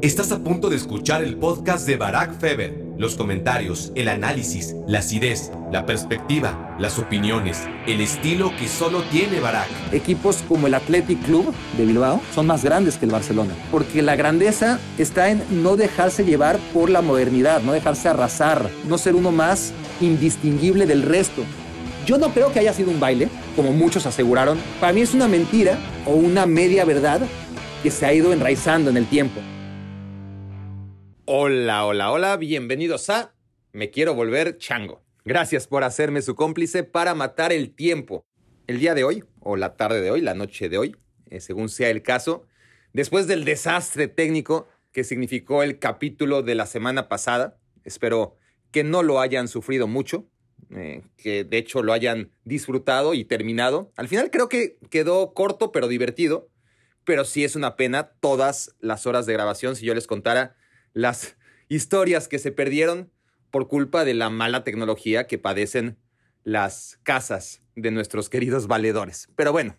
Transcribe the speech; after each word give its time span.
Estás 0.00 0.30
a 0.30 0.38
punto 0.38 0.70
de 0.70 0.76
escuchar 0.76 1.24
el 1.24 1.36
podcast 1.38 1.84
de 1.84 1.96
Barack 1.96 2.38
Feber. 2.38 2.72
Los 2.98 3.16
comentarios, 3.16 3.90
el 3.96 4.06
análisis, 4.06 4.76
la 4.86 5.00
acidez, 5.00 5.50
la 5.72 5.86
perspectiva, 5.86 6.76
las 6.78 7.00
opiniones, 7.00 7.64
el 7.84 8.00
estilo 8.00 8.52
que 8.56 8.68
solo 8.68 9.02
tiene 9.10 9.40
Barack. 9.40 9.66
Equipos 9.92 10.44
como 10.46 10.68
el 10.68 10.74
Athletic 10.74 11.20
Club 11.24 11.52
de 11.76 11.84
Bilbao 11.84 12.22
son 12.32 12.46
más 12.46 12.62
grandes 12.62 12.96
que 12.96 13.06
el 13.06 13.10
Barcelona, 13.10 13.52
porque 13.72 14.00
la 14.00 14.14
grandeza 14.14 14.78
está 14.98 15.30
en 15.30 15.42
no 15.64 15.76
dejarse 15.76 16.24
llevar 16.24 16.60
por 16.72 16.90
la 16.90 17.02
modernidad, 17.02 17.60
no 17.62 17.72
dejarse 17.72 18.08
arrasar, 18.08 18.70
no 18.88 18.98
ser 18.98 19.16
uno 19.16 19.32
más 19.32 19.72
indistinguible 20.00 20.86
del 20.86 21.02
resto. 21.02 21.42
Yo 22.06 22.18
no 22.18 22.32
creo 22.32 22.52
que 22.52 22.60
haya 22.60 22.72
sido 22.72 22.92
un 22.92 23.00
baile, 23.00 23.30
como 23.56 23.72
muchos 23.72 24.06
aseguraron. 24.06 24.60
Para 24.78 24.92
mí 24.92 25.00
es 25.00 25.12
una 25.12 25.26
mentira 25.26 25.76
o 26.06 26.12
una 26.12 26.46
media 26.46 26.84
verdad 26.84 27.20
que 27.82 27.90
se 27.90 28.06
ha 28.06 28.14
ido 28.14 28.32
enraizando 28.32 28.90
en 28.90 28.96
el 28.96 29.06
tiempo. 29.06 29.40
Hola, 31.30 31.84
hola, 31.84 32.10
hola, 32.10 32.38
bienvenidos 32.38 33.10
a 33.10 33.34
Me 33.74 33.90
quiero 33.90 34.14
volver 34.14 34.56
chango. 34.56 35.02
Gracias 35.26 35.66
por 35.66 35.84
hacerme 35.84 36.22
su 36.22 36.34
cómplice 36.34 36.84
para 36.84 37.14
matar 37.14 37.52
el 37.52 37.74
tiempo. 37.74 38.24
El 38.66 38.80
día 38.80 38.94
de 38.94 39.04
hoy, 39.04 39.22
o 39.40 39.56
la 39.56 39.76
tarde 39.76 40.00
de 40.00 40.10
hoy, 40.10 40.22
la 40.22 40.32
noche 40.32 40.70
de 40.70 40.78
hoy, 40.78 40.96
eh, 41.28 41.40
según 41.40 41.68
sea 41.68 41.90
el 41.90 42.02
caso, 42.02 42.46
después 42.94 43.26
del 43.26 43.44
desastre 43.44 44.08
técnico 44.08 44.68
que 44.90 45.04
significó 45.04 45.62
el 45.62 45.78
capítulo 45.78 46.40
de 46.42 46.54
la 46.54 46.64
semana 46.64 47.10
pasada, 47.10 47.58
espero 47.84 48.36
que 48.70 48.82
no 48.82 49.02
lo 49.02 49.20
hayan 49.20 49.48
sufrido 49.48 49.86
mucho, 49.86 50.30
eh, 50.70 51.02
que 51.18 51.44
de 51.44 51.58
hecho 51.58 51.82
lo 51.82 51.92
hayan 51.92 52.30
disfrutado 52.44 53.12
y 53.12 53.26
terminado. 53.26 53.92
Al 53.98 54.08
final 54.08 54.30
creo 54.30 54.48
que 54.48 54.78
quedó 54.88 55.34
corto 55.34 55.72
pero 55.72 55.88
divertido, 55.88 56.48
pero 57.04 57.26
sí 57.26 57.44
es 57.44 57.54
una 57.54 57.76
pena 57.76 58.12
todas 58.18 58.74
las 58.80 59.06
horas 59.06 59.26
de 59.26 59.34
grabación 59.34 59.76
si 59.76 59.84
yo 59.84 59.94
les 59.94 60.06
contara 60.06 60.56
las 60.98 61.36
historias 61.68 62.26
que 62.26 62.40
se 62.40 62.50
perdieron 62.50 63.12
por 63.52 63.68
culpa 63.68 64.04
de 64.04 64.14
la 64.14 64.30
mala 64.30 64.64
tecnología 64.64 65.28
que 65.28 65.38
padecen 65.38 65.96
las 66.42 66.98
casas 67.04 67.62
de 67.76 67.92
nuestros 67.92 68.28
queridos 68.28 68.66
valedores. 68.66 69.28
Pero 69.36 69.52
bueno, 69.52 69.76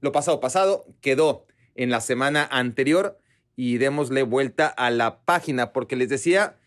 lo 0.00 0.12
pasado 0.12 0.38
pasado 0.38 0.84
quedó 1.00 1.46
en 1.74 1.88
la 1.88 2.02
semana 2.02 2.46
anterior 2.50 3.18
y 3.56 3.78
démosle 3.78 4.22
vuelta 4.22 4.66
a 4.66 4.90
la 4.90 5.24
página 5.24 5.72
porque 5.72 5.96
les 5.96 6.10
decía 6.10 6.58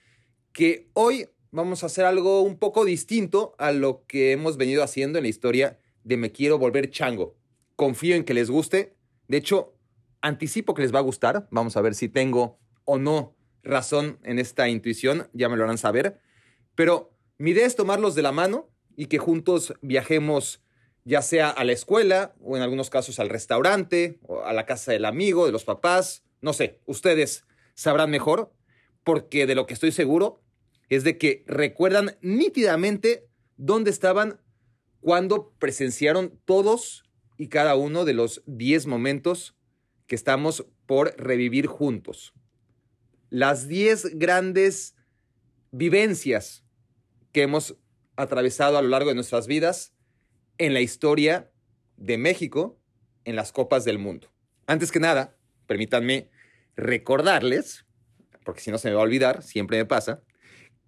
que 0.53 0.89
hoy 0.93 1.27
vamos 1.51 1.83
a 1.83 1.85
hacer 1.85 2.05
algo 2.05 2.41
un 2.41 2.57
poco 2.57 2.83
distinto 2.83 3.53
a 3.59 3.71
lo 3.71 4.07
que 4.07 4.31
hemos 4.31 4.57
venido 4.57 4.81
haciendo 4.81 5.19
en 5.19 5.23
la 5.23 5.29
historia 5.29 5.77
de 6.03 6.17
Me 6.17 6.31
quiero 6.31 6.57
volver 6.57 6.89
chango. 6.89 7.37
Confío 7.75 8.15
en 8.15 8.23
que 8.23 8.33
les 8.33 8.49
guste. 8.49 8.95
De 9.27 9.37
hecho, 9.37 9.75
anticipo 10.19 10.73
que 10.73 10.81
les 10.81 10.95
va 10.95 10.97
a 10.97 11.03
gustar. 11.03 11.47
Vamos 11.51 11.77
a 11.77 11.81
ver 11.81 11.93
si 11.93 12.09
tengo 12.09 12.57
o 12.85 12.97
no 12.97 13.35
razón 13.63 14.19
en 14.23 14.39
esta 14.39 14.69
intuición, 14.69 15.29
ya 15.33 15.49
me 15.49 15.57
lo 15.57 15.63
harán 15.63 15.77
saber. 15.77 16.19
Pero 16.75 17.15
mi 17.37 17.51
idea 17.51 17.65
es 17.65 17.75
tomarlos 17.75 18.15
de 18.15 18.21
la 18.21 18.31
mano 18.31 18.69
y 18.95 19.07
que 19.07 19.17
juntos 19.17 19.73
viajemos 19.81 20.63
ya 21.03 21.21
sea 21.21 21.49
a 21.49 21.63
la 21.63 21.71
escuela 21.71 22.35
o 22.41 22.55
en 22.55 22.63
algunos 22.63 22.89
casos 22.89 23.19
al 23.19 23.29
restaurante 23.29 24.19
o 24.23 24.43
a 24.43 24.53
la 24.53 24.65
casa 24.65 24.91
del 24.91 25.05
amigo, 25.05 25.45
de 25.45 25.51
los 25.51 25.65
papás, 25.65 26.23
no 26.41 26.53
sé, 26.53 26.79
ustedes 26.85 27.45
sabrán 27.73 28.11
mejor, 28.11 28.53
porque 29.03 29.47
de 29.47 29.55
lo 29.55 29.65
que 29.65 29.73
estoy 29.73 29.91
seguro 29.91 30.43
es 30.89 31.03
de 31.03 31.17
que 31.17 31.43
recuerdan 31.47 32.17
nítidamente 32.21 33.27
dónde 33.57 33.89
estaban 33.89 34.39
cuando 34.99 35.53
presenciaron 35.57 36.39
todos 36.45 37.03
y 37.37 37.47
cada 37.47 37.75
uno 37.75 38.05
de 38.05 38.13
los 38.13 38.43
10 38.45 38.85
momentos 38.85 39.55
que 40.05 40.15
estamos 40.15 40.67
por 40.85 41.15
revivir 41.17 41.65
juntos 41.65 42.33
las 43.31 43.67
10 43.67 44.19
grandes 44.19 44.95
vivencias 45.71 46.63
que 47.31 47.43
hemos 47.43 47.77
atravesado 48.17 48.77
a 48.77 48.81
lo 48.81 48.89
largo 48.89 49.09
de 49.09 49.15
nuestras 49.15 49.47
vidas 49.47 49.93
en 50.57 50.73
la 50.73 50.81
historia 50.81 51.49
de 51.95 52.17
México 52.17 52.77
en 53.23 53.37
las 53.37 53.53
Copas 53.53 53.85
del 53.85 53.99
Mundo. 53.99 54.31
Antes 54.67 54.91
que 54.91 54.99
nada, 54.99 55.37
permítanme 55.65 56.29
recordarles, 56.75 57.85
porque 58.43 58.61
si 58.61 58.69
no 58.69 58.77
se 58.77 58.89
me 58.89 58.95
va 58.95 59.01
a 59.01 59.05
olvidar, 59.05 59.43
siempre 59.43 59.77
me 59.77 59.85
pasa, 59.85 60.21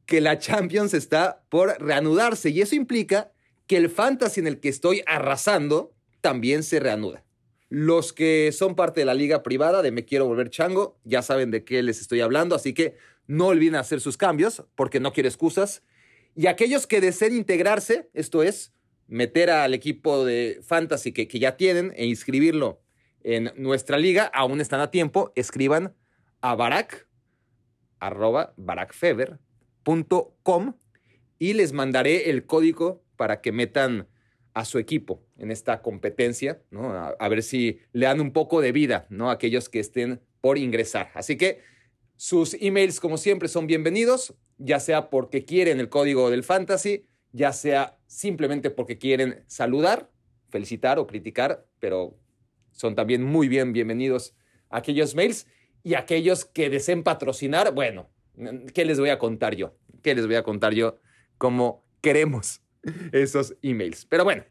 que 0.05 0.19
la 0.19 0.37
Champions 0.37 0.93
está 0.93 1.45
por 1.49 1.81
reanudarse 1.81 2.49
y 2.49 2.61
eso 2.61 2.75
implica 2.75 3.31
que 3.67 3.77
el 3.77 3.89
fantasy 3.89 4.41
en 4.41 4.47
el 4.47 4.59
que 4.59 4.67
estoy 4.67 5.01
arrasando 5.05 5.95
también 6.19 6.63
se 6.63 6.81
reanuda. 6.81 7.23
Los 7.69 8.13
que 8.13 8.51
son 8.51 8.75
parte 8.75 9.01
de 9.01 9.05
la 9.05 9.13
liga 9.13 9.43
privada 9.43 9.81
de 9.81 9.91
Me 9.91 10.05
Quiero 10.05 10.27
Volver 10.27 10.49
Chango 10.49 10.99
ya 11.03 11.21
saben 11.21 11.51
de 11.51 11.63
qué 11.63 11.81
les 11.81 12.01
estoy 12.01 12.21
hablando, 12.21 12.55
así 12.55 12.73
que 12.73 12.95
no 13.25 13.47
olviden 13.47 13.75
hacer 13.75 14.01
sus 14.01 14.17
cambios 14.17 14.63
porque 14.75 14.99
no 14.99 15.13
quiero 15.13 15.29
excusas. 15.29 15.83
Y 16.35 16.47
aquellos 16.47 16.87
que 16.87 17.01
deseen 17.01 17.35
integrarse, 17.35 18.09
esto 18.13 18.43
es, 18.43 18.73
meter 19.07 19.49
al 19.49 19.73
equipo 19.73 20.25
de 20.25 20.59
fantasy 20.63 21.11
que, 21.11 21.27
que 21.27 21.39
ya 21.39 21.57
tienen 21.57 21.93
e 21.95 22.05
inscribirlo 22.05 22.81
en 23.23 23.51
nuestra 23.55 23.97
liga, 23.97 24.29
aún 24.33 24.61
están 24.61 24.81
a 24.81 24.91
tiempo, 24.91 25.31
escriban 25.35 25.95
a 26.41 26.53
barak, 26.55 27.07
arroba 27.99 28.53
barakfeber.com 28.57 30.75
y 31.39 31.53
les 31.53 31.73
mandaré 31.73 32.29
el 32.29 32.45
código 32.45 33.03
para 33.15 33.41
que 33.41 33.51
metan 33.51 34.07
a 34.53 34.65
su 34.65 34.77
equipo 34.77 35.23
en 35.37 35.51
esta 35.51 35.81
competencia, 35.81 36.61
¿no? 36.69 36.93
A, 36.93 37.29
ver 37.29 37.43
si 37.43 37.79
le 37.91 38.05
dan 38.05 38.21
un 38.21 38.31
poco 38.31 38.61
de 38.61 38.71
vida, 38.71 39.07
¿no? 39.09 39.29
A 39.29 39.33
aquellos 39.33 39.67
que 39.69 39.79
estén 39.79 40.21
por 40.41 40.57
ingresar. 40.57 41.11
Así 41.15 41.37
que 41.37 41.61
sus 42.17 42.55
emails, 42.55 42.99
como 42.99 43.17
siempre, 43.17 43.47
son 43.47 43.65
bienvenidos, 43.65 44.35
ya 44.57 44.79
sea 44.79 45.09
porque 45.09 45.45
quieren 45.45 45.79
el 45.79 45.89
código 45.89 46.29
del 46.29 46.43
fantasy, 46.43 47.07
ya 47.31 47.51
sea 47.51 47.97
simplemente 48.05 48.69
porque 48.69 48.97
quieren 48.97 49.43
saludar, 49.47 50.11
felicitar 50.49 50.99
o 50.99 51.07
criticar, 51.07 51.65
pero 51.79 52.19
son 52.71 52.95
también 52.95 53.23
muy 53.23 53.47
bien 53.47 53.73
bienvenidos 53.73 54.35
aquellos 54.69 55.15
mails 55.15 55.47
y 55.83 55.95
aquellos 55.95 56.45
que 56.45 56.69
deseen 56.69 57.03
patrocinar, 57.03 57.73
bueno, 57.73 58.09
¿qué 58.73 58.85
les 58.85 58.99
voy 58.99 59.09
a 59.09 59.19
contar 59.19 59.55
yo? 59.55 59.75
¿Qué 60.01 60.15
les 60.15 60.25
voy 60.27 60.35
a 60.35 60.43
contar 60.43 60.73
yo? 60.73 60.99
Cómo 61.37 61.83
queremos 62.01 62.61
esos 63.11 63.55
emails. 63.61 64.05
Pero 64.05 64.23
bueno, 64.23 64.45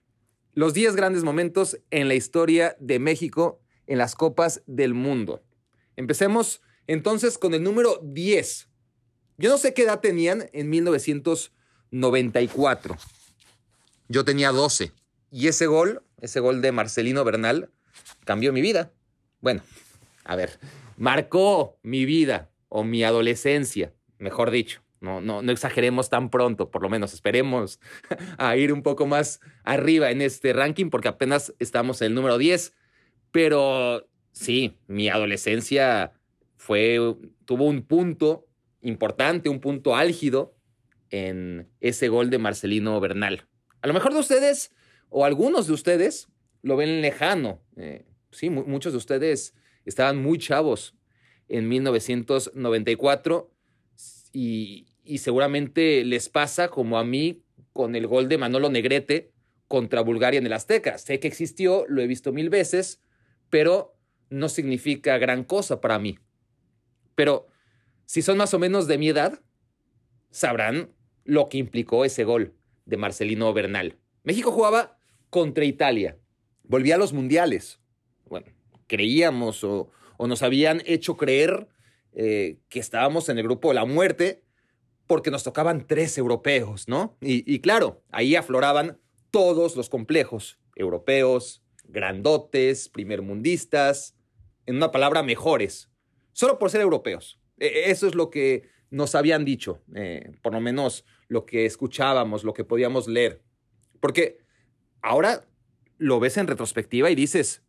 los 0.54 0.75
10 0.75 0.97
grandes 0.97 1.25
momentos 1.25 1.78
en 1.91 2.09
la 2.09 2.15
historia 2.15 2.76
de 2.78 2.98
México 2.98 3.62
en 3.87 3.97
las 3.98 4.15
Copas 4.15 4.62
del 4.66 4.93
Mundo. 4.94 5.43
Empecemos 5.97 6.62
entonces 6.87 7.38
con 7.38 7.54
el 7.54 7.62
número 7.62 7.98
10. 8.03 8.69
Yo 9.38 9.48
no 9.50 9.56
sé 9.59 9.75
qué 9.75 9.84
edad 9.84 10.00
tenían 10.00 10.50
en 10.53 10.69
1994. 10.70 12.97
Yo 14.09 14.25
tenía 14.25 14.50
12. 14.50 14.91
Y 15.31 15.47
ese 15.49 15.66
gol, 15.66 16.03
ese 16.20 16.41
gol 16.41 16.60
de 16.60 16.72
Marcelino 16.72 17.22
Bernal, 17.25 17.70
cambió 18.25 18.53
mi 18.53 18.60
vida. 18.60 18.93
Bueno, 19.41 19.62
a 20.25 20.37
ver, 20.37 20.59
marcó 20.97 21.78
mi 21.82 22.04
vida 22.04 22.50
o 22.69 22.84
mi 22.84 23.03
adolescencia, 23.04 23.94
mejor 24.19 24.50
dicho. 24.50 24.81
No, 25.02 25.20
no, 25.20 25.42
no 25.42 25.52
exageremos 25.52 26.08
tan 26.08 26.30
pronto, 26.30 26.70
por 26.70 26.80
lo 26.80 26.88
menos 26.88 27.12
esperemos 27.12 27.80
a 28.38 28.56
ir 28.56 28.72
un 28.72 28.82
poco 28.82 29.06
más 29.06 29.40
arriba 29.64 30.10
en 30.10 30.22
este 30.22 30.52
ranking 30.52 30.90
porque 30.90 31.08
apenas 31.08 31.52
estamos 31.58 32.00
en 32.00 32.06
el 32.06 32.14
número 32.14 32.38
10. 32.38 32.72
Pero 33.32 34.08
sí, 34.30 34.78
mi 34.86 35.08
adolescencia 35.08 36.12
fue, 36.56 36.98
tuvo 37.44 37.66
un 37.66 37.82
punto 37.82 38.46
importante, 38.80 39.48
un 39.48 39.60
punto 39.60 39.96
álgido 39.96 40.54
en 41.10 41.69
ese 41.80 42.08
gol 42.08 42.30
de 42.30 42.38
Marcelino 42.38 42.98
Bernal. 43.00 43.46
A 43.80 43.88
lo 43.88 43.94
mejor 43.94 44.12
de 44.12 44.20
ustedes 44.20 44.72
o 45.08 45.24
algunos 45.24 45.66
de 45.66 45.72
ustedes 45.72 46.28
lo 46.62 46.76
ven 46.76 47.02
lejano. 47.02 47.60
Eh, 47.76 48.06
sí, 48.30 48.50
muchos 48.50 48.92
de 48.92 48.98
ustedes 48.98 49.54
estaban 49.84 50.22
muy 50.22 50.38
chavos 50.38 50.94
en 51.48 51.69
1994 51.69 53.50
y, 54.32 54.87
y 55.04 55.19
seguramente 55.19 56.04
les 56.04 56.28
pasa 56.28 56.69
como 56.69 56.99
a 56.99 57.04
mí 57.04 57.43
con 57.72 57.96
el 57.96 58.06
gol 58.06 58.28
de 58.28 58.38
Manolo 58.38 58.69
Negrete 58.70 59.32
contra 59.69 60.02
Bulgaria 60.02 60.38
en 60.38 60.46
el 60.46 60.52
Azteca. 60.52 60.99
Sé 60.99 61.19
que 61.19 61.28
existió, 61.28 61.84
lo 61.88 62.02
he 62.02 62.06
visto 62.06 62.32
mil 62.32 62.50
veces, 62.50 63.02
pero 63.50 63.96
no 64.31 64.49
significa 64.49 65.19
gran 65.19 65.44
cosa 65.44 65.81
para 65.81 65.99
mí. 65.99 66.19
Pero 67.14 67.49
si 68.06 68.22
son 68.22 68.37
más 68.37 68.54
o 68.54 68.58
menos 68.58 68.87
de 68.87 68.99
mi 68.99 69.08
edad, 69.08 69.40
sabrán 70.31 70.93
lo 71.25 71.48
que 71.48 71.58
implicó 71.58 72.05
ese 72.05 72.25
gol 72.25 72.55
de 72.84 72.96
Marcelino 72.96 73.52
Bernal. 73.52 73.98
México 74.25 74.52
jugaba 74.52 74.98
contra 75.31 75.64
Italia, 75.64 76.19
volvía 76.64 76.96
a 76.96 76.98
los 76.98 77.12
mundiales. 77.12 77.81
Bueno, 78.26 78.46
creíamos 78.87 79.64
o, 79.64 79.90
nos 80.19 80.43
habían 80.43 80.82
hecho 80.87 81.16
creer 81.16 81.69
eh, 82.12 82.58
que 82.69 82.78
estábamos 82.78 83.28
en 83.28 83.38
el 83.38 83.44
grupo 83.44 83.69
de 83.69 83.75
la 83.75 83.84
muerte 83.84 84.43
porque 85.06 85.31
nos 85.31 85.43
tocaban 85.43 85.87
tres 85.87 86.16
europeos, 86.19 86.88
¿no? 86.88 87.16
Y, 87.20 87.60
claro, 87.60 88.02
ahí 88.10 88.37
afloraban 88.37 88.99
todos 89.31 89.76
los 89.76 89.88
complejos, 89.88 90.58
europeos, 90.76 91.62
grandotes, 91.84 92.88
primermundistas, 92.88 94.14
en 94.66 94.76
una 94.76 94.90
palabra, 94.90 95.22
mejores. 95.22 95.88
solo 96.32 96.58
por 96.58 96.70
ser 96.70 96.81
europeos. 96.81 97.38
E, 97.58 97.66
e, 97.66 97.90
eso 97.90 98.06
es 98.06 98.14
lo 98.14 98.31
que 98.31 98.70
nos 98.90 99.14
habían 99.14 99.44
dicho, 99.44 99.82
eh, 99.94 100.32
por 100.43 100.52
lo 100.52 100.60
menos 100.60 101.05
lo 101.28 101.44
que 101.44 101.66
escuchábamos, 101.66 102.44
lo 102.44 102.55
que 102.55 102.64
podíamos 102.64 103.06
leer. 103.08 103.43
Porque 104.00 104.38
ahora 105.02 105.46
lo 105.98 106.20
ves 106.20 106.37
en 106.37 106.46
retrospectiva 106.46 107.10
y 107.10 107.14
dices, 107.14 107.62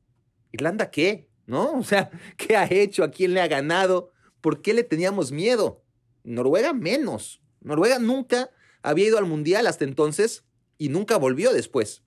¿Irlanda 0.51 0.91
qué? 0.91 1.27
¿No? 1.45 1.79
O 1.79 1.83
sea, 1.83 2.09
¿qué 2.37 2.55
ha 2.55 2.65
hecho? 2.71 3.03
¿A 3.03 3.11
quién 3.11 3.33
le 3.33 3.41
ha 3.41 3.47
ganado? 3.47 4.11
¿Por 4.39 4.61
qué 4.61 4.73
le 4.73 4.83
teníamos 4.83 5.31
miedo? 5.31 5.82
Noruega 6.23 6.73
menos. 6.73 7.41
Noruega 7.61 7.99
nunca 7.99 8.49
había 8.81 9.07
ido 9.07 9.17
al 9.17 9.25
Mundial 9.25 9.67
hasta 9.67 9.85
entonces 9.85 10.43
y 10.77 10.89
nunca 10.89 11.17
volvió 11.17 11.53
después. 11.53 12.03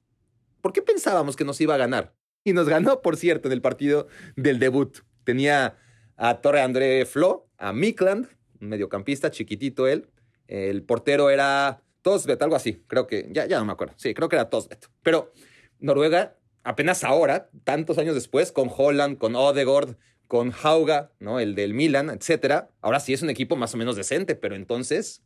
¿Por 0.61 0.73
qué 0.73 0.83
pensábamos 0.83 1.37
que 1.37 1.45
nos 1.45 1.61
iba 1.61 1.75
a 1.75 1.79
ganar? 1.79 2.15
Y 2.45 2.53
nos 2.53 2.69
ganó, 2.69 3.03
por 3.03 3.17
cierto, 3.17 3.49
en 3.49 3.53
el 3.53 3.63
partido 3.63 4.09
del 4.37 4.59
debut. 4.59 4.99
Tenía 5.25 5.77
a 6.17 6.41
Torre 6.41 6.61
André 6.61 7.07
Flo, 7.07 7.49
a 7.59 7.73
Mikland, 7.73 8.29
un 8.61 8.69
mediocampista, 8.69 9.31
chiquitito 9.31 9.87
él. 9.87 10.09
El 10.47 10.83
portero 10.83 11.31
era 11.31 11.83
Tosbet, 12.03 12.41
algo 12.43 12.57
así. 12.57 12.85
Creo 12.87 13.07
que, 13.07 13.29
ya, 13.33 13.47
no 13.59 13.65
me 13.65 13.73
acuerdo. 13.73 13.95
Sí, 13.97 14.15
creo 14.15 14.29
que 14.29 14.37
era 14.37 14.49
Tosbet. 14.49 14.89
Pero 15.03 15.33
Noruega, 15.79 16.37
apenas 16.63 17.05
ahora, 17.05 17.51
tantos 17.65 17.99
años 17.99 18.15
después, 18.15 18.53
con 18.53 18.71
Holland, 18.75 19.19
con 19.19 19.35
Odegaard, 19.35 19.97
con 20.27 20.53
Hauga, 20.63 21.13
¿no? 21.21 21.41
El 21.41 21.55
del 21.55 21.75
Milan, 21.75 22.11
etcétera. 22.11 22.71
Ahora 22.81 23.01
sí 23.01 23.13
es 23.13 23.23
un 23.23 23.31
equipo 23.31 23.57
más 23.57 23.75
o 23.75 23.77
menos 23.77 23.97
decente, 23.97 24.35
pero 24.35 24.57
entonces, 24.57 25.23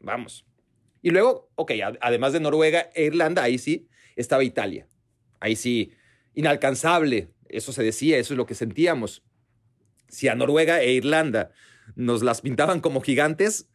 vamos. 0.00 0.46
Y 1.02 1.10
luego, 1.10 1.50
ok, 1.54 1.72
además 2.00 2.32
de 2.32 2.40
Noruega 2.40 2.90
e 2.94 3.04
Irlanda, 3.04 3.42
ahí 3.42 3.58
sí 3.58 3.88
estaba 4.16 4.44
Italia. 4.44 4.86
Ahí 5.40 5.54
sí, 5.56 5.92
inalcanzable. 6.34 7.30
Eso 7.48 7.72
se 7.72 7.82
decía, 7.82 8.18
eso 8.18 8.34
es 8.34 8.38
lo 8.38 8.46
que 8.46 8.54
sentíamos. 8.54 9.22
Si 10.08 10.28
a 10.28 10.34
Noruega 10.34 10.82
e 10.82 10.92
Irlanda 10.92 11.52
nos 11.94 12.22
las 12.22 12.40
pintaban 12.40 12.80
como 12.80 13.00
gigantes, 13.00 13.68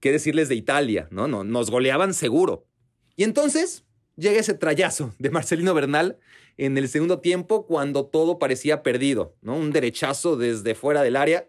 ¿qué 0.00 0.12
decirles 0.12 0.48
de 0.48 0.54
Italia? 0.54 1.08
No, 1.10 1.28
no, 1.28 1.44
nos 1.44 1.70
goleaban 1.70 2.14
seguro. 2.14 2.66
Y 3.16 3.24
entonces 3.24 3.84
llega 4.16 4.40
ese 4.40 4.54
trayazo 4.54 5.14
de 5.18 5.30
Marcelino 5.30 5.74
Bernal 5.74 6.18
en 6.56 6.78
el 6.78 6.88
segundo 6.88 7.20
tiempo 7.20 7.66
cuando 7.66 8.06
todo 8.06 8.38
parecía 8.38 8.82
perdido. 8.82 9.36
Un 9.42 9.72
derechazo 9.72 10.36
desde 10.36 10.74
fuera 10.74 11.02
del 11.02 11.16
área 11.16 11.48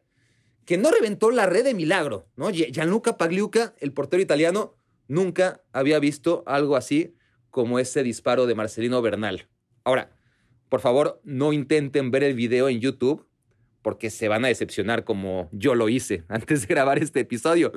que 0.66 0.78
no 0.78 0.92
reventó 0.92 1.32
la 1.32 1.46
red 1.46 1.64
de 1.64 1.74
milagro, 1.74 2.28
¿no? 2.36 2.50
Gianluca 2.50 3.18
Pagliuca, 3.18 3.76
el 3.80 3.94
portero 3.94 4.22
italiano, 4.22 4.76
nunca 5.08 5.62
había 5.72 6.00
visto 6.00 6.44
algo 6.48 6.76
así 6.76 7.16
como 7.52 7.80
ese 7.80 8.04
disparo 8.04 8.48
de 8.48 8.56
Marcelino 8.56 9.02
Bernal. 9.02 9.48
Ahora, 9.84 10.12
por 10.70 10.82
favor, 10.82 11.22
no 11.24 11.54
intenten 11.54 12.12
ver 12.12 12.24
el 12.24 12.34
video 12.34 12.68
en 12.68 12.80
YouTube 12.80 13.28
porque 13.84 14.10
se 14.10 14.28
van 14.28 14.44
a 14.44 14.48
decepcionar 14.48 15.04
como 15.04 15.48
yo 15.52 15.76
lo 15.76 15.88
hice 15.90 16.24
antes 16.28 16.62
de 16.62 16.68
grabar 16.68 16.98
este 16.98 17.20
episodio, 17.20 17.72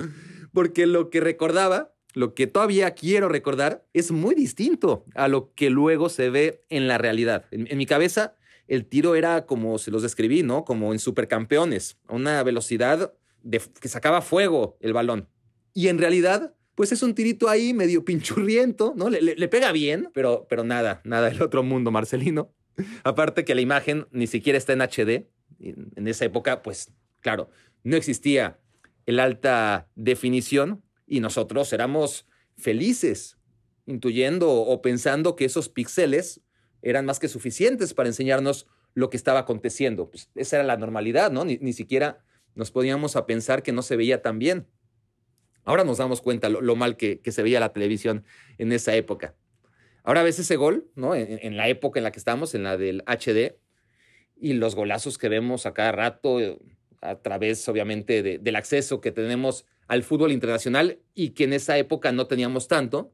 porque 0.51 0.87
lo 0.87 1.11
que 1.11 1.19
recordaba 1.19 1.93
lo 2.19 2.33
que 2.33 2.47
todavía 2.47 2.91
quiero 2.95 3.29
recordar 3.29 3.87
es 3.93 4.11
muy 4.11 4.35
distinto 4.35 5.05
a 5.15 5.29
lo 5.29 5.53
que 5.53 5.69
luego 5.69 6.09
se 6.09 6.29
ve 6.29 6.65
en 6.67 6.89
la 6.89 6.97
realidad. 6.97 7.45
En, 7.49 7.77
mi 7.77 7.85
cabeza, 7.85 8.35
el 8.67 8.85
tiro 8.85 9.15
era 9.15 9.45
como 9.45 9.77
se 9.77 9.89
los 9.89 10.01
describí, 10.01 10.43
¿no? 10.43 10.65
Como 10.65 10.91
en 10.91 10.99
supercampeones, 10.99 11.97
a 12.07 12.15
una 12.15 12.43
velocidad 12.43 13.13
de, 13.41 13.61
que 13.79 13.87
sacaba 13.87 14.21
fuego 14.21 14.77
el 14.81 14.91
balón. 14.91 15.29
Y 15.73 15.87
en 15.87 15.97
realidad, 15.97 16.53
pues 16.75 16.91
es 16.91 17.03
un 17.03 17.15
tirito 17.15 17.47
ahí 17.47 17.73
medio 17.73 18.03
pinchurriento, 18.03 18.93
¿no? 18.97 19.09
Le, 19.09 19.47
pega 19.47 19.71
bien, 19.71 20.09
pero, 20.13 20.45
pero 20.49 20.65
nada, 20.65 20.99
nada 21.05 21.29
del 21.29 21.41
otro 21.41 21.63
mundo, 21.63 21.89
Marcelino. 21.89 22.53
Aparte 23.05 23.45
que 23.45 23.55
la 23.55 23.61
imagen 23.61 24.07
ni 24.11 24.27
siquiera 24.27 24.57
está 24.57 24.73
en 24.73 24.81
HD. 24.81 25.29
En 25.61 26.05
esa 26.05 26.25
época, 26.25 26.63
pues 26.63 26.91
claro, 27.21 27.49
no 27.83 27.95
existía 27.95 28.59
el 29.05 29.21
alta 29.21 29.87
definición, 29.95 30.83
y 31.09 31.19
nosotros 31.19 31.73
éramos 31.73 32.27
felices, 32.55 33.37
intuyendo 33.85 34.51
o 34.51 34.81
pensando 34.81 35.35
que 35.35 35.45
esos 35.45 35.67
píxeles 35.67 36.41
eran 36.81 37.05
más 37.05 37.19
que 37.19 37.27
suficientes 37.27 37.93
para 37.93 38.07
enseñarnos 38.07 38.67
lo 38.93 39.09
que 39.09 39.17
estaba 39.17 39.39
aconteciendo. 39.39 40.09
Pues 40.09 40.29
esa 40.35 40.57
era 40.57 40.65
la 40.65 40.77
normalidad, 40.77 41.31
¿no? 41.31 41.43
Ni, 41.43 41.73
siquiera 41.73 42.23
nos 42.53 42.71
podíamos 42.71 43.15
a 43.15 43.25
pensar 43.25 43.63
que 43.63 43.71
no 43.71 43.81
se 43.81 43.95
veía 43.95 44.21
tan 44.21 44.37
bien. 44.39 44.67
Ahora 45.63 45.83
nos 45.83 45.97
damos 45.97 46.21
cuenta 46.21 46.49
lo, 46.49 46.75
mal 46.75 46.95
que, 46.95 47.19
se 47.25 47.43
veía 47.43 47.59
la 47.59 47.73
televisión 47.73 48.23
en 48.57 48.71
esa 48.71 48.95
época. 48.95 49.35
Ahora 50.03 50.23
ves 50.23 50.39
ese 50.39 50.55
gol, 50.55 50.89
¿no? 50.95 51.15
En, 51.15 51.57
la 51.57 51.67
época 51.67 51.99
en 51.99 52.03
la 52.03 52.11
que 52.11 52.19
estamos, 52.19 52.55
en 52.55 52.63
la 52.63 52.77
del 52.77 53.03
HD, 53.05 53.57
y 54.35 54.53
los 54.53 54.75
golazos 54.75 55.17
que 55.17 55.27
vemos 55.27 55.65
a 55.65 55.73
cada 55.73 55.91
rato, 55.91 56.39
eh, 56.39 56.57
a 57.01 57.15
través, 57.15 57.67
obviamente, 57.67 58.23
del 58.39 58.55
acceso 58.55 59.01
que 59.01 59.11
tenemos 59.11 59.65
al 59.89 60.03
fútbol 60.03 60.31
internacional 60.31 60.99
y 61.15 61.31
que 61.31 61.43
en 61.43 61.51
esa 61.51 61.77
época 61.77 62.11
no 62.11 62.27
teníamos 62.27 62.67
tanto. 62.67 63.11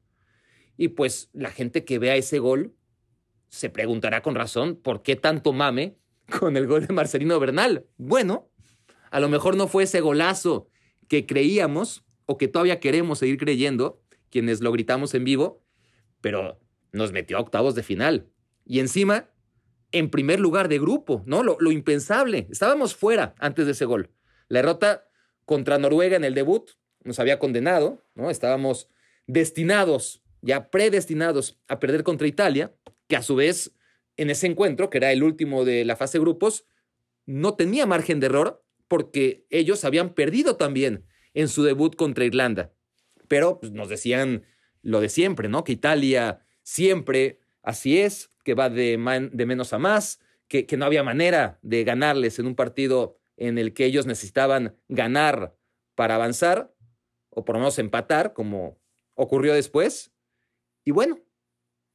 Y 0.77 0.89
pues 0.89 1.29
la 1.33 1.49
gente 1.49 1.85
que 1.85 1.97
vea 1.99 2.17
ese 2.17 2.37
gol 2.37 2.75
se 3.47 3.69
preguntará 3.69 4.21
con 4.21 4.35
razón 4.35 4.75
por 4.75 5.01
qué 5.01 5.15
tanto 5.15 5.53
mame 5.53 5.97
con 6.39 6.57
el 6.57 6.67
gol 6.67 6.85
de 6.85 6.93
Marcelino 6.93 7.39
Bernal. 7.39 7.87
Bueno, 7.97 8.51
a 9.09 9.21
lo 9.21 9.29
mejor 9.29 9.55
no 9.55 9.67
fue 9.67 9.83
ese 9.83 10.01
golazo 10.01 10.67
que 11.07 11.25
creíamos 11.25 12.03
o 12.25 12.37
que 12.37 12.49
todavía 12.49 12.81
queremos 12.81 13.19
seguir 13.19 13.37
creyendo, 13.37 14.03
quienes 14.29 14.59
lo 14.59 14.73
gritamos 14.73 15.13
en 15.13 15.23
vivo, 15.23 15.63
pero 16.19 16.59
nos 16.91 17.13
metió 17.13 17.37
a 17.37 17.41
octavos 17.41 17.73
de 17.75 17.83
final. 17.83 18.27
Y 18.65 18.79
encima, 18.79 19.29
en 19.93 20.09
primer 20.09 20.41
lugar 20.41 20.67
de 20.67 20.79
grupo, 20.79 21.23
¿no? 21.25 21.41
Lo, 21.41 21.55
lo 21.61 21.71
impensable. 21.71 22.47
Estábamos 22.51 22.95
fuera 22.95 23.33
antes 23.39 23.65
de 23.65 23.71
ese 23.71 23.85
gol. 23.85 24.11
La 24.49 24.59
derrota 24.59 25.07
contra 25.45 25.77
Noruega 25.77 26.17
en 26.17 26.23
el 26.23 26.33
debut, 26.33 26.71
nos 27.03 27.19
había 27.19 27.39
condenado, 27.39 28.03
¿no? 28.15 28.29
Estábamos 28.29 28.89
destinados, 29.27 30.23
ya 30.41 30.69
predestinados 30.69 31.59
a 31.67 31.79
perder 31.79 32.03
contra 32.03 32.27
Italia, 32.27 32.73
que 33.07 33.15
a 33.15 33.21
su 33.21 33.35
vez 33.35 33.71
en 34.17 34.29
ese 34.29 34.47
encuentro, 34.47 34.89
que 34.89 34.97
era 34.97 35.11
el 35.11 35.23
último 35.23 35.65
de 35.65 35.85
la 35.85 35.95
fase 35.95 36.19
grupos, 36.19 36.65
no 37.25 37.55
tenía 37.55 37.85
margen 37.85 38.19
de 38.19 38.27
error 38.27 38.63
porque 38.87 39.45
ellos 39.49 39.83
habían 39.83 40.13
perdido 40.13 40.57
también 40.57 41.05
en 41.33 41.47
su 41.47 41.63
debut 41.63 41.95
contra 41.95 42.25
Irlanda. 42.25 42.73
Pero 43.27 43.59
pues, 43.59 43.71
nos 43.71 43.89
decían 43.89 44.45
lo 44.81 45.01
de 45.01 45.09
siempre, 45.09 45.49
¿no? 45.49 45.63
Que 45.63 45.73
Italia 45.73 46.45
siempre 46.63 47.39
así 47.63 47.99
es, 47.99 48.29
que 48.43 48.53
va 48.53 48.69
de, 48.69 49.29
de 49.31 49.45
menos 49.45 49.73
a 49.73 49.79
más, 49.79 50.19
que, 50.47 50.65
que 50.65 50.77
no 50.77 50.85
había 50.85 51.03
manera 51.03 51.59
de 51.63 51.83
ganarles 51.83 52.37
en 52.37 52.45
un 52.45 52.55
partido 52.55 53.19
en 53.37 53.57
el 53.57 53.73
que 53.73 53.85
ellos 53.85 54.05
necesitaban 54.05 54.77
ganar 54.87 55.55
para 55.95 56.15
avanzar, 56.15 56.73
o 57.29 57.45
por 57.45 57.55
lo 57.55 57.59
menos 57.59 57.79
empatar, 57.79 58.33
como 58.33 58.79
ocurrió 59.13 59.53
después. 59.53 60.13
Y 60.83 60.91
bueno, 60.91 61.19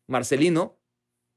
Marcelino 0.06 0.78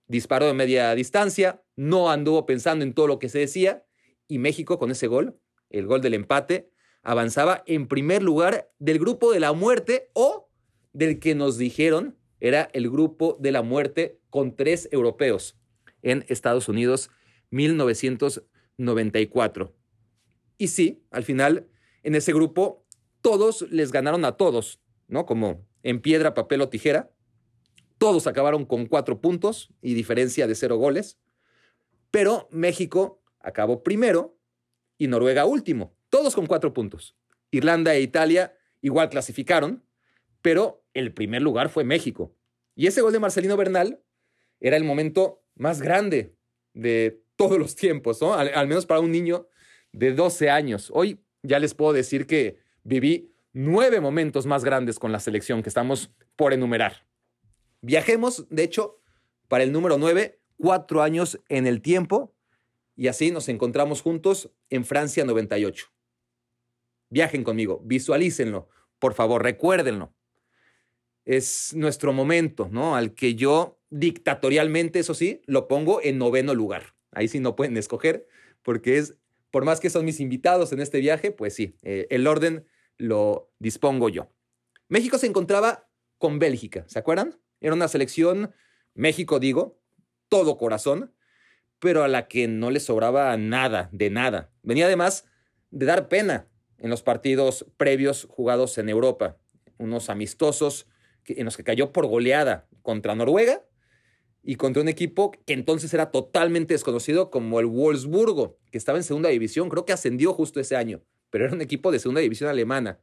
disparó 0.07 0.47
de 0.47 0.53
media 0.53 0.93
distancia, 0.95 1.63
no 1.75 2.11
anduvo 2.11 2.45
pensando 2.45 2.83
en 2.83 2.93
todo 2.93 3.07
lo 3.07 3.19
que 3.19 3.29
se 3.29 3.39
decía, 3.39 3.85
y 4.27 4.39
México 4.39 4.79
con 4.79 4.91
ese 4.91 5.07
gol, 5.07 5.39
el 5.69 5.85
gol 5.85 6.01
del 6.01 6.13
empate, 6.13 6.71
avanzaba 7.01 7.63
en 7.65 7.87
primer 7.87 8.23
lugar 8.23 8.71
del 8.79 8.99
grupo 8.99 9.31
de 9.31 9.39
la 9.39 9.53
muerte 9.53 10.09
o 10.13 10.49
del 10.93 11.19
que 11.19 11.35
nos 11.35 11.57
dijeron 11.57 12.17
era 12.39 12.69
el 12.73 12.89
grupo 12.89 13.37
de 13.39 13.51
la 13.51 13.61
muerte 13.61 14.19
con 14.29 14.55
tres 14.55 14.89
europeos 14.91 15.57
en 16.01 16.25
Estados 16.27 16.67
Unidos 16.67 17.11
1994. 17.51 19.75
Y 20.57 20.67
sí, 20.67 21.03
al 21.11 21.23
final, 21.23 21.67
en 22.03 22.15
ese 22.15 22.33
grupo, 22.33 22.85
todos 23.21 23.61
les 23.71 23.91
ganaron 23.91 24.25
a 24.25 24.33
todos, 24.33 24.79
¿no? 25.07 25.25
Como 25.25 25.65
en 25.81 26.01
piedra, 26.01 26.33
papel 26.33 26.61
o 26.61 26.69
tijera. 26.69 27.11
Todos 27.97 28.27
acabaron 28.27 28.65
con 28.65 28.85
cuatro 28.85 29.21
puntos 29.21 29.73
y 29.81 29.93
diferencia 29.93 30.47
de 30.47 30.55
cero 30.55 30.77
goles. 30.77 31.19
Pero 32.11 32.47
México 32.51 33.21
acabó 33.39 33.83
primero 33.83 34.37
y 34.97 35.07
Noruega 35.07 35.45
último, 35.45 35.95
todos 36.09 36.35
con 36.35 36.45
cuatro 36.45 36.73
puntos. 36.73 37.15
Irlanda 37.51 37.95
e 37.95 38.01
Italia 38.01 38.55
igual 38.81 39.09
clasificaron, 39.09 39.83
pero 40.41 40.85
el 40.93 41.13
primer 41.13 41.41
lugar 41.41 41.69
fue 41.69 41.83
México. 41.83 42.35
Y 42.75 42.87
ese 42.87 43.01
gol 43.01 43.13
de 43.13 43.19
Marcelino 43.19 43.57
Bernal 43.57 44.01
era 44.59 44.77
el 44.77 44.83
momento 44.83 45.43
más 45.55 45.81
grande 45.81 46.35
de 46.73 47.23
todos 47.35 47.57
los 47.57 47.75
tiempos, 47.75 48.21
¿no? 48.21 48.33
al 48.33 48.67
menos 48.67 48.85
para 48.85 48.99
un 48.99 49.11
niño 49.11 49.47
de 49.93 50.13
12 50.13 50.49
años. 50.49 50.91
Hoy 50.93 51.23
ya 51.41 51.59
les 51.59 51.73
puedo 51.73 51.93
decir 51.93 52.27
que 52.27 52.57
viví 52.83 53.33
nueve 53.53 54.01
momentos 54.01 54.45
más 54.45 54.65
grandes 54.65 54.99
con 54.99 55.11
la 55.11 55.19
selección 55.19 55.63
que 55.63 55.69
estamos 55.69 56.11
por 56.35 56.51
enumerar. 56.53 57.05
Viajemos, 57.81 58.47
de 58.49 58.63
hecho, 58.63 58.99
para 59.47 59.63
el 59.63 59.71
número 59.71 59.97
9, 59.97 60.39
cuatro 60.57 61.01
años 61.01 61.39
en 61.49 61.67
el 61.67 61.81
tiempo, 61.81 62.33
y 62.95 63.07
así 63.07 63.31
nos 63.31 63.49
encontramos 63.49 64.01
juntos 64.01 64.51
en 64.69 64.85
Francia 64.85 65.25
98. 65.25 65.87
Viajen 67.09 67.43
conmigo, 67.43 67.81
visualícenlo, 67.83 68.69
por 68.99 69.13
favor, 69.13 69.43
recuérdenlo. 69.43 70.13
Es 71.25 71.73
nuestro 71.75 72.13
momento, 72.13 72.69
¿no? 72.71 72.95
Al 72.95 73.13
que 73.13 73.35
yo 73.35 73.79
dictatorialmente, 73.89 74.99
eso 74.99 75.13
sí, 75.13 75.41
lo 75.45 75.67
pongo 75.67 76.01
en 76.01 76.17
noveno 76.17 76.55
lugar. 76.55 76.95
Ahí 77.11 77.27
sí 77.27 77.39
no 77.39 77.55
pueden 77.55 77.77
escoger, 77.77 78.27
porque 78.63 78.97
es 78.97 79.17
por 79.53 79.65
más 79.65 79.79
que 79.79 79.91
son 79.91 80.03
mis 80.03 80.19
invitados 80.19 80.73
en 80.73 80.79
este 80.79 80.99
viaje, 80.99 81.29
pues 81.29 81.53
sí, 81.53 81.77
eh, 81.83 82.07
el 82.09 82.25
orden 82.25 82.65
lo 82.97 83.53
dispongo 83.59 84.09
yo. 84.09 84.31
México 84.87 85.19
se 85.19 85.27
encontraba 85.27 85.87
con 86.17 86.39
Bélgica, 86.39 86.85
¿se 86.87 86.97
acuerdan? 86.97 87.39
Era 87.61 87.75
una 87.75 87.87
selección, 87.87 88.51
México 88.95 89.39
digo, 89.39 89.79
todo 90.27 90.57
corazón, 90.57 91.13
pero 91.77 92.03
a 92.03 92.07
la 92.07 92.27
que 92.27 92.47
no 92.47 92.71
le 92.71 92.79
sobraba 92.79 93.37
nada, 93.37 93.89
de 93.91 94.09
nada. 94.09 94.49
Venía 94.63 94.87
además 94.87 95.27
de 95.69 95.85
dar 95.85 96.09
pena 96.09 96.47
en 96.79 96.89
los 96.89 97.03
partidos 97.03 97.67
previos 97.77 98.25
jugados 98.31 98.79
en 98.79 98.89
Europa, 98.89 99.37
unos 99.77 100.09
amistosos 100.09 100.87
en 101.27 101.45
los 101.45 101.57
que 101.57 101.63
cayó 101.63 101.91
por 101.91 102.07
goleada 102.07 102.67
contra 102.81 103.13
Noruega 103.13 103.63
y 104.43 104.55
contra 104.55 104.81
un 104.81 104.89
equipo 104.89 105.31
que 105.45 105.53
entonces 105.53 105.93
era 105.93 106.11
totalmente 106.11 106.73
desconocido 106.73 107.31
como 107.31 107.61
el 107.61 107.65
Wolfsburgo, 107.65 108.59
que 108.71 108.77
estaba 108.77 108.97
en 108.97 109.05
segunda 109.05 109.29
división, 109.29 109.69
creo 109.69 109.85
que 109.85 109.93
ascendió 109.93 110.33
justo 110.33 110.59
ese 110.59 110.75
año, 110.75 111.01
pero 111.29 111.45
era 111.45 111.53
un 111.53 111.61
equipo 111.61 111.91
de 111.91 111.99
segunda 111.99 112.21
división 112.21 112.49
alemana. 112.49 112.99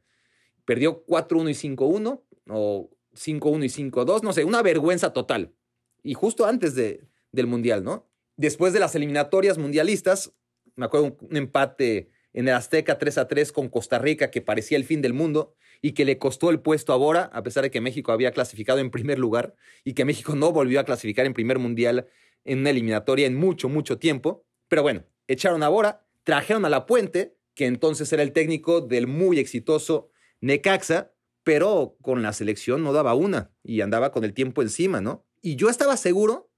Perdió 0.65 1.03
4-1 1.05 1.49
y 1.49 1.75
5-1 1.75 2.21
o 2.49 2.89
5-1 3.15 3.65
y 3.65 3.89
5-2, 3.91 4.21
no 4.21 4.33
sé, 4.33 4.43
una 4.43 4.61
vergüenza 4.61 5.13
total. 5.13 5.53
Y 6.03 6.13
justo 6.13 6.45
antes 6.45 6.75
de, 6.75 7.07
del 7.31 7.47
Mundial, 7.47 7.83
¿no? 7.83 8.07
Después 8.37 8.71
de 8.71 8.79
las 8.79 8.93
eliminatorias 8.93 9.57
mundialistas, 9.57 10.33
me 10.75 10.85
acuerdo 10.85 11.07
un, 11.07 11.17
un 11.29 11.37
empate 11.37 12.11
en 12.33 12.47
el 12.47 12.53
Azteca 12.53 12.97
3 12.97 13.19
3 13.27 13.51
con 13.51 13.67
Costa 13.69 13.99
Rica 13.99 14.31
que 14.31 14.41
parecía 14.41 14.77
el 14.77 14.85
fin 14.85 15.01
del 15.01 15.13
mundo 15.13 15.55
y 15.81 15.93
que 15.93 16.05
le 16.05 16.17
costó 16.17 16.49
el 16.49 16.59
puesto 16.59 16.93
a 16.93 16.97
Bora, 16.97 17.29
a 17.33 17.43
pesar 17.43 17.63
de 17.63 17.71
que 17.71 17.81
México 17.81 18.11
había 18.11 18.31
clasificado 18.31 18.79
en 18.79 18.91
primer 18.91 19.17
lugar 19.17 19.55
y 19.83 19.93
que 19.93 20.05
México 20.05 20.35
no 20.35 20.51
volvió 20.51 20.79
a 20.79 20.85
clasificar 20.85 21.25
en 21.25 21.33
primer 21.33 21.59
mundial 21.59 22.07
en 22.43 22.59
una 22.59 22.69
eliminatoria 22.69 23.27
en 23.27 23.35
mucho, 23.35 23.69
mucho 23.69 23.97
tiempo. 23.97 24.45
Pero 24.67 24.83
bueno, 24.83 25.05
echaron 25.27 25.63
a 25.63 25.69
Bora, 25.69 26.05
trajeron 26.23 26.65
a 26.65 26.69
La 26.69 26.85
Puente, 26.85 27.35
que 27.55 27.65
entonces 27.65 28.11
era 28.13 28.23
el 28.23 28.31
técnico 28.31 28.81
del 28.81 29.07
muy 29.07 29.39
exitoso 29.39 30.09
Necaxa, 30.39 31.13
pero 31.43 31.97
con 32.01 32.21
la 32.21 32.33
selección 32.33 32.83
no 32.83 32.93
daba 32.93 33.13
una 33.13 33.51
y 33.63 33.81
andaba 33.81 34.11
con 34.11 34.23
el 34.23 34.33
tiempo 34.33 34.61
encima, 34.61 35.01
¿no? 35.01 35.25
Y 35.41 35.55
yo 35.55 35.69
estaba 35.69 35.97
seguro 35.97 36.51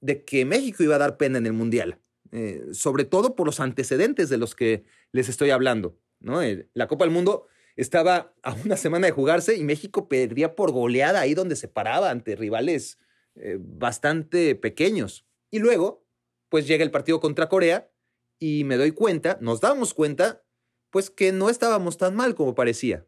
de 0.00 0.24
que 0.24 0.44
México 0.44 0.82
iba 0.82 0.96
a 0.96 0.98
dar 0.98 1.16
pena 1.16 1.38
en 1.38 1.46
el 1.46 1.52
Mundial, 1.52 2.00
eh, 2.32 2.62
sobre 2.72 3.04
todo 3.04 3.36
por 3.36 3.46
los 3.46 3.60
antecedentes 3.60 4.28
de 4.30 4.38
los 4.38 4.54
que 4.54 4.84
les 5.12 5.28
estoy 5.28 5.50
hablando, 5.50 5.98
¿no? 6.20 6.42
Eh, 6.42 6.68
la 6.72 6.88
Copa 6.88 7.04
del 7.04 7.12
Mundo 7.12 7.46
estaba 7.76 8.34
a 8.42 8.54
una 8.64 8.76
semana 8.76 9.06
de 9.06 9.12
jugarse 9.12 9.56
y 9.56 9.64
México 9.64 10.08
perdía 10.08 10.54
por 10.54 10.72
goleada 10.72 11.20
ahí 11.20 11.34
donde 11.34 11.56
se 11.56 11.68
paraba 11.68 12.10
ante 12.10 12.36
rivales 12.36 12.98
eh, 13.34 13.56
bastante 13.58 14.54
pequeños. 14.54 15.26
Y 15.50 15.58
luego, 15.58 16.04
pues 16.48 16.66
llega 16.66 16.84
el 16.84 16.90
partido 16.90 17.20
contra 17.20 17.48
Corea 17.48 17.90
y 18.38 18.64
me 18.64 18.76
doy 18.76 18.92
cuenta, 18.92 19.38
nos 19.40 19.60
damos 19.60 19.94
cuenta, 19.94 20.42
pues 20.90 21.10
que 21.10 21.32
no 21.32 21.48
estábamos 21.48 21.96
tan 21.96 22.14
mal 22.14 22.34
como 22.34 22.54
parecía. 22.54 23.06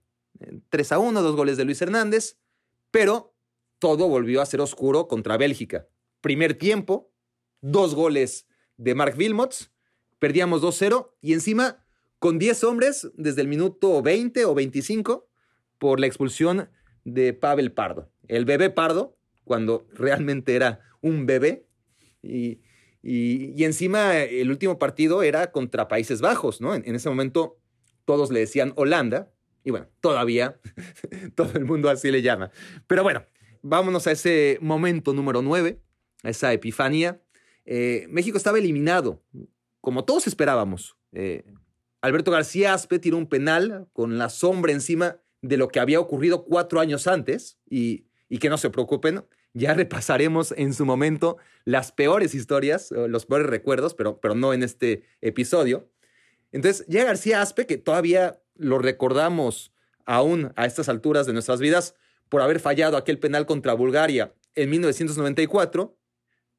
3 0.71 0.92
a 0.92 0.99
1, 0.99 1.23
dos 1.23 1.37
goles 1.37 1.56
de 1.56 1.64
Luis 1.64 1.80
Hernández, 1.80 2.38
pero 2.90 3.35
todo 3.78 4.09
volvió 4.09 4.40
a 4.40 4.47
ser 4.47 4.61
oscuro 4.61 5.09
contra 5.09 5.37
Bélgica. 5.37 5.88
Primer 6.21 6.54
tiempo, 6.54 7.12
dos 7.61 7.94
goles 7.94 8.47
de 8.76 8.94
Mark 8.94 9.14
Wilmots, 9.18 9.73
perdíamos 10.18 10.62
2-0 10.62 11.12
y 11.21 11.35
encima 11.35 11.84
con 12.18 12.38
10 12.38 12.64
hombres 12.64 13.11
desde 13.14 13.42
el 13.42 13.49
minuto 13.49 14.02
20 14.02 14.44
o 14.44 14.54
25 14.54 15.28
por 15.78 16.00
la 16.00 16.06
expulsión 16.06 16.68
de 17.04 17.33
Pavel 17.33 17.73
Pardo. 17.73 18.11
El 18.28 18.44
bebé 18.44 18.71
Pardo, 18.71 19.16
cuando 19.44 19.87
realmente 19.92 20.56
era 20.56 20.80
un 21.00 21.26
bebé. 21.26 21.66
Y, 22.23 22.61
y, 23.02 23.62
encima 23.64 24.16
el 24.16 24.50
último 24.50 24.78
partido 24.78 25.23
era 25.23 25.52
contra 25.52 25.88
Países 25.88 26.23
Bajos, 26.23 26.61
¿no? 26.61 26.75
En, 26.75 26.94
ese 26.94 27.11
momento 27.11 27.59
todos 28.06 28.30
le 28.30 28.40
decían 28.40 28.73
Holanda. 28.76 29.30
Y 29.62 29.71
bueno, 29.71 29.88
todavía 30.00 30.59
todo 31.35 31.52
el 31.54 31.64
mundo 31.64 31.90
así 31.90 32.11
le 32.11 32.23
llama. 32.23 32.50
Pero 32.87 33.02
bueno, 33.02 33.25
vámonos 33.62 34.06
a 34.06 34.12
ese 34.12 34.59
momento 34.61 35.12
número 35.12 35.42
9, 35.42 35.80
a 36.23 36.30
esa 36.30 36.52
epifanía. 36.52 37.21
Eh, 37.66 38.06
México 38.09 38.37
estaba 38.37 38.59
eliminado, 38.59 39.23
como 39.80 40.04
todos 40.04 40.26
esperábamos. 40.26 40.97
Eh, 41.12 41.44
Alberto 42.04 42.30
García 42.30 42.75
Aspe 42.75 42.99
tiró 42.99 43.16
un 43.16 43.26
penal 43.26 43.88
con 43.94 44.18
la 44.18 44.28
sombra 44.28 44.73
encima 44.73 45.16
de 45.40 45.56
lo 45.56 45.68
que 45.68 45.80
había 45.80 46.00
ocurrido 46.00 46.44
cuatro 46.44 46.80
años 46.80 47.06
antes 47.06 47.56
y, 47.66 48.04
que 48.40 48.50
no 48.50 48.58
se 48.58 48.68
preocupen, 48.68 49.25
ya 49.54 49.73
repasaremos 49.73 50.52
en 50.58 50.75
su 50.75 50.84
momento 50.84 51.38
las 51.64 51.92
peores 51.92 52.34
historias, 52.34 52.90
los 52.90 53.25
peores 53.25 53.46
recuerdos, 53.46 53.94
pero, 53.94 54.20
pero 54.20 54.34
no 54.34 54.52
en 54.52 54.62
este 54.62 55.04
episodio. 55.23 55.88
Entonces 56.52 56.87
llega 56.88 57.06
García 57.06 57.40
Aspe, 57.40 57.66
que 57.66 57.78
todavía 57.78 58.38
lo 58.54 58.78
recordamos 58.78 59.73
aún 60.04 60.52
a 60.56 60.66
estas 60.66 60.90
alturas 60.90 61.26
de 61.26 61.32
nuestras 61.32 61.58
vidas 61.58 61.94
por 62.28 62.42
haber 62.42 62.61
fallado 62.61 62.99
aquel 62.99 63.18
penal 63.18 63.46
contra 63.46 63.73
Bulgaria 63.73 64.34
en 64.54 64.68
1994. 64.68 65.96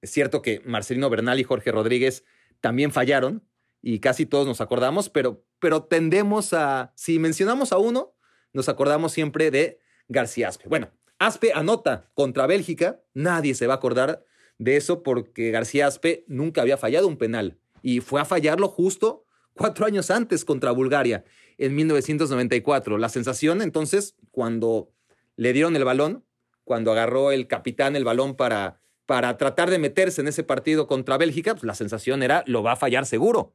Es 0.01 0.09
cierto 0.09 0.41
que 0.41 0.63
Marcelino 0.65 1.07
Bernal 1.11 1.39
y 1.39 1.43
Jorge 1.43 1.71
Rodríguez 1.71 2.23
también 2.61 2.91
fallaron, 2.91 3.43
y 3.87 3.99
casi 3.99 4.25
todos 4.25 4.47
nos 4.47 4.61
acordamos, 4.61 5.09
pero, 5.09 5.45
pero 5.59 5.83
tendemos 5.83 6.53
a, 6.53 6.91
si 6.95 7.19
mencionamos 7.19 7.71
a 7.71 7.77
uno, 7.77 8.15
nos 8.51 8.67
acordamos 8.67 9.11
siempre 9.11 9.51
de 9.51 9.79
García 10.07 10.47
Aspe. 10.47 10.67
Bueno, 10.67 10.89
Aspe 11.19 11.53
anota 11.53 12.09
contra 12.15 12.47
Bélgica, 12.47 12.99
nadie 13.13 13.53
se 13.53 13.67
va 13.67 13.75
a 13.75 13.77
acordar 13.77 14.25
de 14.57 14.75
eso 14.75 15.03
porque 15.03 15.51
García 15.51 15.85
Aspe 15.85 16.25
nunca 16.27 16.61
había 16.61 16.77
fallado 16.77 17.07
un 17.07 17.17
penal 17.17 17.59
y 17.83 17.99
fue 17.99 18.19
a 18.19 18.25
fallarlo 18.25 18.69
justo 18.69 19.27
cuatro 19.53 19.85
años 19.85 20.09
antes 20.09 20.45
contra 20.45 20.71
Bulgaria, 20.71 21.23
en 21.59 21.75
1994. 21.75 22.97
La 22.97 23.09
sensación 23.09 23.61
entonces, 23.61 24.15
cuando 24.31 24.89
le 25.35 25.53
dieron 25.53 25.75
el 25.75 25.85
balón, 25.85 26.25
cuando 26.63 26.91
agarró 26.91 27.31
el 27.31 27.45
capitán 27.45 27.95
el 27.95 28.03
balón 28.03 28.35
para, 28.35 28.81
para 29.05 29.37
tratar 29.37 29.69
de 29.69 29.77
meterse 29.77 30.21
en 30.21 30.27
ese 30.27 30.41
partido 30.41 30.87
contra 30.87 31.19
Bélgica, 31.19 31.53
pues 31.53 31.65
la 31.65 31.75
sensación 31.75 32.23
era, 32.23 32.43
lo 32.47 32.63
va 32.63 32.71
a 32.71 32.77
fallar 32.77 33.05
seguro. 33.05 33.53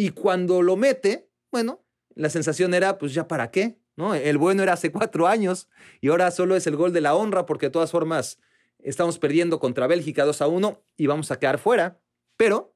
Y 0.00 0.12
cuando 0.12 0.62
lo 0.62 0.76
mete, 0.76 1.28
bueno, 1.52 1.84
la 2.14 2.30
sensación 2.30 2.72
era, 2.72 2.96
pues 2.96 3.12
ya 3.12 3.28
para 3.28 3.50
qué, 3.50 3.76
¿no? 3.96 4.14
El 4.14 4.38
bueno 4.38 4.62
era 4.62 4.72
hace 4.72 4.90
cuatro 4.90 5.26
años 5.26 5.68
y 6.00 6.08
ahora 6.08 6.30
solo 6.30 6.56
es 6.56 6.66
el 6.66 6.74
gol 6.74 6.94
de 6.94 7.02
la 7.02 7.14
honra 7.14 7.44
porque 7.44 7.66
de 7.66 7.70
todas 7.70 7.90
formas 7.90 8.38
estamos 8.78 9.18
perdiendo 9.18 9.60
contra 9.60 9.86
Bélgica 9.86 10.24
2 10.24 10.40
a 10.40 10.46
1 10.46 10.82
y 10.96 11.06
vamos 11.06 11.30
a 11.30 11.38
quedar 11.38 11.58
fuera. 11.58 12.00
Pero 12.38 12.74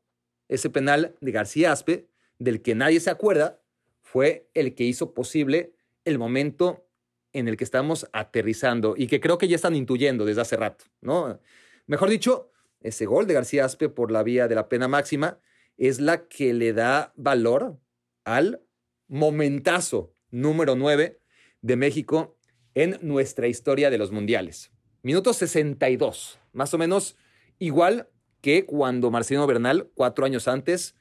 ese 0.49 0.69
penal 0.69 1.17
de 1.23 1.33
García 1.33 1.73
Aspe, 1.73 2.11
del 2.39 2.61
que 2.61 2.75
nadie 2.75 3.01
se 3.01 3.09
acuerda, 3.09 3.59
fue 4.03 4.51
el 4.53 4.75
que 4.75 4.85
hizo 4.85 5.15
posible 5.15 5.73
el 6.05 6.19
momento 6.19 6.87
en 7.33 7.49
el 7.49 7.57
que 7.57 7.65
estamos 7.65 8.07
aterrizando 8.13 8.97
y 8.99 9.07
que 9.07 9.21
creo 9.21 9.39
que 9.39 9.49
ya 9.49 9.57
están 9.57 9.77
intuyendo 9.77 10.27
desde 10.27 10.43
hace 10.43 10.57
rato, 10.59 10.85
¿no? 11.01 11.41
Mejor 11.87 12.11
dicho, 12.11 12.51
ese 12.83 13.07
gol 13.07 13.27
de 13.27 13.33
García 13.33 13.65
Aspe 13.65 13.89
por 13.89 14.11
la 14.11 14.23
vía 14.23 14.47
de 14.47 14.57
la 14.57 14.69
pena 14.69 14.89
máxima 14.89 15.39
es 15.77 16.01
la 16.01 16.29
que 16.29 16.53
le 16.55 16.73
da 16.73 17.13
valor 17.17 17.79
al 18.25 18.63
momentazo 19.09 20.15
número 20.31 20.77
9 20.77 21.21
de 21.63 21.77
México 21.77 22.37
en 22.75 22.99
nuestra 23.03 23.47
historia 23.47 23.91
de 23.91 23.99
los 23.99 24.11
mundiales. 24.11 24.73
Minuto 25.03 25.33
62, 25.33 26.39
más 26.53 26.75
o 26.75 26.79
menos 26.79 27.17
igual 27.59 28.09
que 28.41 28.67
cuando 28.67 29.11
Marcelino 29.11 29.47
Bernal, 29.47 29.91
cuatro 29.95 30.25
años 30.25 30.49
antes, 30.49 30.95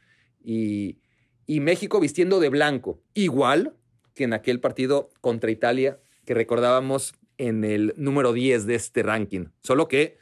y, 0.43 0.99
y 1.45 1.59
México 1.59 1.99
vistiendo 1.99 2.39
de 2.39 2.49
blanco, 2.49 3.01
igual 3.13 3.75
que 4.13 4.25
en 4.25 4.33
aquel 4.33 4.59
partido 4.59 5.09
contra 5.21 5.51
Italia 5.51 5.99
que 6.25 6.33
recordábamos 6.33 7.15
en 7.37 7.63
el 7.63 7.93
número 7.97 8.33
10 8.33 8.65
de 8.65 8.75
este 8.75 9.03
ranking. 9.03 9.47
Solo 9.61 9.87
que, 9.87 10.17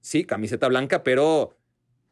sí, 0.00 0.24
camiseta 0.24 0.68
blanca, 0.68 1.02
pero 1.02 1.58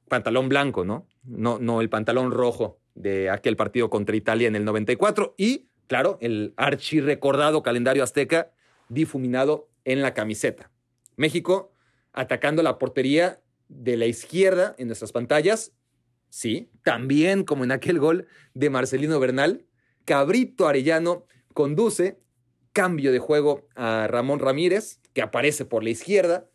pantalón 0.09 0.49
blanco, 0.49 0.85
¿no? 0.85 1.07
No, 1.29 1.59
no 1.59 1.81
el 1.81 1.91
pantalón 1.91 2.31
rojo 2.31 2.81
de 2.95 3.31
aquel 3.31 3.57
partido 3.57 3.91
contra 3.91 4.17
Italia 4.17 4.49
en 4.49 4.57
el 4.57 4.65
94 4.65 5.35
y, 5.37 5.69
claro, 5.87 6.19
el 6.21 6.55
archirrecordado 6.57 7.63
calendario 7.63 8.03
azteca 8.03 8.51
difuminado 8.89 9.69
en 9.85 10.03
la 10.03 10.15
camiseta. 10.15 10.71
México 11.17 11.73
atacando 12.13 12.63
la 12.63 12.79
portería 12.79 13.41
de 13.69 13.97
la 13.97 14.07
izquierda 14.07 14.75
en 14.79 14.89
nuestras 14.89 15.13
pantallas, 15.13 15.73
sí, 16.31 16.71
también 16.83 17.45
como 17.45 17.65
en 17.65 17.73
aquel 17.73 17.99
gol 17.99 18.27
de 18.55 18.71
Marcelino 18.71 19.21
Bernal, 19.21 19.67
Cabrito 20.05 20.67
Arellano 20.67 21.27
conduce, 21.53 22.19
cambio 22.73 23.13
de 23.13 23.19
juego 23.19 23.69
a 23.75 24.07
Ramón 24.09 24.39
Ramírez, 24.39 25.01
que 25.13 25.23
aparece 25.23 25.65
por 25.65 25.85
la 25.85 25.91
izquierda, 25.91 26.49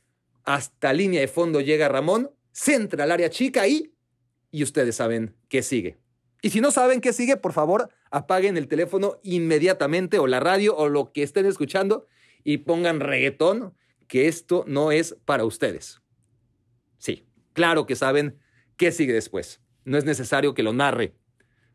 hasta 0.44 0.94
línea 0.94 1.22
de 1.22 1.28
fondo 1.28 1.62
llega 1.62 1.88
Ramón, 1.88 2.32
centra 2.52 3.04
al 3.04 3.12
área 3.12 3.30
chica 3.30 3.68
y, 3.68 3.93
y 4.54 4.62
ustedes 4.62 4.96
saben 4.96 5.36
qué 5.50 5.64
sigue. 5.64 5.98
Y 6.44 6.52
si 6.52 6.62
no 6.62 6.70
saben 6.70 7.02
qué 7.02 7.12
sigue, 7.12 7.38
por 7.38 7.54
favor, 7.54 7.90
apaguen 8.12 8.56
el 8.56 8.68
teléfono 8.68 9.20
inmediatamente 9.24 10.20
o 10.20 10.28
la 10.28 10.40
radio 10.40 10.78
o 10.78 10.90
lo 10.90 11.12
que 11.12 11.24
estén 11.24 11.48
escuchando 11.48 12.06
y 12.44 12.58
pongan 12.60 13.00
reggaetón, 13.00 13.74
que 14.08 14.28
esto 14.28 14.64
no 14.68 14.92
es 14.92 15.18
para 15.26 15.44
ustedes. 15.44 16.02
Sí, 17.00 17.26
claro 17.54 17.88
que 17.88 17.96
saben 17.96 18.38
qué 18.78 18.92
sigue 18.92 19.12
después. 19.12 19.60
No 19.86 19.98
es 19.98 20.06
necesario 20.06 20.54
que 20.54 20.64
lo 20.64 20.72
narre. 20.72 21.16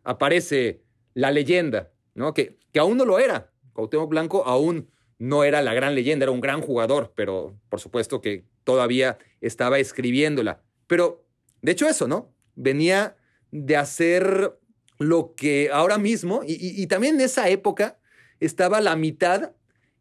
aparece 0.04 0.82
la 1.14 1.32
leyenda, 1.32 1.90
¿no? 2.14 2.32
Que, 2.32 2.58
que 2.73 2.78
aún 2.78 2.97
no 2.97 3.04
lo 3.04 3.18
era. 3.18 3.50
Cuauhtémoc 3.73 4.08
Blanco 4.08 4.47
aún 4.47 4.88
no 5.18 5.42
era 5.42 5.62
la 5.62 5.75
gran 5.75 5.97
leyenda, 5.97 6.25
era 6.25 6.30
un 6.30 6.40
gran 6.40 6.61
jugador, 6.61 7.12
pero 7.16 7.58
por 7.68 7.80
supuesto 7.80 8.20
que 8.20 8.44
todavía 8.62 9.18
estaba 9.40 9.80
escribiéndola. 9.80 10.62
Pero, 10.87 11.26
de 11.61 11.73
hecho, 11.73 11.88
eso, 11.88 12.06
¿no? 12.06 12.38
Venía 12.60 13.16
de 13.52 13.76
hacer 13.76 14.58
lo 14.98 15.34
que 15.36 15.70
ahora 15.72 15.96
mismo, 15.96 16.42
y, 16.44 16.84
también 16.88 17.14
en 17.14 17.20
esa 17.20 17.48
época, 17.48 17.98
estaba 18.40 18.80
la 18.80 18.96
mitad 18.96 19.52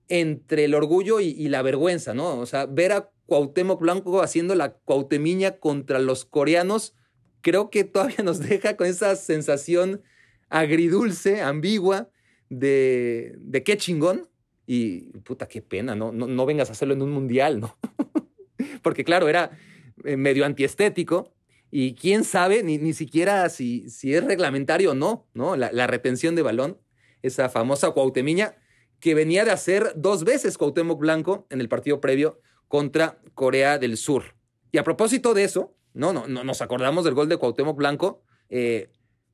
entre 0.10 0.66
el 0.66 0.74
orgullo 0.74 1.20
y, 1.20 1.48
la 1.50 1.62
vergüenza, 1.62 2.16
¿no? 2.16 2.40
O 2.40 2.46
sea, 2.48 2.66
ver 2.66 2.94
a 2.94 3.12
Cuauhtémoc 3.28 3.80
Blanco 3.80 4.24
haciendo 4.24 4.56
la 4.56 4.74
cuautemiña 4.74 5.58
contra 5.60 6.00
los 6.00 6.26
coreanos, 6.26 6.96
creo 7.42 7.70
que 7.70 7.84
todavía 7.84 8.24
nos 8.24 8.40
deja 8.50 8.76
con 8.76 8.88
esa 8.88 9.16
sensación 9.16 10.02
agridulce, 10.50 11.42
ambigua, 11.42 12.10
de, 12.50 13.36
de 13.38 13.64
qué 13.64 13.78
chingón. 13.78 14.28
Y 14.66 15.12
puta, 15.20 15.48
qué 15.48 15.62
pena, 15.62 15.96
¿no? 15.96 16.12
No, 16.12 16.28
no 16.28 16.46
vengas 16.46 16.70
a 16.70 16.72
hacerlo 16.72 16.94
en 16.96 17.02
un 17.04 17.12
mundial, 17.12 17.60
¿no? 17.60 17.78
Porque 18.82 19.04
claro, 19.04 19.30
era 19.30 19.52
eh, 20.04 20.18
medio 20.18 20.44
antiestético 20.44 21.37
y 21.72 21.96
quién 21.96 22.24
sabe 22.24 22.64
ni, 22.64 22.78
ni 22.78 22.94
siquiera 22.94 23.50
si, 23.50 23.90
si 23.90 24.14
es 24.14 24.24
reglamentario 24.24 24.92
o 24.92 24.96
no, 24.96 25.28
¿no? 25.34 25.56
La, 25.56 25.72
la 25.72 25.88
retención 25.88 26.36
de 26.36 26.42
balón, 26.42 26.80
esa 27.22 27.50
famosa 27.50 27.92
Cuauhtemiña 27.92 28.56
que 29.00 29.14
venía 29.14 29.46
de 29.46 29.52
hacer 29.52 29.94
dos 29.96 30.24
veces 30.24 30.58
Cuauhtémoc 30.58 31.00
Blanco 31.00 31.46
en 31.50 31.62
el 31.62 31.70
partido 31.70 32.02
previo 32.02 32.40
contra 32.68 33.20
Corea 33.34 33.78
del 33.78 33.98
Sur. 33.98 34.36
Y 34.72 34.78
a 34.78 34.84
propósito 34.84 35.34
de 35.34 35.44
eso, 35.44 35.76
no, 35.94 36.14
no, 36.14 36.28
no 36.28 36.44
nos 36.44 36.62
acordamos 36.62 37.06
del 37.06 37.14
gol 37.14 37.30
de 37.30 37.38
Cuauhtémoc 37.38 37.78
Blanco, 37.78 38.24
eh, 38.50 38.92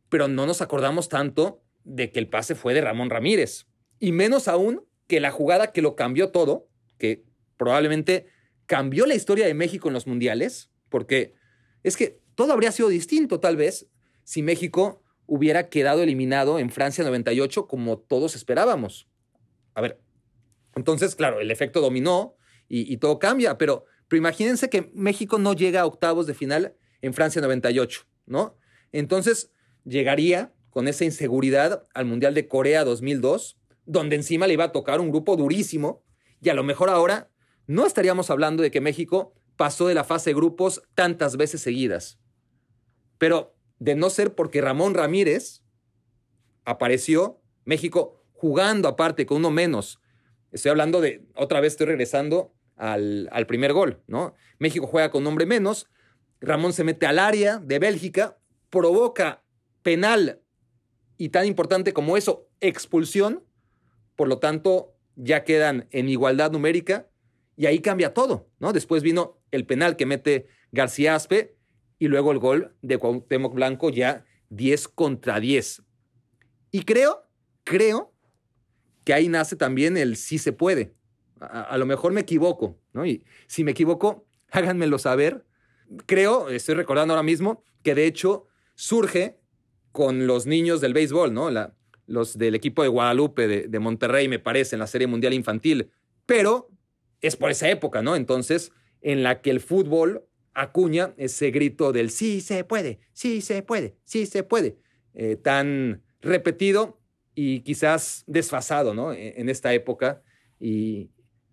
pero 0.09 0.27
no 0.27 0.45
nos 0.45 0.61
acordamos 0.61 1.09
tanto 1.09 1.63
de 1.83 2.11
que 2.11 2.19
el 2.19 2.29
pase 2.29 2.55
fue 2.55 2.73
de 2.73 2.81
Ramón 2.81 3.09
Ramírez. 3.09 3.67
Y 3.99 4.11
menos 4.11 4.47
aún 4.47 4.85
que 5.07 5.19
la 5.19 5.31
jugada 5.31 5.71
que 5.71 5.81
lo 5.81 5.95
cambió 5.95 6.29
todo, 6.29 6.67
que 6.97 7.25
probablemente 7.57 8.27
cambió 8.65 9.05
la 9.05 9.15
historia 9.15 9.45
de 9.45 9.53
México 9.53 9.87
en 9.87 9.93
los 9.93 10.07
mundiales, 10.07 10.71
porque 10.89 11.35
es 11.83 11.97
que 11.97 12.21
todo 12.35 12.53
habría 12.53 12.71
sido 12.71 12.89
distinto 12.89 13.39
tal 13.39 13.55
vez 13.55 13.87
si 14.23 14.41
México 14.41 15.03
hubiera 15.25 15.69
quedado 15.69 16.01
eliminado 16.03 16.59
en 16.59 16.69
Francia 16.69 17.03
98 17.03 17.67
como 17.67 17.97
todos 17.97 18.35
esperábamos. 18.35 19.07
A 19.73 19.81
ver, 19.81 19.99
entonces, 20.75 21.15
claro, 21.15 21.39
el 21.39 21.51
efecto 21.51 21.81
dominó 21.81 22.35
y, 22.67 22.97
todo 22.97 23.19
cambia, 23.19 23.57
pero, 23.57 23.85
pero 24.07 24.17
imagínense 24.17 24.69
que 24.69 24.89
México 24.93 25.37
no 25.37 25.53
llega 25.53 25.81
a 25.81 25.85
octavos 25.85 26.25
de 26.25 26.33
final 26.33 26.75
en 27.01 27.13
Francia 27.13 27.41
98, 27.41 28.07
¿no? 28.25 28.57
Entonces, 28.91 29.51
llegaría 29.83 30.53
con 30.69 30.87
esa 30.87 31.05
inseguridad 31.05 31.83
al 31.93 32.05
Mundial 32.05 32.33
de 32.33 32.47
Corea 32.47 32.83
2002, 32.83 33.59
donde 33.85 34.15
encima 34.15 34.47
le 34.47 34.53
iba 34.53 34.63
a 34.63 34.71
tocar 34.71 35.01
un 35.01 35.11
grupo 35.11 35.35
durísimo, 35.35 36.03
y 36.41 36.49
a 36.49 36.55
lo 36.55 36.63
mejor 36.63 36.89
ahora 36.89 37.29
no 37.67 37.85
estaríamos 37.85 38.29
hablando 38.29 38.63
de 38.63 38.71
que 38.71 38.81
México 38.81 39.33
pasó 39.55 39.87
de 39.87 39.93
la 39.93 40.03
fase 40.03 40.31
de 40.31 40.35
grupos 40.35 40.81
tantas 40.95 41.37
veces 41.37 41.61
seguidas. 41.61 42.19
Pero 43.23 43.55
de 43.79 43.95
no 43.95 44.09
ser 44.09 44.35
porque 44.35 44.59
Ramón 44.59 44.95
Ramírez 44.95 45.63
apareció, 46.65 47.39
México 47.63 48.21
jugando 48.33 48.89
aparte 48.89 49.25
con 49.25 49.37
uno 49.37 49.49
menos. 49.49 50.01
Estoy 50.51 50.71
hablando 50.71 50.99
de, 50.99 51.25
otra 51.33 51.61
vez 51.61 51.71
estoy 51.71 51.85
regresando 51.85 52.53
al, 52.75 53.29
al 53.31 53.47
primer 53.47 53.71
gol, 53.71 54.03
¿no? 54.07 54.35
México 54.59 54.87
juega 54.87 55.09
con 55.09 55.25
hombre 55.25 55.45
menos, 55.45 55.87
Ramón 56.41 56.73
se 56.73 56.83
mete 56.83 57.05
al 57.05 57.17
área 57.17 57.59
de 57.59 57.79
Bélgica, 57.79 58.37
provoca 58.69 59.45
penal 59.83 60.41
y 61.15 61.29
tan 61.29 61.45
importante 61.45 61.93
como 61.93 62.17
eso, 62.17 62.49
expulsión. 62.59 63.45
Por 64.17 64.27
lo 64.27 64.39
tanto, 64.39 64.97
ya 65.15 65.45
quedan 65.45 65.87
en 65.91 66.09
igualdad 66.09 66.51
numérica 66.51 67.07
y 67.55 67.67
ahí 67.67 67.79
cambia 67.79 68.13
todo, 68.13 68.49
¿no? 68.59 68.73
Después 68.73 69.01
vino 69.01 69.39
el 69.51 69.65
penal 69.65 69.95
que 69.95 70.05
mete 70.05 70.47
García 70.73 71.15
Aspe 71.15 71.55
y 72.03 72.09
luego 72.09 72.33
el 72.33 72.39
gol 72.39 72.75
de 72.81 72.97
Cuauhtémoc 72.97 73.53
Blanco 73.53 73.89
ya 73.89 74.25
10 74.49 74.89
contra 74.89 75.39
10. 75.39 75.83
Y 76.69 76.83
creo, 76.83 77.29
creo 77.63 78.13
que 79.05 79.13
ahí 79.13 79.29
nace 79.29 79.55
también 79.55 79.95
el 79.95 80.17
sí 80.17 80.37
se 80.37 80.51
puede. 80.51 80.95
A, 81.39 81.77
lo 81.77 81.85
mejor 81.85 82.11
me 82.11 82.19
equivoco, 82.19 82.77
¿no? 82.91 83.05
Y 83.05 83.23
si 83.47 83.63
me 83.63 83.71
equivoco, 83.71 84.27
háganmelo 84.51 84.99
saber. 84.99 85.45
Creo, 86.05 86.49
estoy 86.49 86.75
recordando 86.75 87.13
ahora 87.13 87.23
mismo, 87.23 87.63
que 87.83 87.95
de 87.95 88.05
hecho 88.05 88.47
surge 88.75 89.39
con 89.93 90.27
los 90.27 90.45
niños 90.45 90.81
del 90.81 90.93
béisbol, 90.93 91.33
¿no? 91.33 91.51
La, 91.51 91.73
los 92.05 92.37
del 92.37 92.53
equipo 92.53 92.83
de 92.83 92.89
Guadalupe 92.89 93.47
de, 93.47 93.69
de, 93.69 93.79
Monterrey, 93.79 94.27
me 94.27 94.39
parece, 94.39 94.75
en 94.75 94.81
la 94.81 94.87
Serie 94.87 95.07
Mundial 95.07 95.33
Infantil. 95.33 95.89
Pero 96.25 96.69
es 97.21 97.37
por 97.37 97.49
esa 97.49 97.69
época, 97.69 98.01
¿no? 98.01 98.17
Entonces, 98.17 98.73
en 98.99 99.23
la 99.23 99.39
que 99.39 99.51
el 99.51 99.61
fútbol 99.61 100.25
acuña 100.53 101.13
ese 101.17 101.51
grito 101.51 101.91
del 101.91 102.09
sí 102.09 102.41
se 102.41 102.63
puede, 102.63 102.99
sí 103.13 103.41
se 103.41 103.63
puede, 103.63 103.95
sí 104.03 104.25
se 104.25 104.43
puede, 104.43 104.77
eh, 105.13 105.35
tan 105.35 106.03
repetido 106.21 106.99
y 107.35 107.61
quizás 107.61 108.23
desfasado, 108.27 108.93
¿no? 108.93 109.13
E, 109.13 109.39
en 109.39 109.49
esta 109.49 109.73
época 109.73 110.21
y 110.59 111.11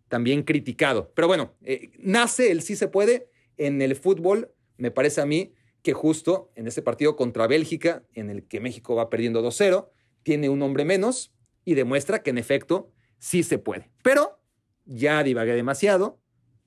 también 0.08 0.42
criticado. 0.42 1.12
Pero 1.14 1.28
bueno, 1.28 1.54
eh, 1.62 1.92
nace 1.98 2.50
el 2.50 2.62
sí 2.62 2.76
se 2.76 2.88
puede 2.88 3.28
en 3.56 3.80
el 3.82 3.96
fútbol, 3.96 4.52
me 4.76 4.90
parece 4.90 5.20
a 5.20 5.26
mí, 5.26 5.54
que 5.82 5.92
justo 5.92 6.50
en 6.56 6.66
ese 6.66 6.82
partido 6.82 7.16
contra 7.16 7.46
Bélgica, 7.46 8.04
en 8.14 8.28
el 8.30 8.46
que 8.46 8.60
México 8.60 8.94
va 8.94 9.08
perdiendo 9.08 9.42
2-0, 9.42 9.88
tiene 10.22 10.48
un 10.48 10.62
hombre 10.62 10.84
menos 10.84 11.32
y 11.64 11.74
demuestra 11.74 12.22
que 12.22 12.30
en 12.30 12.38
efecto 12.38 12.92
sí 13.18 13.42
se 13.42 13.58
puede. 13.58 13.90
Pero 14.02 14.40
ya 14.84 15.22
divagué 15.22 15.54
demasiado, 15.54 16.19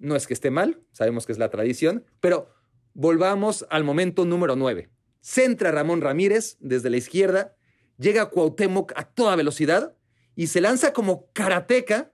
no 0.03 0.15
es 0.17 0.27
que 0.27 0.33
esté 0.33 0.51
mal, 0.51 0.81
sabemos 0.91 1.25
que 1.25 1.31
es 1.31 1.37
la 1.37 1.49
tradición, 1.49 2.05
pero 2.19 2.53
volvamos 2.93 3.65
al 3.69 3.83
momento 3.83 4.25
número 4.25 4.55
9. 4.55 4.89
Centra 5.21 5.71
Ramón 5.71 6.01
Ramírez 6.01 6.57
desde 6.59 6.89
la 6.89 6.97
izquierda, 6.97 7.55
llega 7.97 8.29
Cuauhtémoc 8.29 8.91
a 8.97 9.05
toda 9.05 9.37
velocidad 9.37 9.95
y 10.35 10.47
se 10.47 10.59
lanza 10.59 10.91
como 10.91 11.31
karateca 11.31 12.11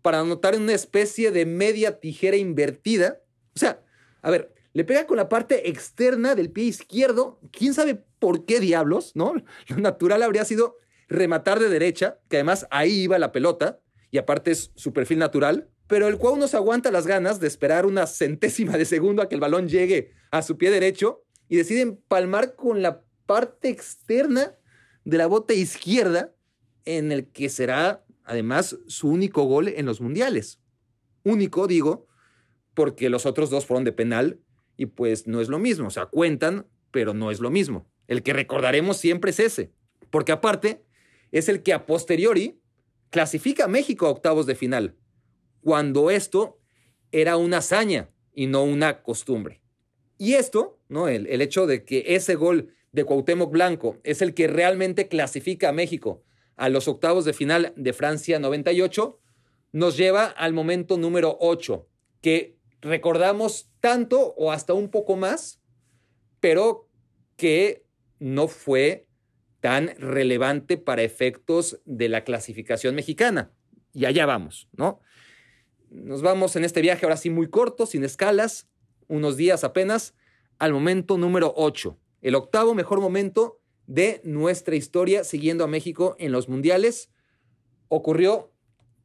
para 0.00 0.20
anotar 0.20 0.54
en 0.54 0.62
una 0.62 0.72
especie 0.72 1.30
de 1.30 1.44
media 1.44 2.00
tijera 2.00 2.38
invertida. 2.38 3.20
O 3.54 3.58
sea, 3.58 3.82
a 4.22 4.30
ver, 4.30 4.54
le 4.72 4.84
pega 4.84 5.06
con 5.06 5.18
la 5.18 5.28
parte 5.28 5.68
externa 5.68 6.34
del 6.34 6.50
pie 6.50 6.64
izquierdo. 6.64 7.38
¿Quién 7.52 7.74
sabe 7.74 8.02
por 8.18 8.46
qué 8.46 8.60
diablos, 8.60 9.12
no? 9.14 9.34
Lo 9.68 9.76
natural 9.76 10.22
habría 10.22 10.46
sido 10.46 10.76
rematar 11.08 11.60
de 11.60 11.68
derecha, 11.68 12.18
que 12.30 12.36
además 12.36 12.66
ahí 12.70 13.02
iba 13.02 13.18
la 13.18 13.32
pelota, 13.32 13.80
y 14.10 14.18
aparte 14.18 14.52
es 14.52 14.72
su 14.74 14.94
perfil 14.94 15.18
natural. 15.18 15.68
Pero 15.86 16.08
el 16.08 16.18
Cuau 16.18 16.36
no 16.36 16.48
se 16.48 16.56
aguanta 16.56 16.90
las 16.90 17.06
ganas 17.06 17.38
de 17.38 17.46
esperar 17.46 17.86
una 17.86 18.06
centésima 18.06 18.76
de 18.76 18.84
segundo 18.84 19.22
a 19.22 19.28
que 19.28 19.36
el 19.36 19.40
balón 19.40 19.68
llegue 19.68 20.12
a 20.30 20.42
su 20.42 20.58
pie 20.58 20.70
derecho 20.70 21.24
y 21.48 21.56
decide 21.56 21.82
empalmar 21.82 22.56
con 22.56 22.82
la 22.82 23.02
parte 23.26 23.68
externa 23.68 24.54
de 25.04 25.18
la 25.18 25.26
bota 25.26 25.54
izquierda, 25.54 26.34
en 26.84 27.12
el 27.12 27.28
que 27.28 27.48
será 27.48 28.04
además 28.24 28.78
su 28.88 29.08
único 29.08 29.44
gol 29.44 29.68
en 29.68 29.86
los 29.86 30.00
mundiales. 30.00 30.60
Único, 31.22 31.66
digo, 31.66 32.06
porque 32.74 33.08
los 33.08 33.26
otros 33.26 33.50
dos 33.50 33.66
fueron 33.66 33.84
de 33.84 33.92
penal 33.92 34.40
y 34.76 34.86
pues 34.86 35.26
no 35.26 35.40
es 35.40 35.48
lo 35.48 35.58
mismo. 35.58 35.88
O 35.88 35.90
sea, 35.90 36.06
cuentan, 36.06 36.66
pero 36.90 37.14
no 37.14 37.30
es 37.30 37.40
lo 37.40 37.50
mismo. 37.50 37.88
El 38.08 38.22
que 38.22 38.32
recordaremos 38.32 38.96
siempre 38.96 39.30
es 39.30 39.40
ese. 39.40 39.72
Porque 40.10 40.32
aparte, 40.32 40.84
es 41.32 41.48
el 41.48 41.62
que 41.62 41.72
a 41.72 41.86
posteriori 41.86 42.60
clasifica 43.10 43.64
a 43.64 43.68
México 43.68 44.06
a 44.06 44.10
octavos 44.10 44.46
de 44.46 44.54
final. 44.54 44.96
Cuando 45.66 46.12
esto 46.12 46.60
era 47.10 47.36
una 47.36 47.56
hazaña 47.56 48.08
y 48.32 48.46
no 48.46 48.62
una 48.62 49.02
costumbre. 49.02 49.62
Y 50.16 50.34
esto, 50.34 50.78
¿no? 50.88 51.08
El, 51.08 51.26
hecho 51.42 51.66
de 51.66 51.84
que 51.84 52.14
ese 52.14 52.36
gol 52.36 52.72
de 52.92 53.02
Cuauhtémoc 53.02 53.50
Blanco 53.50 53.98
es 54.04 54.22
el 54.22 54.32
que 54.32 54.46
realmente 54.46 55.08
clasifica 55.08 55.70
a 55.70 55.72
México 55.72 56.22
a 56.54 56.68
los 56.68 56.86
octavos 56.86 57.24
de 57.24 57.32
final 57.32 57.72
de 57.74 57.92
Francia 57.92 58.38
98, 58.38 59.18
nos 59.72 59.96
lleva 59.96 60.26
al 60.26 60.52
momento 60.52 60.98
número 60.98 61.36
8, 61.40 61.88
que 62.20 62.56
recordamos 62.80 63.68
tanto 63.80 64.34
o 64.36 64.52
hasta 64.52 64.72
un 64.72 64.88
poco 64.88 65.16
más, 65.16 65.60
pero 66.38 66.88
que 67.34 67.84
no 68.20 68.46
fue 68.46 69.08
tan 69.58 69.96
relevante 69.98 70.76
para 70.76 71.02
efectos 71.02 71.80
de 71.84 72.08
la 72.08 72.22
clasificación 72.22 72.94
mexicana. 72.94 73.50
Y 73.92 74.04
allá 74.04 74.26
vamos, 74.26 74.68
¿no? 74.70 75.00
Nos 75.90 76.22
vamos 76.22 76.56
en 76.56 76.64
este 76.64 76.80
viaje 76.80 77.04
ahora 77.04 77.16
sí 77.16 77.30
muy 77.30 77.48
corto, 77.48 77.86
sin 77.86 78.04
escalas, 78.04 78.68
unos 79.08 79.36
días 79.36 79.64
apenas, 79.64 80.14
al 80.58 80.72
momento 80.72 81.18
número 81.18 81.52
8, 81.56 81.98
el 82.22 82.34
octavo 82.34 82.74
mejor 82.74 83.00
momento 83.00 83.60
de 83.86 84.20
nuestra 84.24 84.74
historia 84.74 85.22
siguiendo 85.24 85.64
a 85.64 85.68
México 85.68 86.16
en 86.18 86.32
los 86.32 86.48
mundiales. 86.48 87.10
Ocurrió 87.88 88.52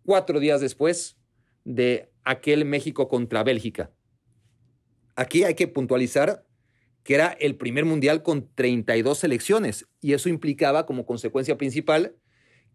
cuatro 0.03 0.39
días 0.39 0.61
después 0.61 1.17
de 1.63 2.11
aquel 2.23 2.65
México 2.65 3.07
contra 3.07 3.43
Bélgica. 3.43 3.91
Aquí 5.15 5.43
hay 5.43 5.53
que 5.53 5.67
puntualizar 5.67 6.45
que 7.03 7.15
era 7.15 7.29
el 7.39 7.55
primer 7.55 7.85
mundial 7.85 8.23
con 8.23 8.49
32 8.53 9.17
selecciones. 9.17 9.87
Y 10.01 10.13
eso 10.13 10.29
implicaba 10.29 10.85
como 10.85 11.05
consecuencia 11.05 11.57
principal 11.57 12.15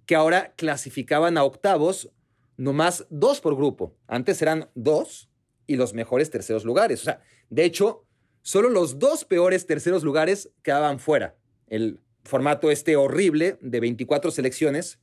que 0.05 0.15
ahora 0.15 0.55
clasificaban 0.57 1.39
a 1.39 1.45
octavos 1.45 2.11
nomás 2.57 3.07
dos 3.11 3.41
por 3.41 3.57
grupo. 3.57 3.97
Antes 4.07 4.41
eran 4.43 4.71
dos 4.75 5.31
y 5.67 5.77
los 5.77 5.95
mejores 5.95 6.31
terceros 6.31 6.65
lugares. 6.65 7.01
O 7.03 7.05
sea, 7.05 7.21
de 7.51 7.65
hecho, 7.65 8.07
solo 8.43 8.71
los 8.71 8.99
dos 8.99 9.25
peores 9.25 9.67
terceros 9.67 10.03
lugares 10.03 10.51
quedaban 10.63 10.99
fuera. 10.99 11.37
El 11.67 12.01
formato 12.25 12.71
este 12.71 12.97
horrible 12.97 13.59
de 13.61 13.81
24 13.81 14.31
selecciones 14.31 15.01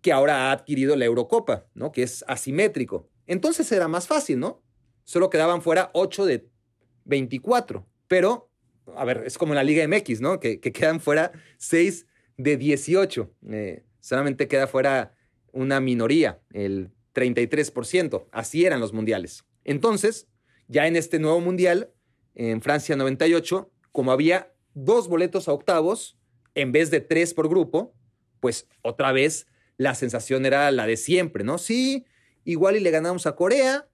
que 0.00 0.12
ahora 0.12 0.48
ha 0.48 0.52
adquirido 0.52 0.96
la 0.96 1.04
Eurocopa, 1.04 1.66
¿no? 1.74 1.92
Que 1.92 2.02
es 2.02 2.24
asimétrico. 2.26 3.08
Entonces 3.26 3.70
era 3.72 3.88
más 3.88 4.06
fácil, 4.06 4.38
¿no? 4.38 4.62
Solo 5.04 5.30
quedaban 5.30 5.62
fuera 5.62 5.90
8 5.94 6.26
de 6.26 6.48
24. 7.04 7.86
Pero, 8.08 8.50
a 8.96 9.04
ver, 9.04 9.24
es 9.26 9.38
como 9.38 9.52
en 9.52 9.56
la 9.56 9.64
Liga 9.64 9.86
MX, 9.86 10.20
¿no? 10.20 10.40
Que, 10.40 10.60
quedan 10.60 11.00
fuera 11.00 11.32
6 11.58 12.06
de 12.36 12.56
18. 12.56 13.30
Eh, 13.50 13.84
solamente 14.00 14.48
queda 14.48 14.66
fuera 14.66 15.14
una 15.52 15.80
minoría, 15.80 16.40
el 16.52 16.90
33%. 17.14 18.26
Así 18.32 18.64
eran 18.64 18.80
los 18.80 18.92
mundiales. 18.92 19.44
Entonces, 19.64 20.28
ya 20.68 20.86
en 20.86 20.96
este 20.96 21.18
nuevo 21.18 21.40
mundial, 21.40 21.92
en 22.34 22.62
Francia 22.62 22.96
98, 22.96 23.70
como 23.92 24.12
había 24.12 24.52
dos 24.74 25.08
boletos 25.08 25.48
a 25.48 25.52
octavos, 25.52 26.18
en 26.54 26.72
vez 26.72 26.90
de 26.90 27.00
tres 27.00 27.34
por 27.34 27.48
grupo, 27.48 27.94
pues 28.40 28.68
otra 28.82 29.12
vez 29.12 29.46
la 29.76 29.94
sensación 29.94 30.46
era 30.46 30.70
la 30.70 30.86
de 30.86 30.96
siempre, 30.96 31.44
¿no? 31.44 31.58
Sí, 31.58 32.06
igual 32.44 32.76
y 32.76 32.80
le 32.80 32.90
ganamos 32.90 33.26
a 33.26 33.34
Corea, 33.34 33.88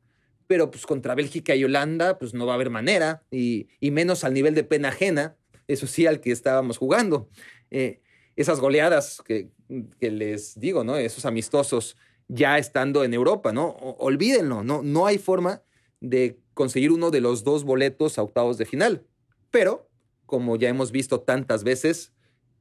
pero 0.47 0.71
pues 0.71 0.87
contra 0.87 1.15
Bélgica 1.15 1.55
y 1.55 1.65
Holanda, 1.65 2.19
pues 2.19 2.35
no 2.35 2.47
va 2.47 2.53
a 2.53 2.55
haber 2.57 2.71
manera, 2.71 3.23
y, 3.31 3.69
menos 3.81 4.25
al 4.25 4.35
nivel 4.35 4.55
de 4.55 4.65
pena 4.65 4.89
ajena, 4.89 5.37
eso 5.69 5.87
sí, 5.87 6.07
al 6.07 6.21
que 6.21 6.31
estábamos 6.31 6.79
jugando. 6.79 7.29
Eh, 7.71 8.01
esas 8.37 8.61
goleadas 8.61 9.23
que, 9.25 9.51
que, 10.01 10.11
les 10.11 10.59
digo, 10.59 10.85
¿no? 10.85 10.97
Esos 10.97 11.25
amistosos 11.25 11.97
ya 12.29 12.59
estando 12.59 13.05
en 13.05 13.15
Europa, 13.15 13.53
¿no? 13.53 13.69
olvídenlo, 13.99 14.65
¿no? 14.65 14.83
No 14.83 15.07
hay 15.07 15.19
forma 15.19 15.63
de 16.01 16.41
conseguir 16.55 16.91
uno 16.91 17.11
de 17.11 17.21
los 17.21 17.45
dos 17.45 17.65
boletos 17.65 18.19
a 18.19 18.23
octavos 18.23 18.59
de 18.59 18.67
final. 18.67 19.07
Pero, 19.51 19.89
como 20.25 20.57
ya 20.57 20.69
hemos 20.69 20.91
visto 20.91 21.21
tantas 21.21 21.65
veces, 21.65 22.13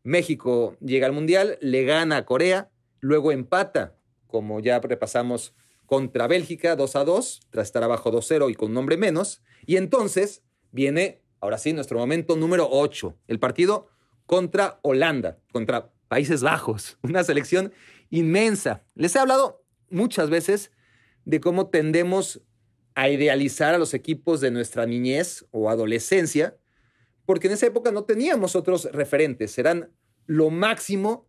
México 0.04 0.78
llega 0.82 1.08
al 1.08 1.14
Mundial, 1.14 1.58
le 1.62 1.84
gana 1.84 2.18
a 2.18 2.26
Corea, 2.26 2.70
luego 3.00 3.32
empata, 3.32 3.96
como 4.28 4.60
ya 4.60 4.80
repasamos, 4.80 5.56
contra 5.86 6.28
Bélgica 6.28 6.76
2 6.76 6.96
a 6.96 7.04
2, 7.06 7.40
tras 7.50 7.68
estar 7.68 7.84
abajo 7.84 8.12
2-0 8.12 8.52
y 8.52 8.56
con 8.56 8.70
un 8.70 8.76
nombre 8.76 8.98
menos. 8.98 9.42
Y 9.66 9.78
entonces 9.78 10.44
viene, 10.72 11.24
ahora 11.40 11.58
sí, 11.58 11.74
nuestro 11.74 11.98
momento 11.98 12.36
número 12.36 12.68
8, 12.70 13.18
el 13.28 13.40
partido 13.40 13.88
contra 14.26 14.80
Holanda, 14.82 15.40
contra 15.52 15.92
Países 16.08 16.42
Bajos, 16.44 16.98
una 17.02 17.24
selección 17.24 17.74
inmensa. 18.10 18.84
Les 18.96 19.16
he 19.16 19.20
hablado 19.20 19.64
muchas 19.90 20.30
veces 20.30 20.72
de 21.26 21.40
cómo 21.40 21.70
tendemos 21.70 22.42
a 22.94 23.10
idealizar 23.10 23.76
a 23.76 23.78
los 23.78 23.94
equipos 23.94 24.40
de 24.40 24.52
nuestra 24.52 24.86
niñez 24.86 25.46
o 25.52 25.70
adolescencia, 25.70 26.58
porque 27.26 27.48
en 27.48 27.54
esa 27.54 27.66
época 27.66 27.92
no 27.92 28.04
teníamos 28.04 28.56
otros 28.56 28.86
referentes, 28.92 29.58
eran 29.58 29.92
lo 30.28 30.50
máximo 30.50 31.28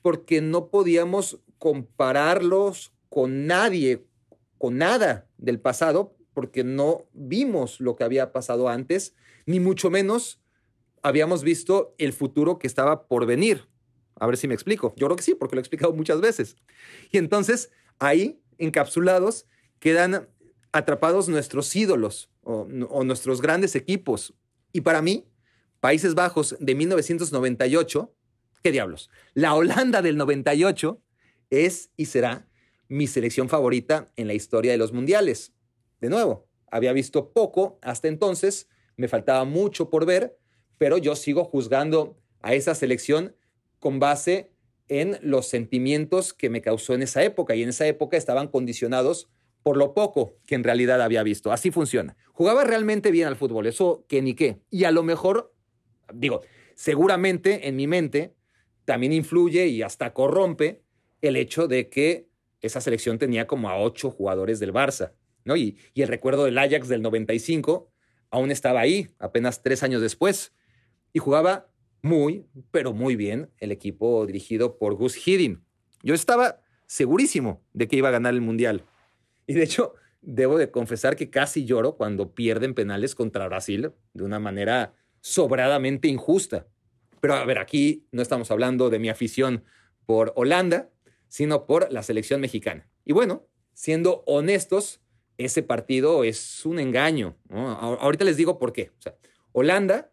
porque 0.00 0.40
no 0.40 0.68
podíamos 0.68 1.40
compararlos 1.58 2.92
con 3.08 3.46
nadie, 3.46 4.04
con 4.58 4.78
nada 4.78 5.28
del 5.38 5.60
pasado, 5.60 6.16
porque 6.34 6.64
no 6.64 7.06
vimos 7.12 7.80
lo 7.80 7.96
que 7.96 8.04
había 8.04 8.32
pasado 8.32 8.68
antes, 8.68 9.14
ni 9.46 9.60
mucho 9.60 9.90
menos 9.90 10.40
habíamos 11.02 11.42
visto 11.42 11.94
el 11.98 12.12
futuro 12.12 12.58
que 12.58 12.66
estaba 12.66 13.06
por 13.06 13.26
venir. 13.26 13.68
A 14.16 14.26
ver 14.26 14.36
si 14.36 14.48
me 14.48 14.54
explico. 14.54 14.94
Yo 14.96 15.06
creo 15.06 15.16
que 15.16 15.22
sí, 15.22 15.34
porque 15.34 15.56
lo 15.56 15.60
he 15.60 15.62
explicado 15.62 15.92
muchas 15.92 16.20
veces. 16.20 16.56
Y 17.10 17.18
entonces 17.18 17.70
ahí, 17.98 18.40
encapsulados, 18.58 19.46
quedan 19.78 20.28
atrapados 20.72 21.28
nuestros 21.28 21.74
ídolos 21.76 22.30
o, 22.42 22.66
nuestros 23.04 23.40
grandes 23.40 23.76
equipos. 23.76 24.34
Y 24.72 24.80
para 24.80 25.02
mí, 25.02 25.28
Países 25.80 26.14
Bajos 26.14 26.56
de 26.60 26.74
1998, 26.74 28.14
¿qué 28.62 28.72
diablos? 28.72 29.10
La 29.34 29.54
Holanda 29.54 30.02
del 30.02 30.16
98 30.16 31.02
es 31.50 31.90
y 31.96 32.06
será 32.06 32.48
mi 32.88 33.06
selección 33.06 33.48
favorita 33.48 34.12
en 34.16 34.26
la 34.26 34.34
historia 34.34 34.72
de 34.72 34.78
los 34.78 34.92
mundiales. 34.92 35.52
De 36.00 36.08
nuevo, 36.08 36.48
había 36.70 36.92
visto 36.92 37.32
poco 37.32 37.78
hasta 37.82 38.08
entonces, 38.08 38.68
me 38.96 39.08
faltaba 39.08 39.44
mucho 39.44 39.90
por 39.90 40.06
ver, 40.06 40.38
pero 40.78 40.98
yo 40.98 41.16
sigo 41.16 41.44
juzgando 41.44 42.18
a 42.40 42.54
esa 42.54 42.74
selección 42.74 43.36
con 43.82 43.98
base 43.98 44.52
en 44.88 45.18
los 45.22 45.48
sentimientos 45.48 46.32
que 46.32 46.48
me 46.48 46.62
causó 46.62 46.94
en 46.94 47.02
esa 47.02 47.22
época. 47.24 47.56
Y 47.56 47.62
en 47.64 47.70
esa 47.70 47.86
época 47.86 48.16
estaban 48.16 48.46
condicionados 48.46 49.28
por 49.64 49.76
lo 49.76 49.92
poco 49.92 50.36
que 50.46 50.54
en 50.54 50.62
realidad 50.62 51.02
había 51.02 51.24
visto. 51.24 51.52
Así 51.52 51.72
funciona. 51.72 52.16
Jugaba 52.32 52.62
realmente 52.62 53.10
bien 53.10 53.26
al 53.26 53.36
fútbol, 53.36 53.66
eso 53.66 54.06
que 54.08 54.22
ni 54.22 54.34
qué. 54.34 54.60
Y 54.70 54.84
a 54.84 54.92
lo 54.92 55.02
mejor, 55.02 55.52
digo, 56.14 56.42
seguramente 56.76 57.66
en 57.66 57.74
mi 57.74 57.88
mente 57.88 58.34
también 58.84 59.12
influye 59.12 59.66
y 59.66 59.82
hasta 59.82 60.12
corrompe 60.12 60.82
el 61.20 61.36
hecho 61.36 61.66
de 61.66 61.88
que 61.88 62.28
esa 62.60 62.80
selección 62.80 63.18
tenía 63.18 63.48
como 63.48 63.68
a 63.68 63.80
ocho 63.80 64.10
jugadores 64.10 64.60
del 64.60 64.72
Barça, 64.72 65.12
¿no? 65.44 65.56
Y, 65.56 65.76
y 65.92 66.02
el 66.02 66.08
recuerdo 66.08 66.44
del 66.44 66.58
Ajax 66.58 66.86
del 66.88 67.02
95 67.02 67.90
aún 68.30 68.52
estaba 68.52 68.80
ahí, 68.80 69.08
apenas 69.18 69.62
tres 69.62 69.82
años 69.82 70.00
después. 70.00 70.52
Y 71.12 71.18
jugaba 71.18 71.71
muy, 72.02 72.46
pero 72.70 72.92
muy 72.92 73.16
bien 73.16 73.50
el 73.58 73.72
equipo 73.72 74.26
dirigido 74.26 74.76
por 74.76 74.94
Gus 74.94 75.16
Hiddink. 75.16 75.60
Yo 76.02 76.14
estaba 76.14 76.60
segurísimo 76.86 77.62
de 77.72 77.88
que 77.88 77.96
iba 77.96 78.08
a 78.08 78.12
ganar 78.12 78.34
el 78.34 78.40
Mundial. 78.40 78.84
Y 79.46 79.54
de 79.54 79.62
hecho, 79.62 79.94
debo 80.20 80.58
de 80.58 80.70
confesar 80.70 81.16
que 81.16 81.30
casi 81.30 81.64
lloro 81.64 81.96
cuando 81.96 82.34
pierden 82.34 82.74
penales 82.74 83.14
contra 83.14 83.46
Brasil 83.46 83.92
de 84.12 84.24
una 84.24 84.40
manera 84.40 84.94
sobradamente 85.20 86.08
injusta. 86.08 86.66
Pero 87.20 87.34
a 87.34 87.44
ver, 87.44 87.58
aquí 87.58 88.06
no 88.10 88.20
estamos 88.20 88.50
hablando 88.50 88.90
de 88.90 88.98
mi 88.98 89.08
afición 89.08 89.64
por 90.04 90.32
Holanda, 90.34 90.90
sino 91.28 91.66
por 91.66 91.90
la 91.92 92.02
selección 92.02 92.40
mexicana. 92.40 92.88
Y 93.04 93.12
bueno, 93.12 93.46
siendo 93.74 94.24
honestos, 94.26 95.00
ese 95.38 95.62
partido 95.62 96.24
es 96.24 96.66
un 96.66 96.78
engaño. 96.78 97.36
Ahorita 97.48 98.24
les 98.24 98.36
digo 98.36 98.58
por 98.58 98.72
qué. 98.72 98.90
Holanda 99.52 100.10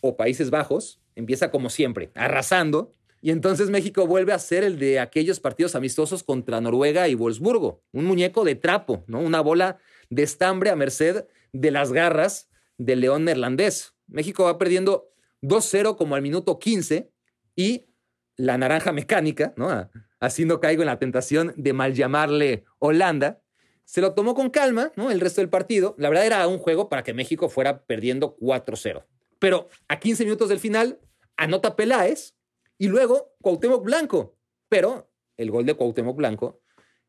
o 0.00 0.16
Países 0.16 0.50
Bajos 0.50 1.00
empieza 1.16 1.50
como 1.50 1.68
siempre, 1.70 2.10
arrasando, 2.14 2.94
y 3.20 3.30
entonces 3.30 3.70
México 3.70 4.06
vuelve 4.06 4.32
a 4.32 4.38
ser 4.38 4.62
el 4.62 4.78
de 4.78 5.00
aquellos 5.00 5.40
partidos 5.40 5.74
amistosos 5.74 6.22
contra 6.22 6.60
Noruega 6.60 7.08
y 7.08 7.14
Wolfsburgo, 7.14 7.82
un 7.92 8.04
muñeco 8.04 8.44
de 8.44 8.54
trapo, 8.54 9.02
¿no? 9.08 9.18
Una 9.20 9.40
bola 9.40 9.78
de 10.10 10.22
estambre 10.22 10.70
a 10.70 10.76
merced 10.76 11.24
de 11.52 11.70
las 11.72 11.92
garras 11.92 12.48
del 12.78 13.00
león 13.00 13.24
neerlandés. 13.24 13.94
México 14.06 14.44
va 14.44 14.58
perdiendo 14.58 15.10
2-0 15.42 15.96
como 15.96 16.14
al 16.14 16.22
minuto 16.22 16.58
15 16.58 17.10
y 17.56 17.86
la 18.36 18.58
naranja 18.58 18.92
mecánica, 18.92 19.54
¿no? 19.56 19.90
Así 20.20 20.44
no 20.44 20.60
caigo 20.60 20.82
en 20.82 20.86
la 20.86 20.98
tentación 20.98 21.52
de 21.56 21.72
mal 21.72 21.94
llamarle 21.94 22.64
Holanda. 22.78 23.42
Se 23.84 24.00
lo 24.00 24.14
tomó 24.14 24.34
con 24.34 24.50
calma, 24.50 24.92
¿no? 24.96 25.10
El 25.10 25.20
resto 25.20 25.40
del 25.40 25.50
partido. 25.50 25.94
La 25.98 26.10
verdad 26.10 26.26
era 26.26 26.46
un 26.46 26.58
juego 26.58 26.88
para 26.88 27.02
que 27.02 27.14
México 27.14 27.48
fuera 27.48 27.84
perdiendo 27.84 28.36
4-0. 28.38 29.04
Pero 29.38 29.68
a 29.88 29.98
15 29.98 30.24
minutos 30.24 30.48
del 30.48 30.58
final 30.58 31.00
anota 31.36 31.76
Peláez 31.76 32.34
y 32.78 32.88
luego 32.88 33.34
Cuauhtémoc 33.40 33.84
Blanco. 33.84 34.36
Pero 34.68 35.10
el 35.36 35.50
gol 35.50 35.66
de 35.66 35.74
Cuauhtémoc 35.74 36.16
Blanco, 36.16 36.60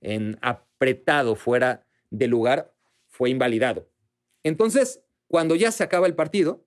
en 0.02 0.38
apretado 0.42 1.36
fuera 1.36 1.86
de 2.10 2.28
lugar, 2.28 2.74
fue 3.08 3.30
invalidado. 3.30 3.90
Entonces, 4.44 5.02
cuando 5.28 5.56
ya 5.56 5.72
se 5.72 5.84
acaba 5.84 6.08
el 6.08 6.16
partido, 6.16 6.66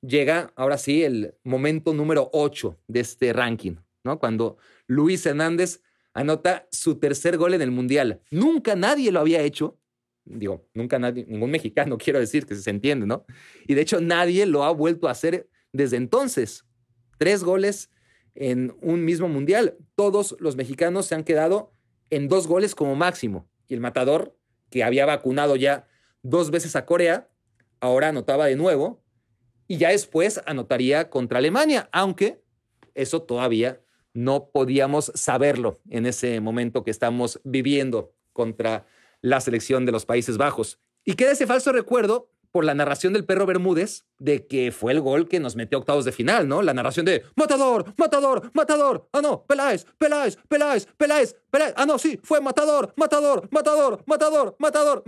llega 0.00 0.52
ahora 0.56 0.78
sí 0.78 1.04
el 1.04 1.34
momento 1.44 1.92
número 1.92 2.30
8 2.32 2.78
de 2.88 3.00
este 3.00 3.32
ranking, 3.32 3.76
¿no? 4.02 4.18
Cuando 4.18 4.56
Luis 4.86 5.24
Hernández 5.26 5.82
anota 6.12 6.68
su 6.70 6.98
tercer 6.98 7.36
gol 7.36 7.54
en 7.54 7.62
el 7.62 7.70
Mundial. 7.70 8.22
Nunca 8.30 8.76
nadie 8.76 9.12
lo 9.12 9.20
había 9.20 9.42
hecho 9.42 9.78
Digo, 10.24 10.66
nunca 10.74 10.98
nadie, 10.98 11.24
ningún 11.28 11.50
mexicano 11.50 11.98
quiero 12.02 12.18
decir 12.18 12.46
que 12.46 12.54
se 12.54 12.70
entiende, 12.70 13.06
¿no? 13.06 13.24
Y 13.66 13.74
de 13.74 13.82
hecho 13.82 14.00
nadie 14.00 14.46
lo 14.46 14.64
ha 14.64 14.70
vuelto 14.70 15.08
a 15.08 15.12
hacer 15.12 15.48
desde 15.72 15.96
entonces. 15.96 16.64
Tres 17.18 17.44
goles 17.44 17.90
en 18.34 18.76
un 18.80 19.04
mismo 19.04 19.28
mundial. 19.28 19.76
Todos 19.94 20.36
los 20.40 20.56
mexicanos 20.56 21.06
se 21.06 21.14
han 21.14 21.24
quedado 21.24 21.72
en 22.10 22.28
dos 22.28 22.46
goles 22.46 22.74
como 22.74 22.96
máximo. 22.96 23.48
Y 23.68 23.74
el 23.74 23.80
matador, 23.80 24.36
que 24.70 24.84
había 24.84 25.06
vacunado 25.06 25.56
ya 25.56 25.86
dos 26.22 26.50
veces 26.50 26.74
a 26.76 26.84
Corea, 26.86 27.30
ahora 27.80 28.08
anotaba 28.08 28.46
de 28.46 28.56
nuevo 28.56 29.02
y 29.68 29.78
ya 29.78 29.90
después 29.90 30.40
anotaría 30.46 31.10
contra 31.10 31.38
Alemania, 31.38 31.88
aunque 31.92 32.42
eso 32.94 33.22
todavía 33.22 33.80
no 34.12 34.50
podíamos 34.50 35.12
saberlo 35.14 35.80
en 35.90 36.06
ese 36.06 36.40
momento 36.40 36.84
que 36.84 36.90
estamos 36.90 37.40
viviendo 37.44 38.14
contra 38.32 38.86
la 39.24 39.40
selección 39.40 39.86
de 39.86 39.92
los 39.92 40.04
Países 40.04 40.36
Bajos. 40.36 40.78
Y 41.02 41.14
queda 41.14 41.32
ese 41.32 41.46
falso 41.46 41.72
recuerdo 41.72 42.30
por 42.52 42.66
la 42.66 42.74
narración 42.74 43.14
del 43.14 43.24
perro 43.24 43.46
Bermúdez 43.46 44.04
de 44.18 44.46
que 44.46 44.70
fue 44.70 44.92
el 44.92 45.00
gol 45.00 45.28
que 45.28 45.40
nos 45.40 45.56
metió 45.56 45.78
a 45.78 45.80
octavos 45.80 46.04
de 46.04 46.12
final, 46.12 46.46
¿no? 46.46 46.60
La 46.60 46.74
narración 46.74 47.06
de 47.06 47.24
matador, 47.34 47.94
matador, 47.96 48.50
matador. 48.52 49.08
Ah, 49.12 49.22
no, 49.22 49.46
Peláez, 49.46 49.86
Peláez, 49.96 50.36
Peláez, 50.46 50.86
Peláez, 50.98 51.36
Peláez. 51.50 51.72
Ah, 51.74 51.86
no, 51.86 51.98
sí, 51.98 52.20
fue 52.22 52.42
matador, 52.42 52.92
matador, 52.96 53.48
matador, 53.50 54.04
matador, 54.06 54.54
matador. 54.58 55.02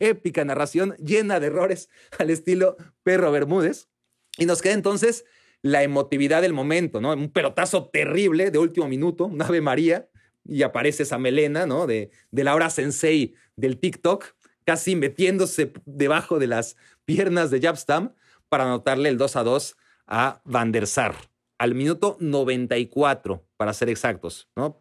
Épica 0.00 0.44
narración 0.44 0.94
llena 0.98 1.40
de 1.40 1.46
errores 1.46 1.88
al 2.18 2.28
estilo 2.28 2.76
perro 3.02 3.32
Bermúdez. 3.32 3.88
Y 4.36 4.44
nos 4.44 4.60
queda 4.60 4.74
entonces 4.74 5.24
la 5.62 5.82
emotividad 5.82 6.42
del 6.42 6.52
momento, 6.52 7.00
¿no? 7.00 7.14
Un 7.14 7.32
pelotazo 7.32 7.88
terrible 7.88 8.50
de 8.50 8.58
último 8.58 8.86
minuto, 8.86 9.24
un 9.24 9.40
Ave 9.40 9.62
María, 9.62 10.10
y 10.44 10.62
aparece 10.62 11.04
esa 11.04 11.18
melena, 11.18 11.66
¿no? 11.66 11.86
De, 11.86 12.10
de 12.30 12.44
la 12.44 12.54
hora 12.54 12.70
sensei 12.70 13.34
del 13.56 13.78
TikTok 13.78 14.34
casi 14.64 14.96
metiéndose 14.96 15.72
debajo 15.84 16.38
de 16.38 16.46
las 16.46 16.76
piernas 17.04 17.50
de 17.50 17.60
Jabstam 17.60 18.14
para 18.48 18.64
anotarle 18.64 19.08
el 19.08 19.18
2 19.18 19.36
a 19.36 19.42
2 19.42 19.76
a 20.06 20.42
Van 20.44 20.72
der 20.72 20.86
Sar, 20.86 21.14
al 21.58 21.74
minuto 21.74 22.16
94, 22.20 23.46
para 23.56 23.72
ser 23.72 23.88
exactos. 23.88 24.48
¿no? 24.56 24.78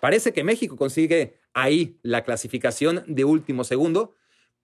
Parece 0.00 0.32
que 0.32 0.44
México 0.44 0.76
consigue 0.76 1.38
ahí 1.54 1.98
la 2.02 2.24
clasificación 2.24 3.04
de 3.06 3.24
último 3.24 3.64
segundo, 3.64 4.14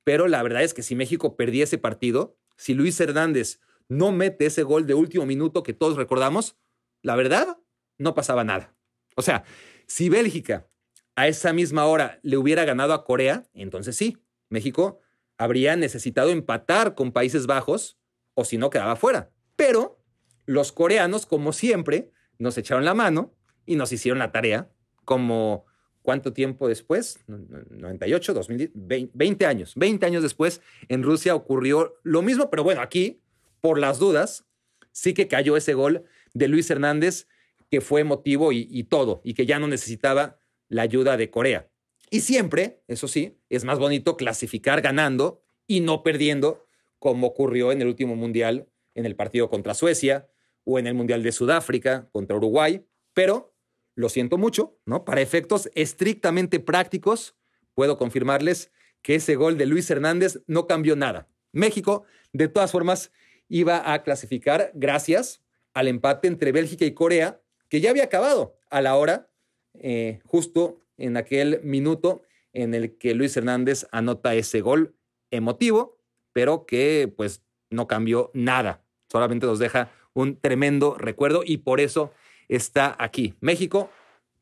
pero 0.05 0.29
la 0.29 0.43
verdad 0.43 0.62
es 0.62 0.75
que 0.75 0.83
si 0.83 0.95
México 0.95 1.37
perdía 1.37 1.65
ese 1.65 1.79
partido, 1.79 2.37
si 2.57 2.75
Luis 2.75 3.01
Hernández 3.01 3.61
no 3.88 4.12
mete 4.12 4.47
ese 4.47 4.62
gol 4.62 4.87
de 4.87 4.95
último 4.95 5.27
minuto 5.27 5.62
que 5.62 5.73
todos 5.73 5.97
recordamos, 5.97 6.57
la 7.03 7.17
verdad, 7.17 7.59
no 7.99 8.15
pasaba 8.15 8.45
nada. 8.45 8.75
O 9.17 9.23
sea, 9.23 9.45
si 9.87 10.09
Bélgica 10.09 10.68
a 11.16 11.29
esa 11.29 11.53
misma 11.53 11.87
hora 11.87 12.18
le 12.23 12.37
hubiera 12.37 12.64
ganado 12.64 12.95
a 12.95 13.05
Corea, 13.05 13.47
entonces 13.55 13.97
sí, 13.97 14.18
México 14.49 15.01
habría 15.38 15.77
necesitado 15.77 16.31
empatar 16.31 16.95
con 16.95 17.12
Países 17.12 17.47
Bajos 17.47 17.99
o 18.35 18.45
si 18.45 18.59
no 18.59 18.71
quedaba 18.71 18.97
fuera. 18.97 19.31
Pero 19.57 19.99
los 20.47 20.73
coreanos, 20.73 21.27
como 21.27 21.53
siempre, 21.53 22.11
nos 22.38 22.57
echaron 22.59 22.85
la 22.85 22.95
mano 22.95 23.35
y 23.66 23.77
nos 23.77 23.92
hicieron 23.92 24.18
la 24.18 24.33
tarea 24.33 24.71
como 25.05 25.66
¿cuánto 26.03 26.33
tiempo 26.33 26.68
después? 26.68 27.21
98, 27.27 28.35
2010, 28.35 29.11
20 29.14 29.47
años. 29.47 29.75
20 29.77 30.05
años 30.07 30.23
después 30.23 30.61
en 30.88 31.03
Rusia 31.03 31.35
ocurrió 31.35 31.95
lo 32.03 32.23
mismo, 32.23 32.51
pero 32.51 32.64
bueno, 32.64 32.81
aquí, 32.81 33.21
por 33.61 33.79
las 33.79 33.99
dudas, 33.99 34.45
sí 34.90 35.14
que 35.14 35.29
cayó 35.29 35.57
ese 35.57 35.75
gol 35.75 36.05
de 36.35 36.49
Luis 36.49 36.71
Hernández 36.71 37.29
que 37.72 37.80
fue 37.80 38.02
emotivo 38.02 38.52
y, 38.52 38.68
y 38.70 38.85
todo, 38.85 39.22
y 39.24 39.32
que 39.32 39.46
ya 39.46 39.58
no 39.58 39.66
necesitaba 39.66 40.38
la 40.68 40.82
ayuda 40.82 41.16
de 41.16 41.30
Corea. 41.30 41.70
Y 42.11 42.20
siempre, 42.20 42.82
eso 42.87 43.08
sí, 43.08 43.38
es 43.48 43.64
más 43.64 43.78
bonito 43.78 44.18
clasificar 44.18 44.82
ganando 44.82 45.40
y 45.66 45.80
no 45.80 46.02
perdiendo, 46.02 46.66
como 46.98 47.28
ocurrió 47.28 47.72
en 47.72 47.80
el 47.80 47.88
último 47.88 48.14
Mundial, 48.14 48.68
en 48.94 49.06
el 49.06 49.16
partido 49.16 49.48
contra 49.48 49.72
Suecia 49.72 50.28
o 50.64 50.78
en 50.78 50.87
el 50.87 50.92
Mundial 50.92 51.22
de 51.22 51.32
Sudáfrica 51.32 52.11
contra 52.12 52.37
Uruguay. 52.37 52.85
Pero, 53.14 53.54
lo 53.94 54.11
siento 54.11 54.37
mucho, 54.37 54.78
¿no? 54.85 55.06
Para 55.06 55.22
efectos 55.22 55.70
estrictamente 55.74 56.61
prácticos, 56.61 57.37
puedo 57.72 57.96
confirmarles 57.96 58.70
que 59.00 59.14
ese 59.14 59.35
gol 59.35 59.56
de 59.56 59.64
Luis 59.64 59.90
Hernández 59.90 60.42
no 60.46 60.66
cambió 60.66 60.94
nada. 60.94 61.26
México, 61.52 62.04
de 62.35 62.48
todas 62.48 62.70
formas, 62.70 63.12
iba 63.48 63.94
a 63.94 64.02
clasificar 64.02 64.72
gracias 64.74 65.42
al 65.72 65.88
empate 65.88 66.28
entre 66.28 66.52
Bélgica 66.52 66.85
y 66.85 66.92
Corea, 66.92 67.41
que 67.72 67.80
ya 67.80 67.88
había 67.88 68.04
acabado 68.04 68.58
a 68.68 68.82
la 68.82 68.96
hora, 68.96 69.30
eh, 69.72 70.20
justo 70.26 70.82
en 70.98 71.16
aquel 71.16 71.62
minuto 71.62 72.20
en 72.52 72.74
el 72.74 72.98
que 72.98 73.14
Luis 73.14 73.35
Hernández 73.35 73.87
anota 73.92 74.35
ese 74.35 74.61
gol 74.61 74.94
emotivo, 75.30 75.96
pero 76.35 76.66
que 76.66 77.11
pues 77.16 77.42
no 77.70 77.87
cambió 77.87 78.30
nada. 78.35 78.85
Solamente 79.11 79.46
nos 79.46 79.58
deja 79.58 79.90
un 80.12 80.38
tremendo 80.38 80.96
recuerdo 80.98 81.44
y 81.46 81.56
por 81.56 81.80
eso 81.80 82.12
está 82.46 82.94
aquí. 82.98 83.37
México 83.40 83.88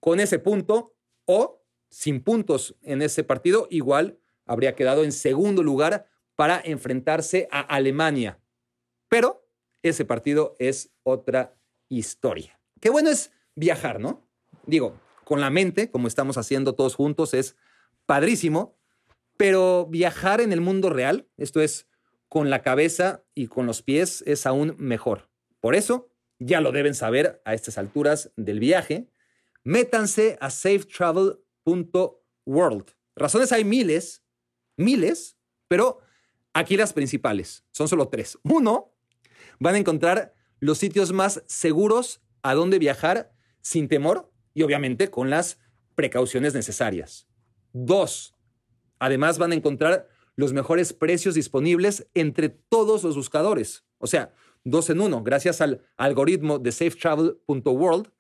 con 0.00 0.18
ese 0.18 0.40
punto 0.40 0.96
o 1.24 1.62
sin 1.88 2.24
puntos 2.24 2.74
en 2.82 3.00
ese 3.00 3.22
partido, 3.22 3.68
igual 3.70 4.18
habría 4.44 4.74
quedado 4.74 5.04
en 5.04 5.12
segundo 5.12 5.62
lugar 5.62 6.08
para 6.34 6.60
enfrentarse 6.64 7.46
a 7.52 7.60
Alemania. 7.60 8.40
Pero 9.08 9.46
ese 9.84 10.04
partido 10.04 10.56
es 10.58 10.92
otra 11.04 11.56
historia. 11.88 12.60
Qué 12.80 12.90
bueno 12.90 13.10
es 13.10 13.30
viajar, 13.54 14.00
¿no? 14.00 14.26
Digo, 14.66 15.00
con 15.24 15.40
la 15.40 15.50
mente, 15.50 15.90
como 15.90 16.08
estamos 16.08 16.36
haciendo 16.38 16.74
todos 16.74 16.94
juntos, 16.94 17.34
es 17.34 17.56
padrísimo, 18.06 18.78
pero 19.36 19.86
viajar 19.86 20.40
en 20.40 20.52
el 20.52 20.60
mundo 20.60 20.90
real, 20.90 21.28
esto 21.36 21.60
es, 21.60 21.88
con 22.28 22.50
la 22.50 22.62
cabeza 22.62 23.24
y 23.34 23.48
con 23.48 23.66
los 23.66 23.82
pies, 23.82 24.22
es 24.26 24.46
aún 24.46 24.76
mejor. 24.78 25.28
Por 25.60 25.74
eso, 25.74 26.12
ya 26.38 26.60
lo 26.60 26.70
deben 26.72 26.94
saber 26.94 27.42
a 27.44 27.54
estas 27.54 27.78
alturas 27.78 28.32
del 28.36 28.60
viaje, 28.60 29.10
métanse 29.62 30.38
a 30.40 30.50
safetravel.world. 30.50 32.90
Razones 33.14 33.52
hay 33.52 33.64
miles, 33.64 34.24
miles, 34.76 35.36
pero 35.68 36.00
aquí 36.54 36.76
las 36.76 36.92
principales, 36.92 37.64
son 37.72 37.88
solo 37.88 38.08
tres. 38.08 38.38
Uno, 38.42 38.94
van 39.58 39.74
a 39.74 39.78
encontrar 39.78 40.34
los 40.60 40.78
sitios 40.78 41.12
más 41.12 41.42
seguros 41.46 42.22
a 42.42 42.55
donde 42.55 42.79
viajar 42.79 43.33
sin 43.61 43.88
temor 43.88 44.31
y 44.55 44.62
obviamente 44.62 45.11
con 45.11 45.31
las 45.31 45.59
precauciones 45.94 46.55
necesarias. 46.55 47.29
Dos, 47.72 48.35
además 48.98 49.38
van 49.38 49.53
a 49.53 49.55
encontrar 49.55 50.09
los 50.37 50.53
mejores 50.53 50.92
precios 50.92 51.35
disponibles 51.35 52.09
entre 52.14 52.48
todos 52.48 53.05
los 53.05 53.16
buscadores. 53.16 53.85
O 53.98 54.07
sea, 54.07 54.33
dos 54.64 54.90
en 54.90 55.00
uno. 55.00 55.22
Gracias 55.22 55.61
al 55.61 55.83
algoritmo 55.96 56.59
de 56.59 56.72
safetravel.world, 56.72 58.11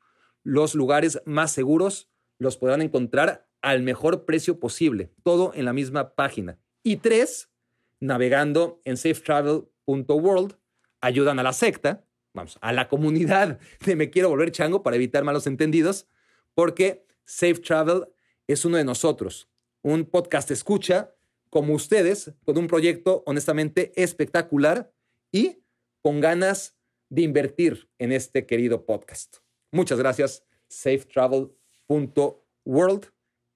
los 0.42 0.74
lugares 0.74 1.20
más 1.24 1.52
seguros 1.52 2.10
los 2.38 2.56
podrán 2.56 2.82
encontrar 2.82 3.48
al 3.62 3.82
mejor 3.82 4.24
precio 4.24 4.58
posible, 4.58 5.12
todo 5.22 5.52
en 5.54 5.66
la 5.66 5.72
misma 5.72 6.14
página. 6.14 6.58
Y 6.82 6.96
tres, 6.96 7.50
navegando 8.00 8.80
en 8.84 8.96
safetravel.world, 8.96 10.56
ayudan 11.00 11.38
a 11.38 11.42
la 11.42 11.52
secta, 11.52 12.04
vamos, 12.34 12.58
a 12.60 12.72
la 12.72 12.88
comunidad 12.88 13.58
de 13.84 13.96
Me 13.96 14.10
Quiero 14.10 14.28
Volver 14.28 14.52
Chango 14.52 14.82
para 14.82 14.96
evitar 14.96 15.24
malos 15.24 15.46
entendidos, 15.46 16.06
porque 16.54 17.06
Safe 17.24 17.54
Travel 17.54 18.06
es 18.46 18.64
uno 18.64 18.76
de 18.76 18.84
nosotros, 18.84 19.48
un 19.82 20.04
podcast 20.04 20.50
escucha 20.50 21.14
como 21.48 21.74
ustedes, 21.74 22.32
con 22.44 22.58
un 22.58 22.66
proyecto 22.68 23.22
honestamente 23.26 23.92
espectacular 24.00 24.92
y 25.32 25.64
con 26.02 26.20
ganas 26.20 26.76
de 27.08 27.22
invertir 27.22 27.88
en 27.98 28.12
este 28.12 28.46
querido 28.46 28.86
podcast. 28.86 29.38
Muchas 29.72 29.98
gracias, 29.98 30.44
safetravel.world 30.68 33.06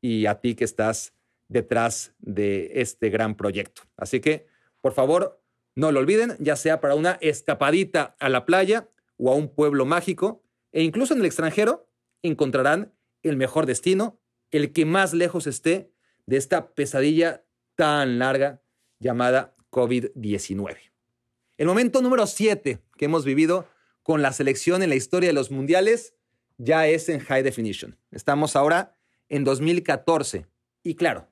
y 0.01 0.27
a 0.27 0.41
ti 0.41 0.57
que 0.57 0.65
estás 0.65 1.15
detrás 1.49 2.15
de 2.19 2.73
este 2.75 3.11
gran 3.11 3.37
proyecto. 3.37 3.83
Así 3.97 4.21
que, 4.21 4.47
por 4.81 4.93
favor, 4.93 5.41
no 5.75 5.93
lo 5.93 6.01
olviden, 6.01 6.37
ya 6.39 6.57
sea 6.57 6.81
para 6.81 6.95
una 6.95 7.19
escapadita 7.21 8.17
a 8.21 8.29
la 8.29 8.47
playa 8.47 8.89
o 9.17 9.31
a 9.31 9.35
un 9.35 9.49
pueblo 9.49 9.85
mágico, 9.87 10.43
e 10.73 10.83
incluso 10.83 11.15
en 11.15 11.21
el 11.21 11.27
extranjero, 11.27 11.89
encontrarán 12.23 12.93
el 13.23 13.37
mejor 13.37 13.67
destino, 13.67 14.21
el 14.51 14.73
que 14.73 14.85
más 14.85 15.15
lejos 15.15 15.47
esté 15.47 15.93
de 16.27 16.37
esta 16.37 16.75
pesadilla 16.75 17.45
tan 17.75 18.19
larga 18.19 18.63
llamada 18.99 19.55
COVID-19. 19.71 20.77
El 21.57 21.67
momento 21.67 22.03
número 22.03 22.27
7 22.27 22.81
que 22.97 23.05
hemos 23.05 23.25
vivido 23.25 23.69
con 24.03 24.23
la 24.23 24.33
selección 24.33 24.83
en 24.83 24.91
la 24.91 24.97
historia 24.97 25.29
de 25.29 25.35
los 25.35 25.51
mundiales 25.51 26.15
ya 26.59 26.87
es 26.87 27.09
en 27.09 27.21
high 27.21 27.43
definition. 27.43 27.99
Estamos 28.11 28.57
ahora 28.57 28.97
en 29.29 29.45
2014 29.45 30.47
y 30.83 30.95
claro, 30.95 31.29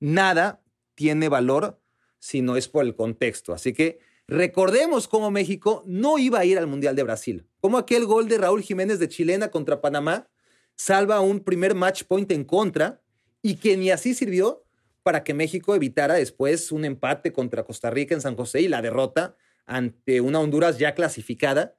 nada 0.00 0.62
tiene 0.94 1.28
valor 1.28 1.80
si 2.18 2.42
no 2.42 2.56
es 2.56 2.68
por 2.68 2.84
el 2.84 2.94
contexto. 2.94 3.52
Así 3.52 3.72
que 3.72 3.98
recordemos 4.26 5.08
cómo 5.08 5.30
México 5.30 5.82
no 5.86 6.18
iba 6.18 6.40
a 6.40 6.44
ir 6.44 6.58
al 6.58 6.66
Mundial 6.66 6.96
de 6.96 7.02
Brasil, 7.02 7.46
como 7.60 7.78
aquel 7.78 8.06
gol 8.06 8.28
de 8.28 8.38
Raúl 8.38 8.62
Jiménez 8.62 8.98
de 8.98 9.08
Chilena 9.08 9.50
contra 9.50 9.80
Panamá 9.80 10.28
salva 10.74 11.20
un 11.20 11.40
primer 11.40 11.74
match 11.74 12.04
point 12.04 12.30
en 12.30 12.44
contra 12.44 13.02
y 13.42 13.56
que 13.56 13.76
ni 13.76 13.90
así 13.90 14.14
sirvió 14.14 14.64
para 15.02 15.24
que 15.24 15.34
México 15.34 15.74
evitara 15.74 16.14
después 16.14 16.70
un 16.70 16.84
empate 16.84 17.32
contra 17.32 17.64
Costa 17.64 17.90
Rica 17.90 18.14
en 18.14 18.20
San 18.20 18.36
José 18.36 18.60
y 18.60 18.68
la 18.68 18.82
derrota 18.82 19.36
ante 19.66 20.20
una 20.20 20.40
Honduras 20.40 20.78
ya 20.78 20.94
clasificada 20.94 21.76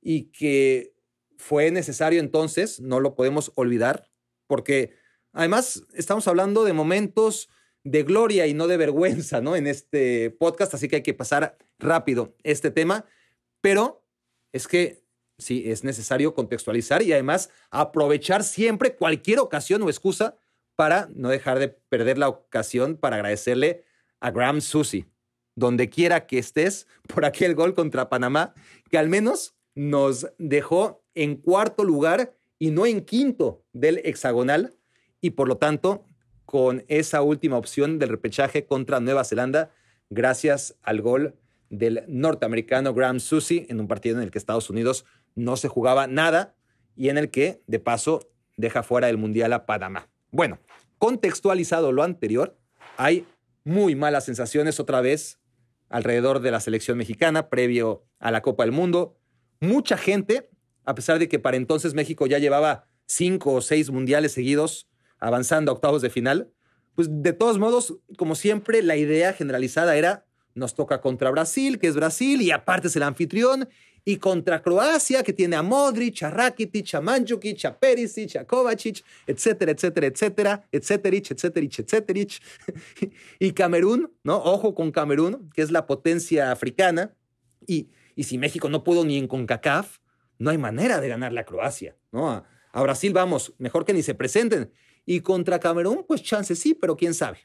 y 0.00 0.32
que 0.32 0.94
fue 1.36 1.70
necesario 1.70 2.20
entonces, 2.20 2.80
no 2.80 3.00
lo 3.00 3.14
podemos 3.14 3.52
olvidar, 3.54 4.10
porque 4.46 4.94
además 5.32 5.84
estamos 5.94 6.28
hablando 6.28 6.64
de 6.64 6.72
momentos 6.72 7.48
de 7.84 8.02
gloria 8.02 8.46
y 8.46 8.54
no 8.54 8.66
de 8.66 8.76
vergüenza, 8.76 9.40
¿no? 9.40 9.56
En 9.56 9.66
este 9.66 10.30
podcast, 10.30 10.74
así 10.74 10.88
que 10.88 10.96
hay 10.96 11.02
que 11.02 11.14
pasar 11.14 11.56
rápido 11.78 12.34
este 12.42 12.70
tema, 12.70 13.06
pero 13.60 14.04
es 14.52 14.68
que 14.68 15.02
sí, 15.38 15.64
es 15.70 15.84
necesario 15.84 16.34
contextualizar 16.34 17.02
y 17.02 17.12
además 17.12 17.50
aprovechar 17.70 18.44
siempre 18.44 18.94
cualquier 18.94 19.38
ocasión 19.40 19.82
o 19.82 19.88
excusa 19.88 20.36
para 20.76 21.08
no 21.14 21.28
dejar 21.28 21.58
de 21.58 21.68
perder 21.68 22.18
la 22.18 22.28
ocasión 22.28 22.96
para 22.96 23.16
agradecerle 23.16 23.84
a 24.20 24.30
Graham 24.30 24.60
Susi. 24.60 25.06
donde 25.56 25.90
quiera 25.90 26.26
que 26.26 26.38
estés, 26.38 26.86
por 27.12 27.24
aquel 27.24 27.54
gol 27.54 27.74
contra 27.74 28.08
Panamá, 28.08 28.54
que 28.90 28.98
al 28.98 29.08
menos 29.08 29.54
nos 29.74 30.28
dejó 30.38 31.04
en 31.14 31.36
cuarto 31.36 31.84
lugar 31.84 32.34
y 32.58 32.70
no 32.70 32.86
en 32.86 33.04
quinto 33.04 33.64
del 33.72 34.00
hexagonal, 34.04 34.74
y 35.20 35.30
por 35.30 35.48
lo 35.48 35.58
tanto, 35.58 36.04
con 36.50 36.84
esa 36.88 37.22
última 37.22 37.56
opción 37.56 38.00
del 38.00 38.08
repechaje 38.08 38.66
contra 38.66 38.98
Nueva 38.98 39.22
Zelanda, 39.22 39.70
gracias 40.08 40.74
al 40.82 41.00
gol 41.00 41.36
del 41.68 42.02
norteamericano 42.08 42.92
Graham 42.92 43.20
Susi 43.20 43.66
en 43.68 43.78
un 43.78 43.86
partido 43.86 44.16
en 44.16 44.24
el 44.24 44.32
que 44.32 44.38
Estados 44.38 44.68
Unidos 44.68 45.04
no 45.36 45.56
se 45.56 45.68
jugaba 45.68 46.08
nada 46.08 46.56
y 46.96 47.08
en 47.08 47.18
el 47.18 47.30
que, 47.30 47.62
de 47.68 47.78
paso, 47.78 48.32
deja 48.56 48.82
fuera 48.82 49.06
del 49.06 49.16
Mundial 49.16 49.52
a 49.52 49.64
Panamá. 49.64 50.08
Bueno, 50.32 50.58
contextualizado 50.98 51.92
lo 51.92 52.02
anterior, 52.02 52.58
hay 52.96 53.28
muy 53.62 53.94
malas 53.94 54.24
sensaciones 54.24 54.80
otra 54.80 55.00
vez 55.00 55.38
alrededor 55.88 56.40
de 56.40 56.50
la 56.50 56.58
selección 56.58 56.98
mexicana 56.98 57.48
previo 57.48 58.02
a 58.18 58.32
la 58.32 58.42
Copa 58.42 58.64
del 58.64 58.72
Mundo. 58.72 59.16
Mucha 59.60 59.96
gente, 59.96 60.50
a 60.84 60.96
pesar 60.96 61.20
de 61.20 61.28
que 61.28 61.38
para 61.38 61.56
entonces 61.56 61.94
México 61.94 62.26
ya 62.26 62.38
llevaba 62.38 62.88
cinco 63.06 63.52
o 63.52 63.60
seis 63.60 63.92
mundiales 63.92 64.32
seguidos 64.32 64.88
avanzando 65.20 65.70
a 65.70 65.74
octavos 65.74 66.02
de 66.02 66.10
final, 66.10 66.50
pues 66.94 67.08
de 67.10 67.32
todos 67.32 67.58
modos, 67.58 67.96
como 68.16 68.34
siempre, 68.34 68.82
la 68.82 68.96
idea 68.96 69.32
generalizada 69.32 69.96
era 69.96 70.26
nos 70.54 70.74
toca 70.74 71.00
contra 71.00 71.30
Brasil, 71.30 71.78
que 71.78 71.86
es 71.86 71.94
Brasil, 71.94 72.42
y 72.42 72.50
aparte 72.50 72.88
es 72.88 72.96
el 72.96 73.04
anfitrión, 73.04 73.68
y 74.04 74.16
contra 74.16 74.62
Croacia, 74.62 75.22
que 75.22 75.32
tiene 75.32 75.56
a 75.56 75.62
Modric, 75.62 76.22
a 76.22 76.30
Rakitic, 76.30 76.94
a 76.94 77.00
Mandzukic, 77.00 77.64
a 77.66 77.78
Perisic, 77.78 78.36
a 78.36 78.44
Kovacic, 78.44 79.04
etcétera, 79.26 79.72
etcétera, 79.72 80.06
etcétera, 80.06 80.68
etcétera, 80.72 81.16
etcétera, 81.16 81.66
etcétera. 81.66 82.20
Y 83.38 83.52
Camerún, 83.52 84.12
¿no? 84.24 84.36
Ojo 84.38 84.74
con 84.74 84.90
Camerún, 84.90 85.50
que 85.54 85.62
es 85.62 85.70
la 85.70 85.86
potencia 85.86 86.50
africana. 86.50 87.14
Y, 87.66 87.90
y 88.16 88.24
si 88.24 88.38
México 88.38 88.68
no 88.68 88.84
pudo 88.84 89.04
ni 89.04 89.18
en 89.18 89.28
CONCACAF, 89.28 89.98
no 90.38 90.50
hay 90.50 90.58
manera 90.58 91.00
de 91.00 91.08
ganar 91.08 91.32
la 91.32 91.44
Croacia, 91.44 91.96
¿no? 92.10 92.30
A, 92.30 92.46
a 92.72 92.82
Brasil 92.82 93.12
vamos, 93.12 93.54
mejor 93.58 93.84
que 93.84 93.92
ni 93.92 94.02
se 94.02 94.14
presenten. 94.14 94.72
Y 95.06 95.20
contra 95.20 95.58
Camerún, 95.58 96.04
pues 96.06 96.22
chance 96.22 96.54
sí, 96.54 96.74
pero 96.74 96.96
quién 96.96 97.14
sabe. 97.14 97.38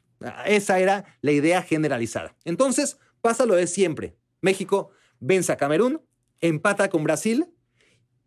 Esa 0.46 0.80
era 0.80 1.06
la 1.22 1.32
idea 1.32 1.62
generalizada. 1.62 2.36
Entonces, 2.46 2.98
pasa 3.22 3.46
lo 3.46 3.56
de 3.56 3.68
siempre. 3.68 4.16
México 4.42 4.92
vence 5.20 5.52
a 5.52 5.58
Camerún, 5.58 6.02
empata 6.42 6.90
con 6.90 7.04
Brasil 7.04 7.48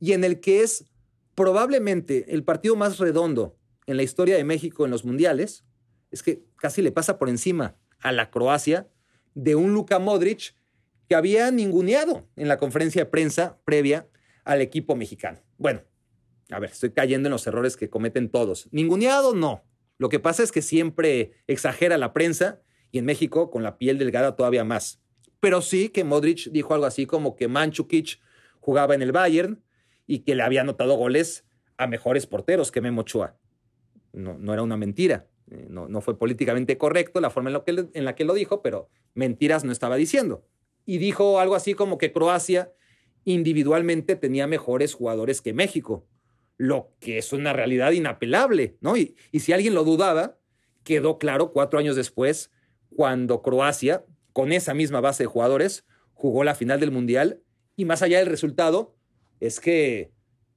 y 0.01 0.13
en 0.13 0.25
el 0.25 0.41
que 0.41 0.63
es 0.63 0.85
probablemente 1.35 2.35
el 2.35 2.45
partido 2.45 2.77
más 2.77 2.99
redondo 2.99 3.57
en 3.87 3.97
la 3.97 4.03
historia 4.03 4.37
de 4.37 4.45
México 4.45 4.85
en 4.85 4.91
los 4.91 5.05
mundiales, 5.05 5.65
es 6.11 6.23
que 6.23 6.43
casi 6.57 6.83
le 6.83 6.93
pasa 6.93 7.19
por 7.19 7.29
encima 7.29 7.77
a 8.01 8.13
la 8.13 8.31
Croacia 8.31 8.89
de 9.35 9.55
un 9.55 9.73
Luka 9.73 9.99
Modric 9.99 10.55
que 11.09 11.15
había 11.15 11.51
ninguneado 11.51 12.29
en 12.37 12.49
la 12.49 12.59
conferencia 12.59 13.05
de 13.05 13.11
prensa 13.11 13.59
previa 13.65 14.09
al 14.45 14.61
equipo 14.61 14.95
mexicano. 14.95 15.41
Bueno, 15.57 15.83
a 16.51 16.59
ver, 16.59 16.71
estoy 16.71 16.91
cayendo 16.91 17.29
en 17.29 17.33
los 17.33 17.47
errores 17.47 17.77
que 17.77 17.91
cometen 17.91 18.31
todos. 18.31 18.69
Ninguneado, 18.71 19.35
no. 19.35 19.65
Lo 19.99 20.09
que 20.09 20.21
pasa 20.21 20.43
es 20.43 20.53
que 20.53 20.63
siempre 20.63 21.33
exagera 21.47 21.99
la 21.99 22.13
prensa 22.13 22.63
y 22.91 22.99
en 22.99 23.05
México 23.05 23.51
con 23.51 23.63
la 23.63 23.79
piel 23.79 23.99
delgada 23.99 24.37
todavía 24.37 24.65
más. 24.65 25.03
Pero 25.41 25.61
sí 25.61 25.91
que 25.91 26.05
Modric 26.05 26.51
dijo 26.51 26.75
algo 26.75 26.87
así 26.87 27.07
como 27.07 27.37
que 27.37 27.49
Manchukic 27.49 28.21
jugaba 28.61 28.95
en 28.95 29.03
el 29.03 29.13
Bayern 29.13 29.63
y 30.07 30.21
que 30.21 30.35
le 30.35 30.43
había 30.43 30.63
anotado 30.63 30.97
goles 30.97 31.45
a 31.77 31.87
mejores 31.87 32.27
porteros 32.27 32.73
que 32.73 32.81
Memo 32.81 33.03
Ochoa. 33.03 33.37
No, 34.13 34.39
no 34.39 34.53
era 34.53 34.63
una 34.63 34.77
mentira. 34.77 35.29
Eh, 35.51 35.67
no, 35.69 35.89
no, 35.89 36.01
fue 36.01 36.19
políticamente 36.19 36.77
correcto 36.77 37.21
la 37.21 37.31
forma 37.31 37.51
en, 37.67 38.05
la 38.05 38.15
que 38.15 38.25
lo 38.25 38.35
dijo, 38.35 38.63
pero 38.63 38.89
mentiras 39.15 39.65
no 39.65 39.73
estaba 39.73 39.97
diciendo. 39.97 40.45
Y 40.85 40.99
dijo 40.99 41.41
algo 41.41 41.55
así 41.55 41.75
como 41.75 41.99
que 41.99 42.13
Croacia 42.13 42.73
individualmente 43.25 44.17
tenía 44.17 44.47
mejores 44.47 44.95
jugadores 44.95 45.43
que 45.43 45.53
México, 45.53 46.07
lo 46.59 46.93
que 47.01 47.19
es 47.19 47.33
una 47.33 47.55
realidad 47.55 47.93
inapelable, 47.93 48.77
¿no? 48.81 48.97
Y, 48.97 49.17
y 49.33 49.41
si 49.41 49.53
alguien 49.53 49.75
lo 49.75 49.85
dudaba, 49.85 50.39
quedó 50.85 51.19
claro 51.19 51.53
cuatro 51.53 51.79
años 51.79 51.97
después, 51.97 52.51
cuando 52.95 53.43
Croacia 53.43 54.05
con 54.33 54.53
esa 54.53 54.75
misma 54.75 55.01
base 55.01 55.25
de 55.25 55.29
jugadores, 55.29 55.85
jugó 56.15 56.45
la 56.45 56.55
final 56.55 56.79
del 56.79 56.91
Mundial 56.91 57.43
y 57.75 57.85
más 57.85 58.03
allá 58.03 58.19
del 58.19 58.27
resultado, 58.27 58.97
es 59.41 59.61
que 59.61 60.13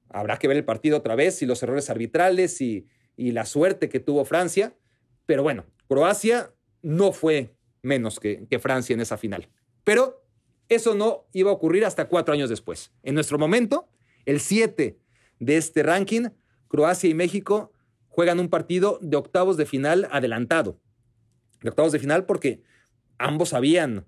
habrá 0.08 0.38
que 0.38 0.48
ver 0.48 0.56
el 0.56 0.64
partido 0.64 0.98
otra 0.98 1.14
vez 1.14 1.42
y 1.42 1.46
los 1.46 1.62
errores 1.62 1.90
arbitrales 1.90 2.60
y, 2.60 2.86
la 3.16 3.44
suerte 3.44 3.88
que 3.88 4.00
tuvo 4.00 4.24
Francia. 4.24 4.76
Pero 5.26 5.42
bueno, 5.42 5.66
Croacia 5.88 6.52
no 6.80 7.12
fue 7.12 7.54
menos 7.82 8.18
que, 8.18 8.46
que 8.48 8.58
Francia 8.58 8.94
en 8.94 9.00
esa 9.00 9.16
final. 9.16 9.48
Pero 9.84 10.24
eso 10.68 10.94
no 10.94 11.28
iba 11.32 11.50
a 11.50 11.54
ocurrir 11.54 11.84
hasta 11.84 12.08
cuatro 12.08 12.34
años 12.34 12.50
después. 12.50 12.92
En 13.02 13.14
nuestro 13.14 13.38
momento, 13.38 13.88
el 14.26 14.40
7 14.40 14.98
de 15.42 15.56
este 15.56 15.82
ranking, 15.82 16.28
Croacia 16.68 17.10
y 17.10 17.14
México 17.14 17.72
juegan 18.08 18.40
un 18.40 18.48
partido 18.48 18.98
de 19.02 19.16
octavos 19.16 19.56
de 19.56 19.66
final 19.66 20.08
adelantado. 20.10 20.78
De 21.60 21.70
octavos 21.70 21.92
de 21.92 21.98
final 21.98 22.26
porque 22.26 22.62
Ambos 23.22 23.52
habían 23.52 24.06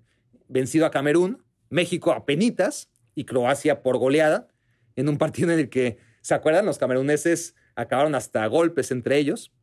vencido 0.49 0.85
a 0.85 0.91
Camerún, 0.91 1.41
México 1.69 2.11
a 2.11 2.25
penitas 2.25 2.89
y 3.15 3.23
Croacia 3.23 3.81
por 3.81 3.97
goleada, 3.97 4.49
en 4.97 5.07
un 5.07 5.17
partido 5.17 5.53
en 5.53 5.59
el 5.59 5.69
que, 5.69 5.97
¿se 6.19 6.33
acuerdan? 6.33 6.65
Los 6.65 6.77
cameruneses 6.77 7.55
acabaron 7.75 8.13
hasta 8.13 8.45
golpes 8.47 8.91
entre 8.91 9.17
ellos, 9.17 9.53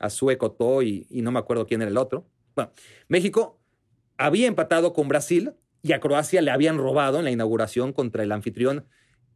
a 0.00 0.10
Sueco 0.10 0.82
y, 0.82 1.06
y 1.08 1.22
no 1.22 1.30
me 1.30 1.38
acuerdo 1.38 1.66
quién 1.66 1.82
era 1.82 1.90
el 1.90 1.96
otro. 1.98 2.28
Bueno, 2.56 2.72
México 3.06 3.60
había 4.16 4.48
empatado 4.48 4.92
con 4.92 5.06
Brasil 5.06 5.54
y 5.82 5.92
a 5.92 6.00
Croacia 6.00 6.42
le 6.42 6.50
habían 6.50 6.78
robado 6.78 7.18
en 7.18 7.24
la 7.24 7.30
inauguración 7.30 7.92
contra 7.92 8.24
el 8.24 8.32
anfitrión 8.32 8.86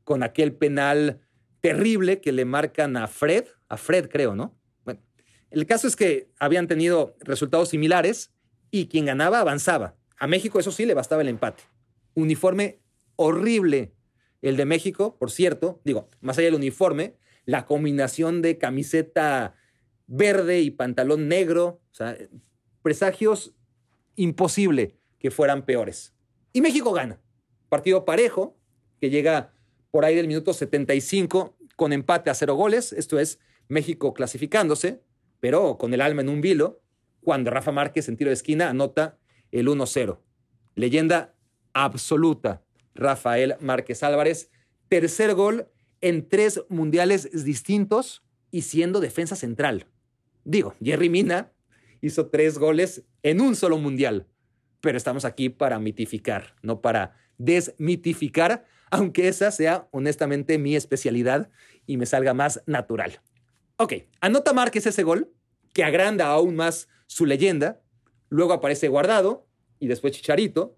con 0.02 0.24
aquel 0.24 0.52
penal 0.52 1.20
terrible 1.60 2.20
que 2.20 2.32
le 2.32 2.44
marcan 2.44 2.96
a 2.96 3.06
Fred, 3.06 3.44
a 3.68 3.76
Fred 3.76 4.08
creo, 4.08 4.34
¿no? 4.34 4.56
Bueno, 4.84 5.00
el 5.50 5.66
caso 5.66 5.86
es 5.86 5.96
que 5.96 6.30
habían 6.38 6.66
tenido 6.66 7.16
resultados 7.20 7.70
similares 7.70 8.32
y 8.70 8.86
quien 8.86 9.06
ganaba 9.06 9.40
avanzaba. 9.40 9.96
A 10.18 10.26
México 10.26 10.58
eso 10.58 10.72
sí 10.72 10.86
le 10.86 10.94
bastaba 10.94 11.22
el 11.22 11.28
empate. 11.28 11.62
Uniforme 12.14 12.80
horrible 13.16 13.94
el 14.42 14.56
de 14.56 14.64
México, 14.64 15.16
por 15.18 15.30
cierto, 15.30 15.80
digo, 15.84 16.08
más 16.20 16.38
allá 16.38 16.46
del 16.46 16.54
uniforme, 16.54 17.16
la 17.44 17.66
combinación 17.66 18.42
de 18.42 18.58
camiseta 18.58 19.54
verde 20.06 20.60
y 20.60 20.70
pantalón 20.70 21.28
negro, 21.28 21.82
o 21.90 21.94
sea, 21.94 22.16
presagios 22.82 23.54
imposible 24.16 24.96
que 25.18 25.30
fueran 25.30 25.64
peores. 25.64 26.14
Y 26.52 26.62
México 26.62 26.92
gana. 26.92 27.20
Partido 27.68 28.04
parejo, 28.04 28.56
que 29.00 29.10
llega 29.10 29.52
por 29.90 30.04
ahí 30.04 30.14
del 30.14 30.28
minuto 30.28 30.52
75 30.52 31.56
con 31.76 31.92
empate 31.92 32.30
a 32.30 32.34
cero 32.34 32.54
goles, 32.54 32.92
esto 32.92 33.18
es 33.18 33.38
México 33.68 34.14
clasificándose, 34.14 35.02
pero 35.40 35.78
con 35.78 35.94
el 35.94 36.00
alma 36.00 36.22
en 36.22 36.28
un 36.28 36.40
vilo, 36.40 36.82
cuando 37.20 37.50
Rafa 37.50 37.72
Márquez 37.72 38.08
en 38.08 38.16
tiro 38.16 38.30
de 38.30 38.34
esquina 38.34 38.68
anota 38.68 39.18
el 39.50 39.68
1-0. 39.68 40.18
Leyenda 40.74 41.34
absoluta, 41.72 42.62
Rafael 42.94 43.56
Márquez 43.60 44.02
Álvarez. 44.02 44.50
Tercer 44.88 45.34
gol 45.34 45.68
en 46.00 46.28
tres 46.28 46.62
mundiales 46.68 47.44
distintos 47.44 48.24
y 48.50 48.62
siendo 48.62 49.00
defensa 49.00 49.36
central. 49.36 49.86
Digo, 50.44 50.74
Jerry 50.82 51.08
Mina 51.08 51.52
hizo 52.00 52.28
tres 52.28 52.58
goles 52.58 53.04
en 53.22 53.40
un 53.40 53.54
solo 53.56 53.78
mundial, 53.78 54.26
pero 54.80 54.96
estamos 54.96 55.24
aquí 55.24 55.50
para 55.50 55.78
mitificar, 55.78 56.56
no 56.62 56.80
para 56.80 57.16
desmitificar, 57.38 58.64
aunque 58.90 59.28
esa 59.28 59.50
sea 59.50 59.88
honestamente 59.92 60.58
mi 60.58 60.76
especialidad 60.76 61.50
y 61.86 61.96
me 61.96 62.06
salga 62.06 62.34
más 62.34 62.62
natural. 62.66 63.20
Ok, 63.76 63.94
anota 64.20 64.52
Márquez 64.52 64.86
ese 64.86 65.02
gol 65.02 65.32
que 65.72 65.84
agranda 65.84 66.26
aún 66.26 66.56
más 66.56 66.88
su 67.06 67.26
leyenda, 67.26 67.80
luego 68.28 68.52
aparece 68.52 68.88
Guardado 68.88 69.46
y 69.78 69.86
después 69.86 70.12
Chicharito, 70.12 70.76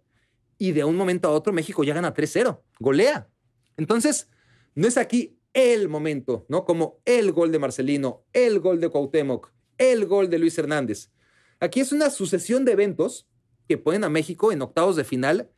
y 0.59 0.72
de 0.72 0.85
un 0.85 0.96
momento 0.96 1.29
a 1.29 1.33
otro 1.33 1.53
México 1.53 1.83
ya 1.83 1.94
gana 1.94 2.15
3-0, 2.15 2.63
golea. 2.79 3.29
Entonces, 3.77 4.29
no 4.75 4.87
es 4.87 4.96
aquí 4.96 5.38
el 5.54 5.88
momento, 5.88 6.46
¿no? 6.48 6.65
Como 6.65 7.00
el 7.04 7.33
gol 7.33 7.50
de 7.50 7.58
Marcelino, 7.58 8.25
el 8.33 8.60
gol 8.60 8.81
de 8.81 8.88
Cuauhtémoc, 8.88 9.52
el 9.79 10.06
gol 10.06 10.31
de 10.31 10.38
Luis 10.38 10.56
Hernández. 10.56 11.10
Aquí 11.58 11.81
es 11.81 11.92
una 11.92 12.10
sucesión 12.10 12.65
de 12.65 12.73
eventos 12.73 13.29
que 13.69 13.79
ponen 13.79 14.04
a 14.04 14.08
México 14.08 14.52
en 14.52 14.63
octavos 14.63 14.96
de 14.96 15.04
final 15.04 15.50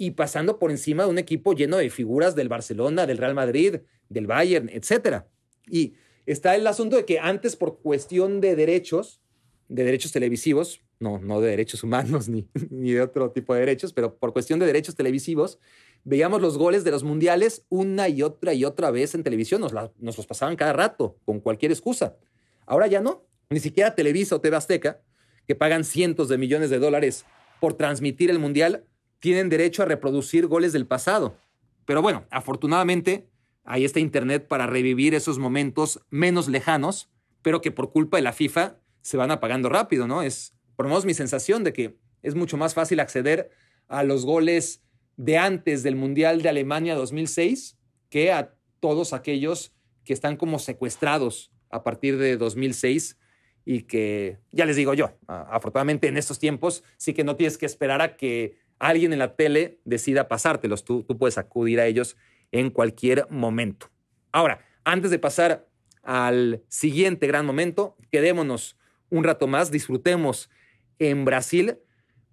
y 0.00 0.12
pasando 0.12 0.58
por 0.58 0.70
encima 0.70 1.04
de 1.04 1.10
un 1.10 1.18
equipo 1.18 1.52
lleno 1.52 1.76
de 1.76 1.90
figuras 1.90 2.34
del 2.34 2.48
Barcelona, 2.48 3.06
del 3.06 3.18
Real 3.18 3.34
Madrid, 3.34 3.80
del 4.08 4.26
Bayern, 4.26 4.70
etc. 4.70 5.24
Y 5.68 5.92
está 6.24 6.56
el 6.56 6.66
asunto 6.66 6.96
de 6.96 7.04
que 7.04 7.18
antes 7.18 7.54
por 7.54 7.80
cuestión 7.82 8.40
de 8.40 8.56
derechos, 8.56 9.20
de 9.68 9.84
derechos 9.84 10.10
televisivos, 10.10 10.80
no, 11.00 11.18
no 11.18 11.42
de 11.42 11.50
derechos 11.50 11.82
humanos 11.84 12.28
ni, 12.30 12.48
ni 12.70 12.92
de 12.92 13.02
otro 13.02 13.30
tipo 13.30 13.52
de 13.52 13.60
derechos, 13.60 13.92
pero 13.92 14.16
por 14.16 14.32
cuestión 14.32 14.58
de 14.58 14.64
derechos 14.64 14.94
televisivos, 14.94 15.58
veíamos 16.02 16.40
los 16.40 16.56
goles 16.56 16.82
de 16.82 16.92
los 16.92 17.04
mundiales 17.04 17.66
una 17.68 18.08
y 18.08 18.22
otra 18.22 18.54
y 18.54 18.64
otra 18.64 18.90
vez 18.90 19.14
en 19.14 19.22
televisión, 19.22 19.60
nos, 19.60 19.74
nos 19.74 20.16
los 20.16 20.26
pasaban 20.26 20.56
cada 20.56 20.72
rato, 20.72 21.18
con 21.26 21.40
cualquier 21.40 21.72
excusa. 21.72 22.16
Ahora 22.64 22.86
ya 22.86 23.02
no, 23.02 23.26
ni 23.50 23.60
siquiera 23.60 23.94
Televisa 23.94 24.36
o 24.36 24.40
TV 24.40 24.56
Azteca, 24.56 25.02
que 25.46 25.54
pagan 25.54 25.84
cientos 25.84 26.30
de 26.30 26.38
millones 26.38 26.70
de 26.70 26.78
dólares 26.78 27.26
por 27.60 27.74
transmitir 27.74 28.30
el 28.30 28.38
mundial, 28.38 28.86
tienen 29.20 29.48
derecho 29.48 29.82
a 29.82 29.86
reproducir 29.86 30.46
goles 30.46 30.72
del 30.72 30.86
pasado. 30.86 31.36
Pero 31.84 32.02
bueno, 32.02 32.26
afortunadamente 32.30 33.28
ahí 33.64 33.84
está 33.84 34.00
Internet 34.00 34.48
para 34.48 34.66
revivir 34.66 35.14
esos 35.14 35.38
momentos 35.38 36.00
menos 36.10 36.48
lejanos, 36.48 37.10
pero 37.42 37.60
que 37.60 37.70
por 37.70 37.92
culpa 37.92 38.16
de 38.16 38.22
la 38.22 38.32
FIFA 38.32 38.78
se 39.02 39.16
van 39.16 39.30
apagando 39.30 39.68
rápido, 39.68 40.06
¿no? 40.06 40.22
Es, 40.22 40.54
por 40.76 40.86
lo 40.86 40.90
menos, 40.90 41.04
mi 41.04 41.14
sensación 41.14 41.64
de 41.64 41.72
que 41.72 41.96
es 42.22 42.34
mucho 42.34 42.56
más 42.56 42.74
fácil 42.74 43.00
acceder 43.00 43.50
a 43.88 44.02
los 44.02 44.24
goles 44.24 44.82
de 45.16 45.38
antes 45.38 45.82
del 45.82 45.96
Mundial 45.96 46.42
de 46.42 46.48
Alemania 46.48 46.94
2006 46.94 47.78
que 48.08 48.32
a 48.32 48.54
todos 48.80 49.12
aquellos 49.12 49.72
que 50.04 50.12
están 50.12 50.36
como 50.36 50.58
secuestrados 50.58 51.52
a 51.70 51.82
partir 51.82 52.18
de 52.18 52.36
2006 52.36 53.18
y 53.64 53.82
que, 53.82 54.38
ya 54.50 54.64
les 54.64 54.76
digo 54.76 54.94
yo, 54.94 55.12
afortunadamente 55.26 56.08
en 56.08 56.16
estos 56.16 56.38
tiempos 56.38 56.82
sí 56.96 57.14
que 57.14 57.24
no 57.24 57.36
tienes 57.36 57.58
que 57.58 57.66
esperar 57.66 58.00
a 58.00 58.16
que 58.16 58.58
alguien 58.80 59.12
en 59.12 59.20
la 59.20 59.36
tele 59.36 59.78
decida 59.84 60.26
pasártelos, 60.26 60.84
tú, 60.84 61.06
puedes 61.06 61.38
acudir 61.38 61.78
a 61.78 61.86
ellos 61.86 62.16
en 62.50 62.70
cualquier 62.70 63.26
momento. 63.30 63.90
Ahora, 64.32 64.66
antes 64.84 65.10
de 65.12 65.18
pasar 65.18 65.68
al 66.02 66.64
siguiente 66.68 67.26
gran 67.28 67.46
momento, 67.46 67.96
quedémonos 68.10 68.76
un 69.10 69.22
rato 69.22 69.46
más, 69.46 69.70
disfrutemos 69.70 70.50
en 70.98 71.24
Brasil, 71.24 71.76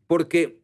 porque 0.08 0.62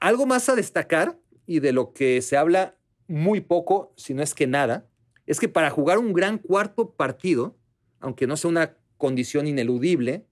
algo 0.00 0.26
más 0.26 0.48
a 0.48 0.54
destacar 0.54 1.18
y 1.46 1.60
de 1.60 1.72
lo 1.72 1.92
que 1.92 2.20
se 2.20 2.36
habla 2.36 2.76
muy 3.08 3.40
poco, 3.40 3.94
si 3.96 4.12
no 4.12 4.22
es 4.22 4.34
que 4.34 4.46
nada, 4.46 4.86
es 5.26 5.40
que 5.40 5.48
para 5.48 5.70
jugar 5.70 5.98
un 5.98 6.12
gran 6.12 6.38
cuarto 6.38 6.90
partido, 6.90 7.56
aunque 8.00 8.26
no 8.26 8.36
sea 8.36 8.50
una 8.50 8.76
condición 8.98 9.46
ineludible, 9.46 10.26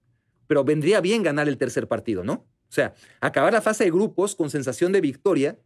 pero 0.47 0.63
vendría 0.63 1.01
bien 1.01 1.23
ganar 1.23 1.47
el 1.47 1.57
tercer 1.57 1.87
partido, 1.87 2.23
¿no? 2.23 2.45
O 2.75 2.81
sea, 2.83 2.93
acabar 3.21 3.53
la 3.53 3.61
fase 3.61 3.85
de 3.85 3.89
grupos 3.89 4.35
con 4.35 4.49
sensación 4.49 4.91
de 4.91 4.99
victoria. 4.99 5.57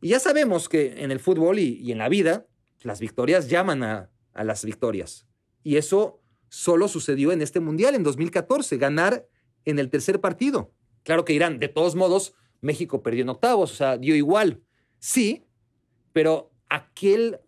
Y 0.00 0.10
ya 0.10 0.20
sabemos 0.20 0.68
que 0.68 1.02
en 1.02 1.10
el 1.10 1.18
fútbol 1.18 1.58
y, 1.58 1.90
en 1.90 1.98
la 1.98 2.08
vida, 2.08 2.46
las 2.82 3.00
victorias 3.00 3.48
llaman 3.48 3.82
a, 3.82 4.08
a 4.34 4.44
las 4.44 4.64
victorias. 4.64 5.26
Y 5.64 5.78
eso 5.78 6.22
solo 6.50 6.86
sucedió 6.86 7.32
en 7.32 7.42
este 7.42 7.58
Mundial 7.58 7.96
en 7.96 8.04
2014, 8.04 8.76
ganar 8.76 9.26
en 9.64 9.80
el 9.80 9.90
tercer 9.90 10.20
partido. 10.20 10.72
Claro 11.02 11.24
que 11.24 11.32
dirán, 11.32 11.58
de 11.58 11.66
todos 11.66 11.96
modos, 11.96 12.34
México 12.60 13.02
perdió 13.02 13.22
en 13.22 13.30
octavos, 13.30 13.72
o 13.72 13.74
sea, 13.74 13.98
dio 13.98 14.14
igual. 14.14 14.62
Sí, 15.00 15.48
pero 16.12 16.52
aquel 16.68 17.40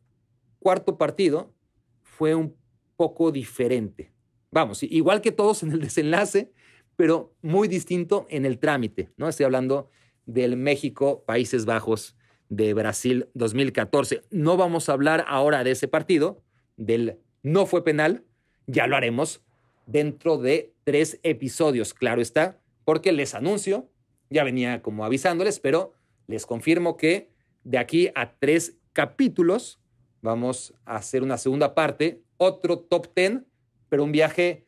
cuarto 0.59 0.98
partido 0.98 1.54
fue 2.02 2.34
un 2.34 2.57
poco 2.96 3.30
diferente. 3.30 4.12
Vamos, 4.50 4.82
igual 4.82 5.20
que 5.20 5.30
todos 5.30 5.62
en 5.62 5.70
el 5.70 5.80
desenlace, 5.80 6.52
pero 6.97 7.34
muy 7.42 7.68
distinto 7.68 8.26
en 8.30 8.47
el 8.47 8.59
trámite, 8.59 9.11
¿no? 9.16 9.28
Estoy 9.28 9.44
hablando 9.44 9.90
del 10.24 10.57
México, 10.57 11.24
Países 11.24 11.64
Bajos 11.64 12.16
de 12.49 12.74
Brasil 12.74 13.28
2014. 13.34 14.22
No 14.30 14.57
vamos 14.57 14.88
a 14.88 14.92
hablar 14.92 15.24
ahora 15.28 15.64
de 15.64 15.72
ese 15.72 15.88
partido, 15.88 16.42
del 16.76 17.20
no 17.42 17.66
fue 17.66 17.84
penal, 17.84 18.24
ya 18.66 18.86
lo 18.86 18.97
haremos 18.97 19.42
dentro 19.86 20.38
de 20.38 20.74
tres 20.84 21.20
episodios, 21.22 21.94
claro 21.94 22.20
está, 22.20 22.61
porque 22.84 23.12
les 23.12 23.34
anuncio, 23.34 23.90
ya 24.30 24.44
venía 24.44 24.82
como 24.82 25.05
avisándoles, 25.05 25.61
pero 25.61 25.92
les 26.26 26.47
confirmo 26.47 26.97
que 26.97 27.30
de 27.62 27.78
aquí 27.78 28.11
a 28.14 28.36
tres 28.38 28.78
capítulos 28.92 29.80
vamos 30.22 30.74
a 30.84 30.97
hacer 30.97 31.22
una 31.22 31.38
segunda 31.38 31.74
parte, 31.74 32.22
otro 32.36 32.78
top 32.80 33.12
ten, 33.14 33.47
pero 33.88 34.03
un 34.03 34.12
viaje 34.12 34.66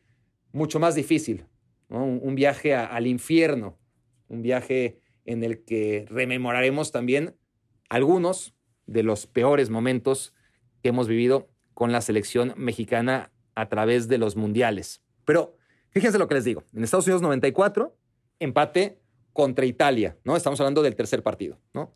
mucho 0.51 0.79
más 0.79 0.95
difícil, 0.95 1.45
un, 1.89 2.35
viaje 2.35 2.75
al 2.75 3.07
infierno, 3.07 3.77
un 4.27 4.41
viaje 4.41 4.99
en 5.25 5.43
el 5.43 5.63
que 5.63 6.05
rememoraremos 6.09 6.91
también 6.91 7.35
algunos 7.89 8.55
de 8.85 9.03
los 9.03 9.27
peores 9.27 9.69
momentos 9.69 10.33
que 10.81 10.89
hemos 10.89 11.07
vivido 11.07 11.49
con 11.73 11.91
la 11.91 12.01
selección 12.01 12.53
mexicana 12.57 13.31
a 13.55 13.69
través 13.69 14.07
de 14.07 14.17
los 14.17 14.35
mundiales. 14.35 15.01
Pero 15.25 15.57
fíjense 15.89 16.17
lo 16.17 16.27
que 16.27 16.35
les 16.35 16.45
digo. 16.45 16.63
En 16.73 16.83
Estados 16.83 17.07
Unidos 17.07 17.21
94, 17.21 17.95
empate 18.39 18.99
contra 19.33 19.65
Italia, 19.65 20.17
¿no? 20.23 20.35
Estamos 20.35 20.59
hablando 20.59 20.81
del 20.81 20.95
tercer 20.95 21.23
partido, 21.23 21.59
¿no? 21.73 21.95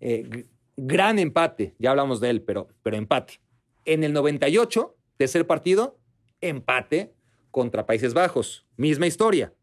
Eh, 0.00 0.46
gran 0.76 1.18
empate, 1.18 1.74
ya 1.78 1.90
hablamos 1.90 2.20
de 2.20 2.30
él, 2.30 2.42
pero, 2.42 2.68
pero 2.82 2.96
empate. 2.96 3.40
En 3.84 4.04
el 4.04 4.12
98, 4.12 4.96
tercer 5.16 5.46
partido, 5.46 5.98
empate 6.40 7.14
contra 7.50 7.86
Países 7.86 8.14
Bajos, 8.14 8.66
misma 8.76 9.06
historia. 9.06 9.54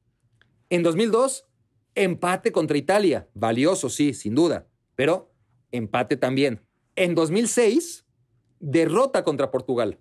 En 0.69 0.83
2002, 0.83 1.47
empate 1.95 2.51
contra 2.51 2.77
Italia, 2.77 3.27
valioso, 3.33 3.89
sí, 3.89 4.13
sin 4.13 4.35
duda, 4.35 4.67
pero 4.95 5.31
empate 5.71 6.17
también. 6.17 6.61
En 6.95 7.15
2006, 7.15 8.05
derrota 8.59 9.23
contra 9.23 9.51
Portugal. 9.51 9.99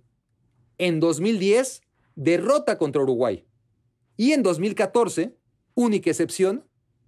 En 0.78 1.00
2010, 1.00 1.82
derrota 2.14 2.78
contra 2.78 3.02
Uruguay. 3.02 3.46
Y 4.16 4.32
en 4.32 4.42
2014, 4.42 5.36
única 5.74 6.10
excepción, 6.10 6.66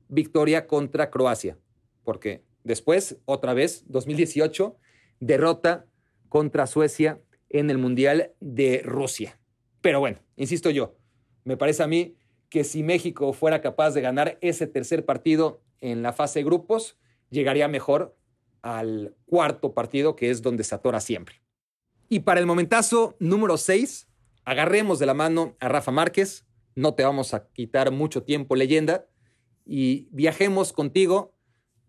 victoria 0.09 0.67
contra 0.67 1.11
Croacia. 1.11 1.59
Porque 2.05 2.45
después, 2.65 3.19
otra 3.25 3.55
vez, 3.55 3.85
2018, 3.89 4.77
derrota 5.21 5.87
contra 6.29 6.67
Suecia 6.67 7.21
en 7.49 7.71
el 7.71 7.79
Mundial 7.79 8.33
de 8.41 8.83
Rusia. 8.85 9.39
Pero 9.81 10.01
bueno, 10.01 10.19
insisto 10.39 10.71
yo, 10.71 10.97
me 11.45 11.57
parece 11.57 11.83
a 11.83 11.87
mí 11.87 12.17
que 12.49 12.65
si 12.65 12.83
México 12.83 13.33
fuera 13.33 13.61
capaz 13.61 13.91
de 13.91 14.01
ganar 14.01 14.39
ese 14.41 14.67
tercer 14.67 15.05
partido 15.05 15.63
en 15.81 16.03
la 16.03 16.13
fase 16.13 16.39
de 16.39 16.45
grupos, 16.45 16.97
llegaría 17.31 17.69
mejor 17.69 18.17
al 18.63 19.15
cuarto 19.27 19.75
partido, 19.75 20.17
que 20.17 20.31
es 20.31 20.43
donde 20.43 20.65
se 20.65 20.75
atora 20.75 21.01
siempre. 21.01 21.43
Y 22.09 22.21
para 22.21 22.41
el 22.41 22.47
momentazo 22.47 23.17
número 23.19 23.57
6, 23.57 24.09
agarremos 24.45 24.99
de 24.99 25.07
la 25.07 25.15
mano 25.15 25.57
a 25.61 25.69
Rafa 25.69 25.93
Márquez, 25.93 26.47
no 26.75 26.95
te 26.95 27.05
vamos 27.05 27.35
a 27.35 27.49
quitar 27.49 27.91
mucho 27.91 28.23
tiempo 28.23 28.57
leyenda, 28.57 29.07
y 29.67 30.09
viajemos 30.11 30.73
contigo 30.73 31.35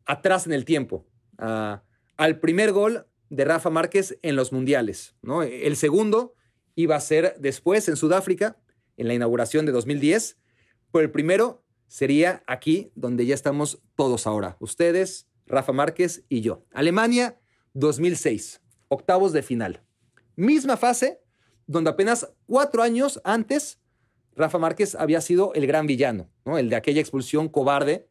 atrás 0.06 0.46
en 0.46 0.54
el 0.54 0.66
tiempo, 0.66 1.08
al 1.38 2.40
primer 2.42 2.74
gol 2.74 3.08
de 3.30 3.46
Rafa 3.46 3.70
Márquez 3.70 4.20
en 4.22 4.36
los 4.36 4.52
mundiales. 4.52 5.16
¿no? 5.22 5.44
El 5.44 5.78
segundo 5.78 6.34
iba 6.76 6.96
a 6.96 7.02
ser 7.02 7.36
después 7.40 7.88
en 7.88 7.96
Sudáfrica, 7.96 8.58
en 8.98 9.08
la 9.08 9.14
inauguración 9.14 9.66
de 9.66 9.72
2010, 9.72 10.38
pero 10.92 11.04
el 11.04 11.12
primero 11.12 11.64
sería 11.88 12.44
aquí 12.48 12.92
donde 12.96 13.26
ya 13.26 13.36
estamos 13.36 13.82
todos 13.96 14.28
ahora, 14.28 14.58
ustedes, 14.60 15.28
Rafa 15.46 15.72
Márquez 15.72 16.24
y 16.30 16.42
yo. 16.42 16.66
Alemania 16.72 17.40
2006, 17.74 18.62
octavos 18.88 19.34
de 19.34 19.42
final. 19.42 19.82
Misma 20.36 20.78
fase 20.78 21.22
donde 21.66 21.90
apenas 21.90 22.32
cuatro 22.46 22.82
años 22.82 23.22
antes 23.24 23.80
Rafa 24.36 24.58
Márquez 24.58 24.96
había 24.96 25.22
sido 25.22 25.54
el 25.54 25.68
gran 25.68 25.86
villano, 25.86 26.30
¿no? 26.46 26.58
el 26.58 26.70
de 26.70 26.76
aquella 26.76 27.02
expulsión 27.02 27.50
cobarde 27.50 28.08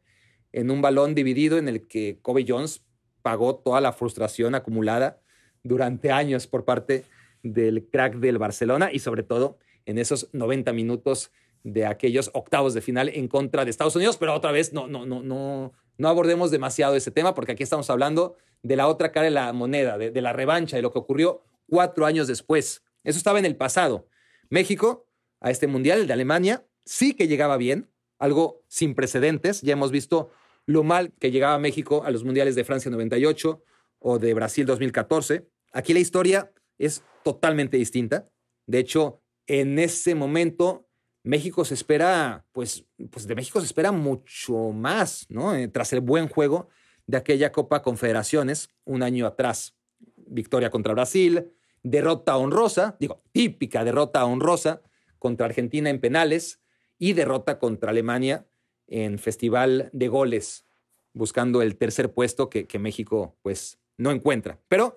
en 0.51 0.71
un 0.71 0.81
balón 0.81 1.15
dividido 1.15 1.57
en 1.57 1.67
el 1.67 1.87
que 1.87 2.19
Kobe 2.21 2.45
Jones 2.47 2.85
pagó 3.21 3.55
toda 3.55 3.81
la 3.81 3.93
frustración 3.93 4.55
acumulada 4.55 5.21
durante 5.63 6.11
años 6.11 6.47
por 6.47 6.65
parte 6.65 7.03
del 7.43 7.87
crack 7.89 8.15
del 8.15 8.37
Barcelona 8.37 8.89
y 8.91 8.99
sobre 8.99 9.23
todo 9.23 9.57
en 9.85 9.97
esos 9.97 10.29
90 10.33 10.73
minutos 10.73 11.31
de 11.63 11.85
aquellos 11.85 12.31
octavos 12.33 12.73
de 12.73 12.81
final 12.81 13.09
en 13.09 13.27
contra 13.27 13.65
de 13.65 13.71
Estados 13.71 13.95
Unidos, 13.95 14.17
pero 14.17 14.33
otra 14.33 14.51
vez 14.51 14.71
no, 14.73 14.87
no, 14.87 15.05
no, 15.05 15.21
no, 15.21 15.73
no 15.97 16.07
abordemos 16.07 16.51
demasiado 16.51 16.95
ese 16.95 17.11
tema 17.11 17.35
porque 17.35 17.51
aquí 17.51 17.63
estamos 17.63 17.89
hablando 17.89 18.37
de 18.63 18.75
la 18.75 18.87
otra 18.87 19.11
cara 19.11 19.25
de 19.25 19.31
la 19.31 19.53
moneda, 19.53 19.97
de, 19.97 20.21
la 20.21 20.33
revancha, 20.33 20.75
de 20.75 20.81
lo 20.81 20.91
que 20.91 20.99
ocurrió 20.99 21.41
cuatro 21.67 22.05
años 22.05 22.27
después. 22.27 22.83
Eso 23.03 23.17
estaba 23.17 23.39
en 23.39 23.45
el 23.45 23.55
pasado. 23.55 24.07
México, 24.49 25.07
a 25.39 25.51
este 25.51 25.67
mundial, 25.67 26.07
de 26.07 26.13
Alemania, 26.13 26.65
sí 26.85 27.13
que 27.13 27.27
llegaba 27.27 27.57
bien, 27.57 27.89
algo 28.17 28.63
sin 28.67 28.95
precedentes. 28.95 29.61
Ya 29.61 29.73
hemos 29.73 29.91
visto 29.91 30.29
lo 30.65 30.83
mal 30.83 31.13
que 31.19 31.31
llegaba 31.31 31.57
México 31.59 32.03
a 32.03 32.11
los 32.11 32.23
mundiales 32.23 32.55
de 32.55 32.63
Francia 32.63 32.91
98 32.91 33.63
o 33.99 34.19
de 34.19 34.33
Brasil 34.33 34.65
2014. 34.65 35.47
Aquí 35.71 35.93
la 35.93 35.99
historia 35.99 36.51
es 36.77 37.03
totalmente 37.23 37.77
distinta. 37.77 38.27
De 38.65 38.79
hecho, 38.79 39.21
en 39.47 39.79
ese 39.79 40.15
momento 40.15 40.89
México 41.23 41.65
se 41.65 41.73
espera, 41.73 42.45
pues, 42.51 42.85
pues 43.11 43.27
de 43.27 43.35
México 43.35 43.59
se 43.59 43.65
espera 43.65 43.91
mucho 43.91 44.71
más, 44.71 45.25
¿no? 45.29 45.55
Eh, 45.55 45.67
tras 45.67 45.91
el 45.93 46.01
buen 46.01 46.27
juego 46.27 46.69
de 47.07 47.17
aquella 47.17 47.51
Copa 47.51 47.81
Confederaciones 47.81 48.69
un 48.85 49.03
año 49.03 49.25
atrás. 49.25 49.75
Victoria 50.15 50.69
contra 50.69 50.93
Brasil, 50.93 51.51
derrota 51.83 52.37
honrosa, 52.37 52.95
digo, 52.99 53.23
típica 53.31 53.83
derrota 53.83 54.23
honrosa 54.25 54.81
contra 55.17 55.47
Argentina 55.47 55.89
en 55.89 55.99
penales 55.99 56.61
y 56.97 57.13
derrota 57.13 57.59
contra 57.59 57.89
Alemania 57.89 58.47
en 58.87 59.19
Festival 59.19 59.89
de 59.91 60.07
Goles, 60.07 60.65
buscando 61.13 61.61
el 61.61 61.77
tercer 61.77 62.13
puesto 62.13 62.49
que, 62.49 62.67
que 62.67 62.79
México 62.79 63.37
pues 63.41 63.79
no 63.97 64.11
encuentra. 64.11 64.59
Pero 64.67 64.95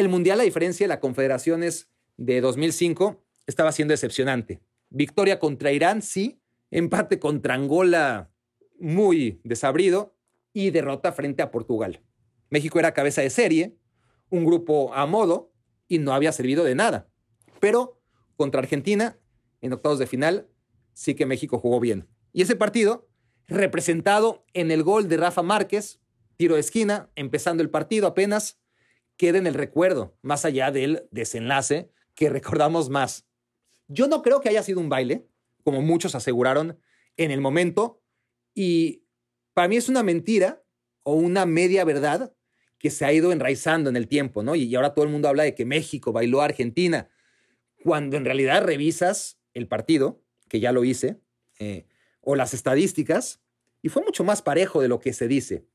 el 0.00 0.08
Mundial, 0.08 0.40
a 0.40 0.44
diferencia 0.44 0.84
de 0.84 0.88
la 0.88 1.00
Confederaciones 1.00 1.88
de 2.16 2.40
2005, 2.40 3.22
estaba 3.46 3.72
siendo 3.72 3.92
decepcionante. 3.92 4.60
Victoria 4.88 5.38
contra 5.38 5.72
Irán, 5.72 6.02
sí, 6.02 6.40
empate 6.70 7.18
contra 7.18 7.54
Angola 7.54 8.30
muy 8.78 9.40
desabrido 9.44 10.16
y 10.52 10.70
derrota 10.70 11.12
frente 11.12 11.42
a 11.42 11.50
Portugal. 11.50 12.00
México 12.48 12.78
era 12.78 12.94
cabeza 12.94 13.22
de 13.22 13.30
serie, 13.30 13.76
un 14.30 14.44
grupo 14.44 14.92
a 14.94 15.06
modo 15.06 15.52
y 15.86 15.98
no 15.98 16.12
había 16.12 16.32
servido 16.32 16.64
de 16.64 16.74
nada. 16.74 17.08
Pero 17.60 18.00
contra 18.36 18.60
Argentina, 18.60 19.18
en 19.60 19.72
octavos 19.72 19.98
de 19.98 20.06
final, 20.06 20.48
sí 20.94 21.14
que 21.14 21.26
México 21.26 21.58
jugó 21.58 21.78
bien. 21.78 22.08
Y 22.32 22.42
ese 22.42 22.56
partido, 22.56 23.08
representado 23.46 24.44
en 24.54 24.70
el 24.70 24.82
gol 24.82 25.08
de 25.08 25.18
Rafa 25.18 25.42
Márquez, 25.42 26.00
tiro 26.36 26.54
de 26.54 26.60
esquina, 26.60 27.10
empezando 27.16 27.62
el 27.62 27.70
partido 27.70 28.06
apenas, 28.06 28.58
queda 29.20 29.36
en 29.36 29.46
el 29.46 29.52
recuerdo, 29.52 30.16
más 30.22 30.46
allá 30.46 30.70
del 30.70 31.06
desenlace 31.10 31.90
que 32.14 32.30
recordamos 32.30 32.88
más. 32.88 33.26
Yo 33.86 34.08
no 34.08 34.22
creo 34.22 34.40
que 34.40 34.48
haya 34.48 34.62
sido 34.62 34.80
un 34.80 34.88
baile, 34.88 35.26
como 35.62 35.82
muchos 35.82 36.14
aseguraron 36.14 36.78
en 37.18 37.30
el 37.30 37.42
momento, 37.42 38.00
y 38.54 39.04
para 39.52 39.68
mí 39.68 39.76
es 39.76 39.90
una 39.90 40.02
mentira 40.02 40.64
o 41.02 41.16
una 41.16 41.44
media 41.44 41.84
verdad 41.84 42.34
que 42.78 42.88
se 42.88 43.04
ha 43.04 43.12
ido 43.12 43.30
enraizando 43.30 43.90
en 43.90 43.96
el 43.96 44.08
tiempo, 44.08 44.42
¿no? 44.42 44.54
Y 44.54 44.74
ahora 44.74 44.94
todo 44.94 45.04
el 45.04 45.10
mundo 45.10 45.28
habla 45.28 45.42
de 45.42 45.54
que 45.54 45.66
México 45.66 46.12
bailó 46.12 46.40
a 46.40 46.46
Argentina, 46.46 47.10
cuando 47.84 48.16
en 48.16 48.24
realidad 48.24 48.64
revisas 48.64 49.38
el 49.52 49.68
partido, 49.68 50.22
que 50.48 50.60
ya 50.60 50.72
lo 50.72 50.82
hice, 50.82 51.20
eh, 51.58 51.84
o 52.22 52.36
las 52.36 52.54
estadísticas, 52.54 53.42
y 53.82 53.90
fue 53.90 54.02
mucho 54.02 54.24
más 54.24 54.40
parejo 54.40 54.80
de 54.80 54.88
lo 54.88 54.98
que 54.98 55.12
se 55.12 55.28
dice. 55.28 55.66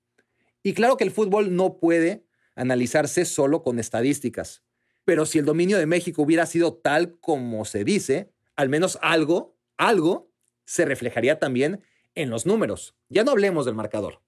Y 0.63 0.73
claro 0.73 0.97
que 0.97 1.03
el 1.03 1.11
fútbol 1.11 1.55
no 1.55 1.77
puede 1.77 2.24
analizarse 2.55 3.25
solo 3.25 3.63
con 3.63 3.79
estadísticas, 3.79 4.63
pero 5.05 5.25
si 5.25 5.37
el 5.37 5.45
dominio 5.45 5.77
de 5.77 5.85
México 5.85 6.23
hubiera 6.23 6.45
sido 6.45 6.73
tal 6.73 7.19
como 7.19 7.63
se 7.65 7.83
dice, 7.83 8.31
al 8.55 8.69
menos 8.69 8.97
algo, 9.01 9.55
algo 9.77 10.31
se 10.65 10.85
reflejaría 10.85 11.39
también 11.39 11.83
en 12.15 12.29
los 12.29 12.45
números. 12.45 12.95
Ya 13.09 13.23
no 13.23 13.31
hablemos 13.31 13.65
del 13.65 13.75
marcador. 13.75 14.21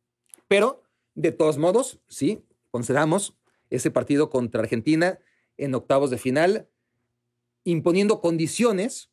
Pero, 0.48 0.84
de 1.16 1.32
todos 1.32 1.58
modos, 1.58 2.00
sí, 2.08 2.46
concedamos 2.70 3.36
ese 3.70 3.92
partido 3.92 4.30
contra 4.30 4.62
Argentina 4.62 5.20
en 5.58 5.74
octavos 5.74 6.12
de 6.12 6.18
final, 6.18 6.70
imponiendo 7.64 8.22
condiciones, 8.22 9.10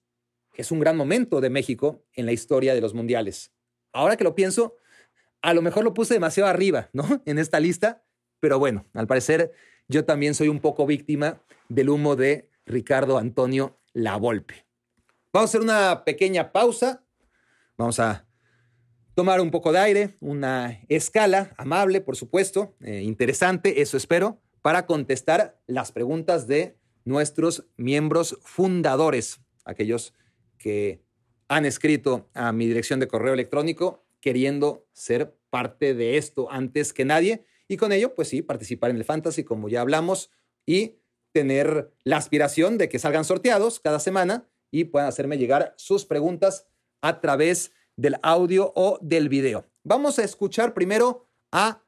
que 0.53 0.62
es 0.62 0.71
un 0.71 0.81
gran 0.81 0.97
momento 0.97 1.41
de 1.41 1.51
México 1.51 2.05
en 2.12 2.27
la 2.27 2.33
historia 2.33 2.75
de 2.75 2.81
los 2.81 2.95
mundiales. 2.95 3.53
Ahora 3.93 4.17
que 4.17 4.25
lo 4.25 4.35
pienso, 4.35 4.77
a 5.41 5.55
lo 5.55 5.62
mejor 5.62 5.83
lo 5.83 5.95
puse 5.95 6.15
demasiado 6.15 6.49
arriba, 6.49 6.91
¿no? 6.93 7.23
En 7.27 7.39
esta 7.39 7.59
lista, 7.59 8.05
pero 8.45 8.59
bueno, 8.59 8.84
al 8.92 9.07
parecer 9.07 9.53
yo 9.88 10.05
también 10.05 10.34
soy 10.34 10.49
un 10.49 10.61
poco 10.61 10.84
víctima 10.84 11.40
del 11.70 11.88
humo 11.88 12.14
de 12.14 12.51
Ricardo 12.66 13.16
Antonio 13.16 13.80
Lavolpe. 13.95 14.66
Vamos 15.32 15.49
a 15.49 15.51
hacer 15.51 15.61
una 15.62 16.05
pequeña 16.05 16.53
pausa. 16.53 17.03
Vamos 17.78 17.99
a 18.01 18.26
tomar 19.14 19.40
un 19.40 19.51
poco 19.51 19.72
de 19.72 19.78
aire, 19.78 20.16
una 20.20 20.78
escala 20.90 21.55
amable, 21.57 22.03
por 22.03 22.16
supuesto, 22.16 22.74
eh, 22.82 23.01
interesante, 23.01 23.80
eso 23.80 23.97
espero, 23.97 24.42
para 24.61 24.84
contestar 24.84 25.59
las 25.66 25.90
preguntas 25.90 26.47
de 26.47 26.76
nuestros 27.07 27.64
miembros 27.78 28.38
fundadores, 28.42 29.40
aquellos 29.64 30.12
que 30.59 31.03
han 31.49 31.64
escrito 31.64 32.28
a 32.34 32.53
mi 32.53 32.66
dirección 32.66 33.01
de 33.01 33.09
correo 33.09 33.32
electrónico 33.32 34.05
queriendo 34.20 34.86
ser 34.92 35.34
parte 35.49 35.95
de 35.95 36.18
esto 36.18 36.53
antes 36.53 36.92
que 36.92 37.07
nadie 37.07 37.47
y 37.75 37.77
con 37.77 37.93
ello, 37.93 38.14
pues 38.14 38.29
sí, 38.29 38.43
participar 38.43 38.91
en 38.91 38.97
el 38.97 39.05
fantasy, 39.05 39.45
como 39.45 39.68
ya 39.68 39.81
hablamos, 39.81 40.31
y 40.66 40.97
tener 41.33 41.93
la 42.05 42.16
aspiración 42.16 42.79
de 42.79 42.89
que 42.89 42.99
salgan 42.99 43.25
sorteados 43.25 43.81
cada 43.81 44.01
semana 44.01 44.49
y 44.70 44.85
puedan 44.85 45.09
hacerme 45.09 45.37
llegar 45.37 45.75
sus 45.77 46.05
preguntas 46.07 46.66
a 47.03 47.20
través 47.20 47.68
de 47.68 47.85
del 47.97 48.16
audio 48.22 48.72
o 48.75 48.99
del 49.01 49.29
video. 49.29 49.66
Vamos 49.85 50.18
a 50.18 50.25
escuchar 50.25 50.75
primero 50.75 51.29
a 51.53 51.83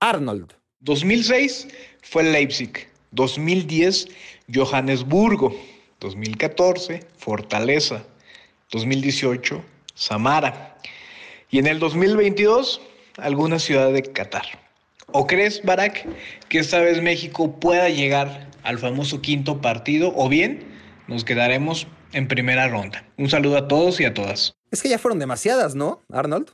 Arnold. 0.00 0.54
2006 0.80 1.68
fue 2.02 2.24
Leipzig, 2.24 2.88
2010 3.12 4.08
Johannesburgo, 4.52 5.54
2014 6.00 7.00
Fortaleza, 7.16 8.04
2018 8.72 9.62
Samara 9.94 10.78
y 11.50 11.58
en 11.58 11.66
el 11.66 11.78
2022 11.78 12.80
alguna 13.16 13.58
ciudad 13.58 13.92
de 13.92 14.02
Qatar. 14.02 14.63
¿O 15.16 15.28
crees, 15.28 15.62
Barak, 15.62 16.08
que 16.48 16.58
esta 16.58 16.80
vez 16.80 17.00
México 17.00 17.60
pueda 17.60 17.88
llegar 17.88 18.50
al 18.64 18.80
famoso 18.80 19.22
quinto 19.22 19.60
partido 19.60 20.12
o 20.16 20.28
bien 20.28 20.66
nos 21.06 21.22
quedaremos 21.22 21.86
en 22.12 22.26
primera 22.26 22.66
ronda? 22.66 23.06
Un 23.16 23.30
saludo 23.30 23.58
a 23.58 23.68
todos 23.68 24.00
y 24.00 24.06
a 24.06 24.12
todas. 24.12 24.56
Es 24.72 24.82
que 24.82 24.88
ya 24.88 24.98
fueron 24.98 25.20
demasiadas, 25.20 25.76
¿no, 25.76 26.02
Arnold? 26.10 26.50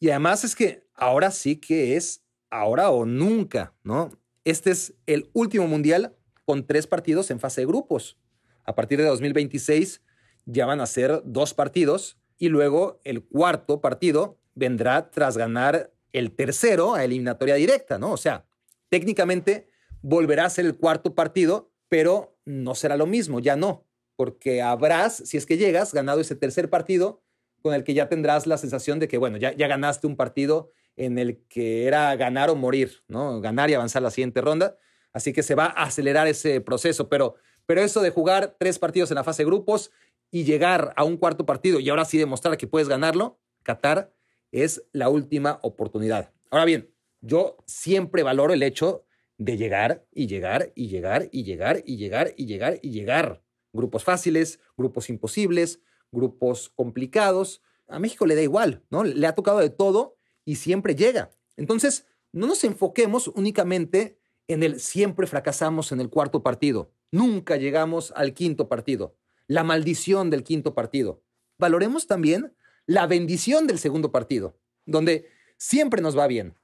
Y 0.00 0.08
además 0.08 0.42
es 0.42 0.56
que 0.56 0.86
ahora 0.94 1.30
sí 1.30 1.56
que 1.56 1.96
es 1.96 2.22
ahora 2.48 2.88
o 2.88 3.04
nunca, 3.04 3.74
¿no? 3.82 4.10
Este 4.42 4.70
es 4.70 4.94
el 5.04 5.28
último 5.34 5.66
mundial 5.66 6.16
con 6.46 6.66
tres 6.66 6.86
partidos 6.86 7.30
en 7.30 7.40
fase 7.40 7.60
de 7.60 7.66
grupos. 7.66 8.16
A 8.64 8.74
partir 8.74 8.96
de 8.96 9.04
2026 9.04 10.00
ya 10.46 10.64
van 10.64 10.80
a 10.80 10.86
ser 10.86 11.20
dos 11.26 11.52
partidos 11.52 12.16
y 12.38 12.48
luego 12.48 13.02
el 13.04 13.22
cuarto 13.22 13.82
partido 13.82 14.40
vendrá 14.54 15.10
tras 15.10 15.36
ganar 15.36 15.92
el 16.12 16.32
tercero 16.32 16.94
a 16.94 17.04
eliminatoria 17.04 17.54
directa, 17.54 17.98
¿no? 17.98 18.12
O 18.12 18.16
sea, 18.16 18.46
técnicamente 18.88 19.68
volverá 20.02 20.46
a 20.46 20.50
ser 20.50 20.66
el 20.66 20.76
cuarto 20.76 21.14
partido, 21.14 21.70
pero 21.88 22.38
no 22.44 22.74
será 22.74 22.96
lo 22.96 23.06
mismo, 23.06 23.40
ya 23.40 23.56
no, 23.56 23.84
porque 24.16 24.62
habrás, 24.62 25.16
si 25.16 25.36
es 25.36 25.46
que 25.46 25.58
llegas, 25.58 25.92
ganado 25.92 26.20
ese 26.20 26.34
tercer 26.34 26.70
partido 26.70 27.22
con 27.62 27.74
el 27.74 27.84
que 27.84 27.94
ya 27.94 28.08
tendrás 28.08 28.46
la 28.46 28.58
sensación 28.58 28.98
de 28.98 29.08
que, 29.08 29.18
bueno, 29.18 29.36
ya, 29.36 29.52
ganaste 29.52 30.06
un 30.06 30.16
partido 30.16 30.70
en 30.96 31.18
el 31.18 31.42
que 31.48 31.86
era 31.86 32.14
ganar 32.16 32.50
o 32.50 32.56
morir, 32.56 33.02
¿no? 33.08 33.40
Ganar 33.40 33.70
y 33.70 33.74
avanzar 33.74 34.02
la 34.02 34.10
siguiente 34.10 34.40
ronda. 34.40 34.76
Así 35.12 35.32
que 35.32 35.42
se 35.42 35.54
va 35.54 35.66
a 35.66 35.84
acelerar 35.84 36.26
ese 36.26 36.60
proceso, 36.60 37.08
pero, 37.08 37.36
pero 37.66 37.80
eso 37.80 38.00
de 38.00 38.10
jugar 38.10 38.56
tres 38.58 38.78
partidos 38.78 39.10
en 39.10 39.16
la 39.16 39.24
fase 39.24 39.42
de 39.42 39.46
grupos 39.46 39.90
y 40.30 40.44
llegar 40.44 40.92
a 40.96 41.04
un 41.04 41.16
cuarto 41.16 41.46
partido 41.46 41.80
y 41.80 41.88
ahora 41.88 42.04
sí 42.04 42.18
demostrar 42.18 42.56
que 42.58 42.66
puedes 42.66 42.88
ganarlo, 42.88 43.38
Qatar 43.62 44.12
es 44.52 44.84
la 44.92 45.08
última 45.08 45.58
oportunidad. 45.62 46.32
Ahora 46.50 46.64
bien, 46.64 46.90
yo 47.20 47.56
siempre 47.66 48.22
valoro 48.22 48.52
el 48.52 48.62
hecho 48.62 49.04
de 49.36 49.56
llegar 49.56 50.06
y 50.12 50.26
llegar 50.26 50.72
y 50.74 50.88
llegar 50.88 51.28
y 51.32 51.44
llegar 51.44 51.82
y 51.84 51.96
llegar 51.96 52.34
y 52.36 52.46
llegar 52.46 52.78
y 52.82 52.90
llegar. 52.90 53.42
Grupos 53.72 54.04
fáciles, 54.04 54.60
grupos 54.76 55.08
imposibles, 55.10 55.80
grupos 56.10 56.70
complicados. 56.70 57.62
A 57.86 57.98
México 57.98 58.26
le 58.26 58.34
da 58.34 58.42
igual, 58.42 58.84
¿no? 58.90 59.04
Le 59.04 59.26
ha 59.26 59.34
tocado 59.34 59.58
de 59.58 59.70
todo 59.70 60.16
y 60.44 60.56
siempre 60.56 60.94
llega. 60.94 61.30
Entonces, 61.56 62.06
no 62.32 62.46
nos 62.46 62.64
enfoquemos 62.64 63.28
únicamente 63.28 64.18
en 64.48 64.62
el 64.62 64.80
siempre 64.80 65.26
fracasamos 65.26 65.92
en 65.92 66.00
el 66.00 66.08
cuarto 66.08 66.42
partido. 66.42 66.92
Nunca 67.10 67.56
llegamos 67.56 68.12
al 68.16 68.34
quinto 68.34 68.68
partido. 68.68 69.16
La 69.46 69.64
maldición 69.64 70.30
del 70.30 70.42
quinto 70.42 70.74
partido. 70.74 71.22
Valoremos 71.58 72.06
también 72.06 72.54
la 72.88 73.06
bendición 73.06 73.66
del 73.66 73.78
segundo 73.78 74.10
partido, 74.10 74.58
donde 74.86 75.28
siempre 75.58 76.00
nos 76.00 76.18
va 76.18 76.26
bien. 76.26 76.54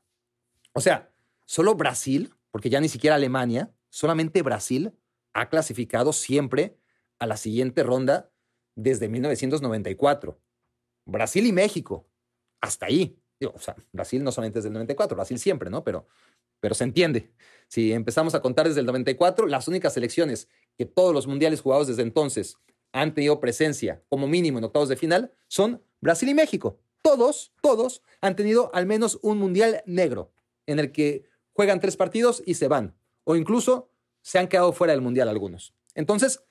O 0.73 0.81
sea, 0.81 1.13
solo 1.45 1.75
Brasil, 1.75 2.35
porque 2.51 2.71
ya 2.71 2.81
ni 2.81 2.89
siquiera 2.89 3.17
Alemania, 3.17 3.75
solamente 3.91 4.41
Brasil 4.41 4.93
ha 5.35 5.51
clasificado 5.51 6.15
siempre 6.15 6.79
a 7.19 7.27
la 7.27 7.37
siguiente 7.37 7.83
ronda 7.83 8.33
desde 8.75 9.07
1994. 9.09 10.41
Brasil 11.05 11.45
y 11.45 11.53
México, 11.53 12.09
hasta 12.63 12.87
ahí. 12.87 13.19
o 13.55 13.59
sea, 13.59 13.77
Brasil 13.93 14.25
no 14.25 14.33
solamente 14.33 14.61
desde 14.61 14.69
el 14.69 14.75
94, 14.75 15.15
Brasil 15.17 15.39
siempre, 15.39 15.69
¿no? 15.69 15.85
Pero, 15.85 16.09
pero 16.59 16.75
se 16.75 16.85
entiende. 16.85 17.35
Si 17.69 17.93
empezamos 17.93 18.35
a 18.35 18.41
contar 18.41 18.67
desde 18.67 18.81
el 18.81 18.87
94, 18.87 19.47
las 19.47 19.69
únicas 19.69 19.93
selecciones 19.93 20.49
que 20.79 20.87
todos 20.87 21.13
los 21.13 21.27
mundiales 21.27 21.61
jugados 21.61 21.87
desde 21.87 22.03
entonces 22.03 22.57
han 22.93 23.13
tenido 23.13 23.41
presencia 23.41 24.03
como 24.09 24.27
mínimo 24.27 24.57
en 24.57 24.65
octavos 24.65 24.89
de 24.89 24.97
final 24.97 25.35
son 25.49 25.83
Brasil 26.05 26.29
y 26.29 26.35
México. 26.35 26.79
Todos, 27.01 27.53
todos 27.63 28.03
han 28.21 28.37
tenido 28.37 28.71
al 28.75 28.85
menos 28.85 29.19
un 29.23 29.39
mundial 29.39 29.83
negro 29.87 30.33
en 30.67 30.79
el 30.79 30.93
que 30.93 31.25
juegan 31.55 31.81
tres 31.81 31.97
partidos 31.97 32.43
y 32.45 32.55
se 32.55 32.69
van. 32.69 32.95
O 33.25 33.37
incluso 33.37 33.91
se 34.21 34.39
han 34.39 34.49
quedado 34.49 34.75
fuera 34.75 34.93
del 34.93 35.01
mundial 35.01 35.31
algunos. 35.31 35.75
Entonces, 35.95 36.45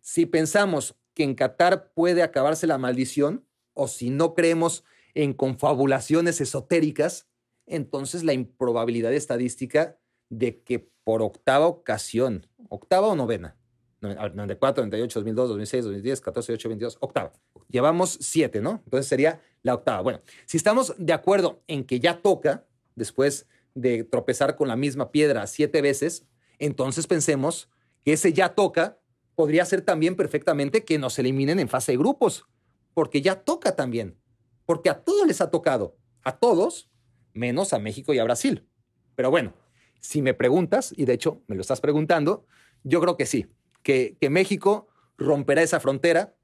si 0.00 0.26
pensamos 0.26 0.94
que 1.14 1.24
en 1.24 1.34
Qatar 1.34 1.92
puede 1.92 2.22
acabarse 2.22 2.68
la 2.68 2.78
maldición, 2.78 3.44
o 3.74 3.88
si 3.88 4.10
no 4.10 4.34
creemos 4.34 4.84
en 5.14 5.32
confabulaciones 5.32 6.40
esotéricas, 6.40 7.26
entonces 7.66 8.22
la 8.22 8.32
improbabilidad 8.32 9.12
estadística 9.12 9.98
de 10.28 10.62
que 10.62 10.88
por 11.02 11.20
octava 11.22 11.66
ocasión, 11.66 12.46
octava 12.68 13.08
o 13.08 13.16
novena, 13.16 13.56
94, 14.00 14.84
98, 14.84 15.18
2002, 15.18 15.48
2006, 15.48 15.84
2010, 15.84 16.20
14, 16.20 16.52
8, 16.52 16.68
22, 16.68 16.98
octava. 17.00 17.32
Llevamos 17.70 18.18
siete, 18.20 18.60
¿no? 18.60 18.82
Entonces 18.84 19.06
sería 19.06 19.40
la 19.62 19.74
octava. 19.74 20.00
Bueno, 20.02 20.20
si 20.46 20.56
estamos 20.56 20.94
de 20.98 21.12
acuerdo 21.12 21.62
en 21.66 21.84
que 21.84 22.00
ya 22.00 22.20
toca, 22.20 22.66
después 22.94 23.46
de 23.74 24.04
tropezar 24.04 24.56
con 24.56 24.68
la 24.68 24.76
misma 24.76 25.10
piedra 25.10 25.46
siete 25.46 25.80
veces, 25.80 26.26
entonces 26.58 27.06
pensemos 27.06 27.68
que 28.04 28.14
ese 28.14 28.32
ya 28.32 28.50
toca 28.50 28.98
podría 29.34 29.64
ser 29.64 29.82
también 29.82 30.16
perfectamente 30.16 30.84
que 30.84 30.98
nos 30.98 31.18
eliminen 31.18 31.58
en 31.60 31.68
fase 31.68 31.92
de 31.92 31.98
grupos, 31.98 32.44
porque 32.92 33.22
ya 33.22 33.36
toca 33.36 33.76
también, 33.76 34.18
porque 34.66 34.90
a 34.90 35.02
todos 35.02 35.26
les 35.26 35.40
ha 35.40 35.50
tocado, 35.50 35.96
a 36.22 36.36
todos, 36.38 36.90
menos 37.32 37.72
a 37.72 37.78
México 37.78 38.12
y 38.12 38.18
a 38.18 38.24
Brasil. 38.24 38.68
Pero 39.14 39.30
bueno, 39.30 39.54
si 40.00 40.20
me 40.20 40.34
preguntas, 40.34 40.92
y 40.96 41.04
de 41.04 41.14
hecho 41.14 41.42
me 41.46 41.54
lo 41.54 41.62
estás 41.62 41.80
preguntando, 41.80 42.44
yo 42.82 43.00
creo 43.00 43.16
que 43.16 43.26
sí, 43.26 43.46
que, 43.82 44.16
que 44.20 44.28
México 44.28 44.88
romperá 45.16 45.62
esa 45.62 45.80
frontera, 45.80 46.34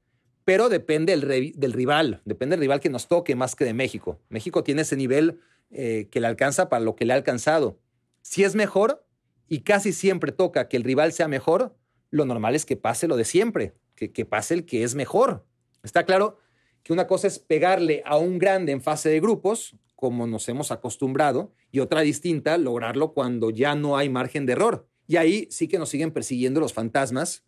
pero 0.47 0.69
depende 0.69 1.11
del, 1.11 1.73
rival, 1.73 2.21
depende 2.23 2.53
del 2.53 2.61
rival 2.61 2.79
que 2.79 2.89
nos 2.89 3.09
toque 3.09 3.35
más 3.35 3.53
que 3.53 3.65
de 3.65 3.73
México. 3.73 4.21
México 4.29 4.63
tiene 4.63 4.83
ese 4.83 4.95
nivel 4.95 5.41
eh, 5.71 6.07
que 6.09 6.21
le 6.21 6.27
alcanza 6.27 6.69
para 6.69 6.81
lo 6.81 6.95
que 6.95 7.03
le 7.03 7.11
ha 7.11 7.17
alcanzado. 7.17 7.81
Si 8.21 8.45
es 8.45 8.55
mejor, 8.55 9.05
y 9.49 9.63
casi 9.63 9.91
siempre 9.91 10.31
toca 10.31 10.69
que 10.69 10.77
el 10.77 10.85
rival 10.85 11.11
sea 11.11 11.27
mejor, 11.27 11.75
lo 12.11 12.23
normal 12.23 12.55
es 12.55 12.65
que 12.65 12.77
pase 12.77 13.09
lo 13.09 13.17
de 13.17 13.25
siempre, 13.25 13.73
que 13.95 14.23
pase 14.23 14.53
el 14.53 14.65
que 14.65 14.83
es 14.83 14.95
mejor. 14.95 15.45
Está 15.83 16.05
claro 16.05 16.37
que 16.81 16.93
una 16.93 17.07
cosa 17.07 17.27
es 17.27 17.39
pegarle 17.39 18.01
a 18.05 18.15
un 18.15 18.39
grande 18.39 18.71
en 18.71 18.81
fase 18.81 19.09
de 19.09 19.19
grupos, 19.19 19.75
como 19.97 20.27
nos 20.27 20.47
hemos 20.47 20.71
acostumbrado, 20.71 21.51
y 21.71 21.81
otra 21.81 21.99
distinta, 21.99 22.57
lograrlo 22.57 23.11
cuando 23.11 23.49
ya 23.49 23.75
no 23.75 23.97
hay 23.97 24.07
margen 24.07 24.45
de 24.45 24.53
error. 24.53 24.87
Y 25.07 25.17
ahí 25.17 25.49
sí 25.51 25.67
que 25.67 25.77
nos 25.77 25.89
siguen 25.89 26.11
persiguiendo 26.11 26.61
los 26.61 26.71
fantasmas 26.71 27.43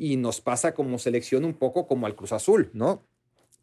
y 0.00 0.16
nos 0.16 0.40
pasa 0.40 0.72
como 0.72 0.98
selección 0.98 1.44
un 1.44 1.52
poco 1.52 1.86
como 1.86 2.06
al 2.06 2.16
Cruz 2.16 2.32
Azul, 2.32 2.70
¿no? 2.72 3.06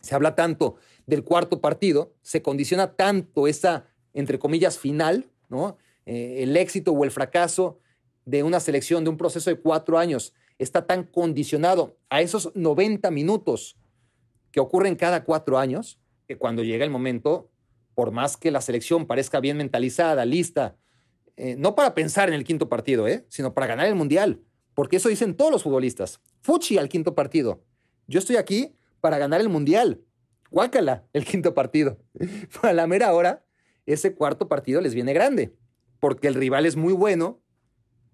Se 0.02 0.14
habla 0.14 0.36
tanto 0.36 0.76
del 1.08 1.24
cuarto 1.24 1.62
partido, 1.62 2.14
se 2.22 2.44
condiciona 2.44 2.96
tanto 2.96 3.48
esa, 3.48 3.88
entre 4.14 4.38
comillas, 4.38 4.78
final, 4.78 5.32
¿no? 5.50 5.80
Eh, 6.06 6.44
el 6.44 6.56
éxito 6.56 6.92
o 6.92 7.04
el 7.04 7.10
fracaso 7.10 7.80
de 8.26 8.44
una 8.44 8.60
selección, 8.60 9.04
de 9.04 9.10
un 9.10 9.18
proceso 9.18 9.50
de 9.50 9.60
cuatro 9.60 9.98
años, 9.98 10.36
está 10.60 10.86
tan 10.86 11.06
condicionado 11.06 11.98
a 12.08 12.22
esos 12.22 12.52
90 12.54 13.10
minutos 13.10 13.76
que 14.52 14.60
ocurren 14.60 14.96
cada 14.96 15.24
cuatro 15.24 15.58
años, 15.58 16.00
que 16.28 16.38
cuando 16.38 16.64
llega 16.64 16.86
el 16.86 16.92
momento, 16.92 17.50
por 17.96 18.12
más 18.12 18.38
que 18.38 18.52
la 18.52 18.62
selección 18.62 19.08
parezca 19.08 19.40
bien 19.40 19.58
mentalizada, 19.58 20.24
lista, 20.24 20.76
eh, 21.36 21.56
no 21.58 21.74
para 21.74 21.96
pensar 21.96 22.30
en 22.30 22.36
el 22.36 22.44
quinto 22.44 22.70
partido, 22.70 23.08
¿eh? 23.08 23.26
sino 23.28 23.56
para 23.56 23.66
ganar 23.66 23.88
el 23.88 23.96
Mundial, 23.96 24.44
porque 24.78 24.98
eso 24.98 25.10
dicen 25.10 25.34
todos 25.34 25.50
los 25.52 25.64
futbolistas. 25.64 26.22
Fuchi 26.42 26.78
al 26.78 26.88
quinto 26.88 27.16
partido. 27.16 27.64
Yo 28.06 28.20
estoy 28.20 28.36
aquí 28.36 28.76
para 29.02 29.18
ganar 29.18 29.42
el 29.42 29.50
Mundial. 29.50 30.04
Guácala, 30.52 31.08
el 31.14 31.26
quinto 31.26 31.56
partido. 31.56 31.98
A 32.62 32.74
la 32.74 32.86
mera 32.86 33.12
hora, 33.12 33.44
ese 33.88 34.14
cuarto 34.14 34.48
partido 34.48 34.80
les 34.80 34.94
viene 34.94 35.14
grande, 35.14 35.56
porque 36.00 36.28
el 36.28 36.36
rival 36.36 36.68
es 36.68 36.76
muy 36.76 36.94
bueno, 36.94 37.42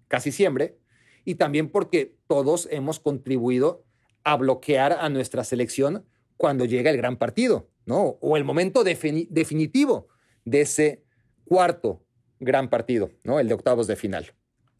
casi 0.08 0.32
siempre, 0.32 0.78
y 1.26 1.34
también 1.34 1.68
porque 1.68 2.16
todos 2.28 2.66
hemos 2.70 2.98
contribuido 2.98 3.84
a 4.22 4.34
bloquear 4.38 4.94
a 4.94 5.10
nuestra 5.10 5.44
selección 5.44 6.06
cuando 6.38 6.64
llega 6.64 6.90
el 6.90 6.96
gran 6.96 7.18
partido, 7.18 7.68
¿no? 7.84 8.16
O 8.22 8.38
el 8.38 8.44
momento 8.44 8.84
definitivo 8.84 10.08
de 10.46 10.62
ese 10.62 11.04
cuarto 11.44 12.06
gran 12.40 12.70
partido, 12.70 13.10
¿no? 13.22 13.38
El 13.38 13.48
de 13.48 13.54
octavos 13.54 13.86
de 13.86 13.96
final. 13.96 14.32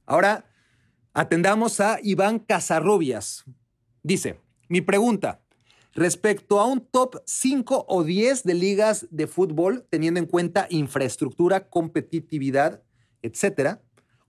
Ahora, 0.07 0.47
atendamos 1.15 1.81
a 1.81 1.99
Iván 2.03 2.41
Casarrubias. 2.41 3.45
Dice, 4.03 4.41
mi 4.69 4.81
pregunta, 4.81 5.41
respecto 5.95 6.61
a 6.61 6.67
un 6.67 6.81
top 6.81 7.23
5 7.25 7.87
o 7.89 8.05
10 8.05 8.43
de 8.43 8.55
ligas 8.55 9.07
de 9.11 9.27
fútbol, 9.27 9.87
teniendo 9.89 10.21
en 10.21 10.27
cuenta 10.27 10.67
infraestructura, 10.69 11.69
competitividad, 11.71 12.83
etcétera, 13.23 13.81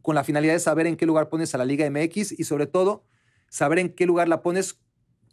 con 0.01 0.15
la 0.15 0.23
finalidad 0.23 0.53
de 0.53 0.59
saber 0.59 0.85
en 0.85 0.95
qué 0.95 1.07
lugar 1.07 1.29
pones 1.29 1.55
a 1.55 1.57
la 1.57 1.65
Liga 1.65 1.89
MX 1.89 2.39
y 2.39 2.43
sobre 2.43 2.67
todo 2.67 3.03
saber 3.49 3.79
en 3.79 3.89
qué 3.89 4.05
lugar 4.05 4.29
la 4.29 4.43
pones 4.43 4.79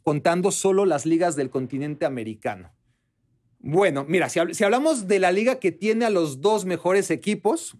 contando 0.02 0.50
solo 0.50 0.86
las 0.86 1.04
ligas 1.04 1.36
del 1.36 1.50
continente 1.50 2.06
americano. 2.06 2.72
Bueno, 3.58 4.04
mira, 4.08 4.28
si, 4.28 4.40
hablamos 4.64 5.06
de 5.06 5.18
la 5.18 5.30
liga 5.30 5.60
que 5.60 5.70
tiene 5.70 6.06
a 6.06 6.10
los 6.10 6.40
dos 6.40 6.64
mejores 6.64 7.10
equipos, 7.10 7.76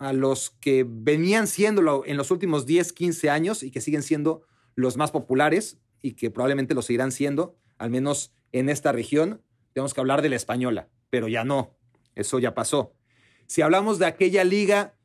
a 0.00 0.14
los 0.14 0.50
que 0.50 0.86
venían 0.88 1.46
siendo 1.46 2.04
en 2.06 2.16
los 2.16 2.30
últimos 2.30 2.64
10, 2.64 2.94
15 2.94 3.28
años 3.28 3.62
y 3.62 3.70
que 3.70 3.82
siguen 3.82 4.02
siendo 4.02 4.46
los 4.74 4.96
más 4.96 5.10
populares 5.10 5.78
y 6.00 6.12
que 6.12 6.30
probablemente 6.30 6.74
lo 6.74 6.80
seguirán 6.80 7.12
siendo, 7.12 7.54
al 7.76 7.90
menos 7.90 8.32
en 8.50 8.70
esta 8.70 8.92
región, 8.92 9.42
tenemos 9.74 9.92
que 9.92 10.00
hablar 10.00 10.22
de 10.22 10.30
la 10.30 10.36
española, 10.36 10.88
pero 11.10 11.28
ya 11.28 11.44
no, 11.44 11.76
eso 12.14 12.38
ya 12.38 12.54
pasó. 12.54 12.94
Si 13.46 13.60
hablamos 13.60 13.98
de 13.98 14.06
aquella 14.06 14.42
liga 14.42 14.96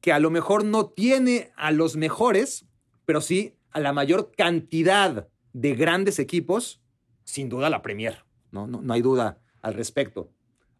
que 0.00 0.12
a 0.12 0.20
lo 0.20 0.30
mejor 0.30 0.64
no 0.64 0.86
tiene 0.86 1.50
a 1.56 1.72
los 1.72 1.96
mejores, 1.96 2.64
pero 3.06 3.20
sí 3.20 3.56
a 3.72 3.80
la 3.80 3.92
mayor 3.92 4.30
cantidad 4.36 5.28
de 5.52 5.74
grandes 5.74 6.20
equipos, 6.20 6.80
sin 7.24 7.48
duda 7.48 7.70
la 7.70 7.82
Premier, 7.82 8.24
no, 8.52 8.68
no, 8.68 8.82
no 8.82 8.92
hay 8.94 9.02
duda 9.02 9.40
al 9.62 9.74
respecto. 9.74 10.30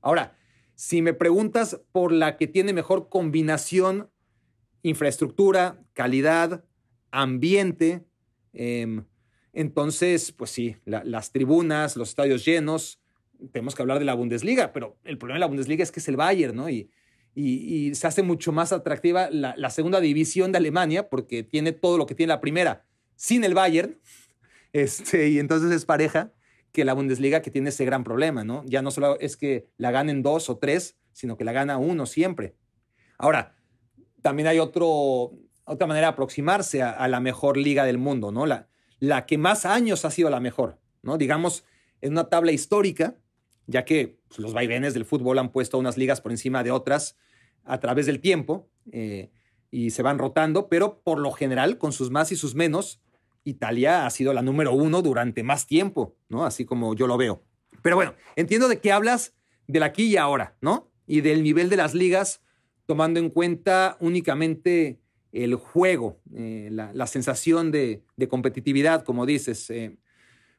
Ahora, 0.00 0.36
si 0.74 1.02
me 1.02 1.14
preguntas 1.14 1.80
por 1.92 2.12
la 2.12 2.36
que 2.36 2.46
tiene 2.46 2.72
mejor 2.72 3.08
combinación, 3.08 4.10
infraestructura, 4.82 5.82
calidad, 5.92 6.64
ambiente, 7.10 8.04
em, 8.52 9.04
entonces, 9.52 10.32
pues 10.32 10.50
sí, 10.50 10.76
las 10.84 11.30
tribunas, 11.30 11.96
los 11.96 12.08
estadios 12.08 12.44
llenos, 12.44 13.00
tenemos 13.52 13.74
que 13.74 13.82
hablar 13.82 14.00
de 14.00 14.04
la 14.04 14.14
Bundesliga, 14.14 14.72
pero 14.72 14.98
el 15.04 15.16
problema 15.16 15.36
de 15.36 15.40
la 15.40 15.46
Bundesliga 15.46 15.82
es 15.82 15.92
que 15.92 16.00
es 16.00 16.08
el 16.08 16.16
Bayern, 16.16 16.56
¿no? 16.56 16.68
Y, 16.68 16.90
y, 17.36 17.94
se 17.94 18.06
hace 18.06 18.22
mucho 18.22 18.52
más 18.52 18.72
atractiva 18.72 19.28
la, 19.30 19.54
la, 19.56 19.70
segunda 19.70 20.00
división 20.00 20.52
de 20.52 20.58
Alemania 20.58 21.08
porque 21.08 21.42
tiene 21.42 21.72
todo 21.72 21.98
lo 21.98 22.06
que 22.06 22.14
tiene 22.14 22.32
la 22.32 22.40
primera 22.40 22.84
sin 23.16 23.44
el 23.44 23.54
Bayern, 23.54 23.98
este, 24.72 25.28
y 25.28 25.38
entonces 25.38 25.70
es 25.70 25.84
pareja 25.84 26.32
que 26.74 26.84
la 26.84 26.92
Bundesliga 26.92 27.40
que 27.40 27.52
tiene 27.52 27.68
ese 27.68 27.84
gran 27.84 28.02
problema, 28.02 28.42
¿no? 28.42 28.64
Ya 28.66 28.82
no 28.82 28.90
solo 28.90 29.16
es 29.20 29.36
que 29.36 29.68
la 29.76 29.92
ganen 29.92 30.24
dos 30.24 30.50
o 30.50 30.58
tres, 30.58 30.98
sino 31.12 31.36
que 31.36 31.44
la 31.44 31.52
gana 31.52 31.78
uno 31.78 32.04
siempre. 32.04 32.56
Ahora, 33.16 33.54
también 34.22 34.48
hay 34.48 34.58
otro, 34.58 35.30
otra 35.66 35.86
manera 35.86 36.08
de 36.08 36.14
aproximarse 36.14 36.82
a, 36.82 37.06
la 37.06 37.20
mejor 37.20 37.56
liga 37.56 37.84
del 37.84 37.98
mundo, 37.98 38.32
¿no? 38.32 38.44
La, 38.44 38.66
la 38.98 39.24
que 39.24 39.38
más 39.38 39.66
años 39.66 40.04
ha 40.04 40.10
sido 40.10 40.30
la 40.30 40.40
mejor, 40.40 40.80
¿no? 41.00 41.16
Digamos, 41.16 41.64
en 42.00 42.10
una 42.10 42.28
tabla 42.28 42.50
histórica, 42.50 43.18
ya 43.68 43.84
que 43.84 44.18
pues, 44.26 44.40
los 44.40 44.52
vaivenes 44.52 44.94
del 44.94 45.04
fútbol 45.04 45.38
han 45.38 45.52
puesto 45.52 45.78
unas 45.78 45.96
ligas 45.96 46.20
por 46.20 46.32
encima 46.32 46.64
de 46.64 46.72
otras 46.72 47.16
a 47.62 47.78
través 47.78 48.06
del 48.06 48.20
tiempo 48.20 48.68
eh, 48.90 49.30
y 49.70 49.90
se 49.90 50.02
van 50.02 50.18
rotando, 50.18 50.68
pero 50.68 51.02
por 51.04 51.20
lo 51.20 51.30
general, 51.30 51.78
con 51.78 51.92
sus 51.92 52.10
más 52.10 52.32
y 52.32 52.36
sus 52.36 52.56
menos, 52.56 53.00
Italia 53.44 54.06
ha 54.06 54.10
sido 54.10 54.32
la 54.32 54.42
número 54.42 54.72
uno 54.72 55.02
durante 55.02 55.42
más 55.42 55.66
tiempo, 55.66 56.16
¿no? 56.28 56.44
Así 56.44 56.64
como 56.64 56.94
yo 56.94 57.06
lo 57.06 57.16
veo. 57.16 57.42
Pero 57.82 57.96
bueno, 57.96 58.14
entiendo 58.36 58.68
de 58.68 58.80
qué 58.80 58.92
hablas 58.92 59.34
del 59.66 59.82
aquí 59.82 60.04
y 60.04 60.16
ahora, 60.16 60.56
¿no? 60.60 60.90
Y 61.06 61.20
del 61.20 61.42
nivel 61.42 61.68
de 61.68 61.76
las 61.76 61.94
ligas, 61.94 62.42
tomando 62.86 63.20
en 63.20 63.30
cuenta 63.30 63.96
únicamente 64.00 65.00
el 65.32 65.56
juego, 65.56 66.20
eh, 66.34 66.68
la, 66.70 67.06
sensación 67.06 67.70
de, 67.70 68.02
competitividad, 68.28 69.04
como 69.04 69.26
dices. 69.26 69.68
Eh. 69.70 69.98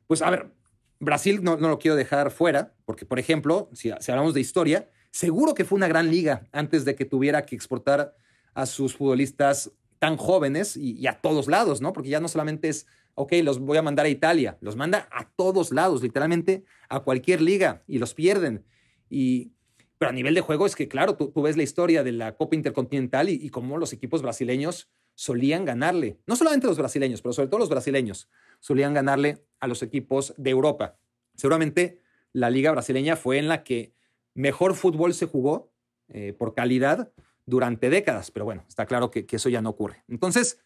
pues 0.06 0.22
a 0.22 0.30
ver, 0.30 0.52
Brasil 1.00 1.44
no, 1.44 1.58
lo 1.58 1.80
quiero 1.80 1.96
dejar 1.96 2.30
fuera, 2.30 2.76
porque 2.86 3.06
por 3.06 3.20
ejemplo, 3.20 3.70
si, 3.74 3.92
si 4.00 4.12
hablamos 4.12 4.34
de 4.34 4.42
historia, 4.42 4.90
seguro 5.12 5.54
que 5.54 5.66
fue 5.66 5.78
una 5.78 5.88
gran 5.88 6.12
liga 6.12 6.48
antes 6.52 6.86
de 6.86 6.96
que 6.96 7.06
tuviera 7.06 7.46
que 7.46 7.56
exportar 7.56 8.16
a 8.54 8.66
sus 8.66 8.96
futbolistas 8.96 9.72
tan 10.00 10.18
jóvenes 10.18 10.78
y, 10.78 11.06
a 11.08 11.20
todos 11.22 11.48
lados, 11.48 11.82
¿no? 11.82 11.94
Porque 11.94 12.10
ya 12.10 12.20
no 12.20 12.28
solamente 12.28 12.70
es, 12.70 12.88
ok, 13.16 13.34
los 13.44 13.60
voy 13.60 13.78
a 13.78 13.82
mandar 13.82 14.06
a 14.06 14.10
Italia, 14.10 14.58
los 14.62 14.76
manda 14.76 15.08
a 15.12 15.30
todos 15.36 15.72
lados, 15.72 16.04
literalmente 16.04 16.64
a 16.90 17.00
cualquier 17.00 17.42
liga 17.42 17.84
y 17.88 18.00
los 18.00 18.14
pierden. 18.14 18.66
Y, 19.10 19.54
pero 19.98 20.10
a 20.10 20.14
nivel 20.14 20.36
de 20.36 20.42
juego 20.42 20.66
es 20.66 20.76
que, 20.76 20.88
claro, 20.88 21.16
tú, 21.16 21.42
ves 21.42 21.58
la 21.58 21.64
historia 21.64 22.04
de 22.04 22.12
la 22.12 22.36
Copa 22.36 22.56
Intercontinental 22.56 23.30
y, 23.30 23.34
y, 23.34 23.50
cómo 23.50 23.78
los 23.78 23.94
equipos 23.94 24.22
brasileños 24.22 24.90
solían 25.14 25.64
ganarle, 25.64 26.20
no 26.28 26.36
solamente 26.36 26.68
los 26.68 26.78
brasileños, 26.78 27.22
pero 27.22 27.32
sobre 27.32 27.48
todo 27.48 27.60
los 27.60 27.70
brasileños, 27.70 28.30
solían 28.60 28.94
ganarle 28.94 29.46
a 29.60 29.68
los 29.68 29.82
equipos 29.82 30.34
de 30.38 30.50
Europa. 30.50 30.98
Seguramente 31.36 32.02
la 32.34 32.50
liga 32.50 32.72
brasileña 32.72 33.16
fue 33.16 33.38
en 33.38 33.48
la 33.48 33.64
que 33.64 33.94
mejor 34.34 34.76
fútbol 34.76 35.14
se 35.14 35.26
jugó 35.26 35.72
eh, 36.10 36.34
por 36.34 36.54
calidad 36.54 37.12
durante 37.46 37.90
décadas, 37.90 38.32
pero 38.32 38.46
bueno, 38.46 38.64
está 38.68 38.86
claro 38.86 39.12
que, 39.12 39.26
eso 39.30 39.50
ya 39.50 39.62
no 39.62 39.70
ocurre. 39.70 40.04
Entonces, 40.08 40.60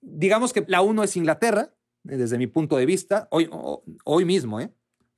digamos 0.00 0.52
que 0.52 0.64
la 0.66 0.82
uno 0.82 1.04
es 1.04 1.16
Inglaterra, 1.16 1.74
desde 2.02 2.38
mi 2.38 2.46
punto 2.46 2.76
de 2.76 2.86
vista, 2.86 3.28
hoy, 3.30 3.50
hoy 4.04 4.24
mismo, 4.24 4.60
¿eh? 4.60 4.72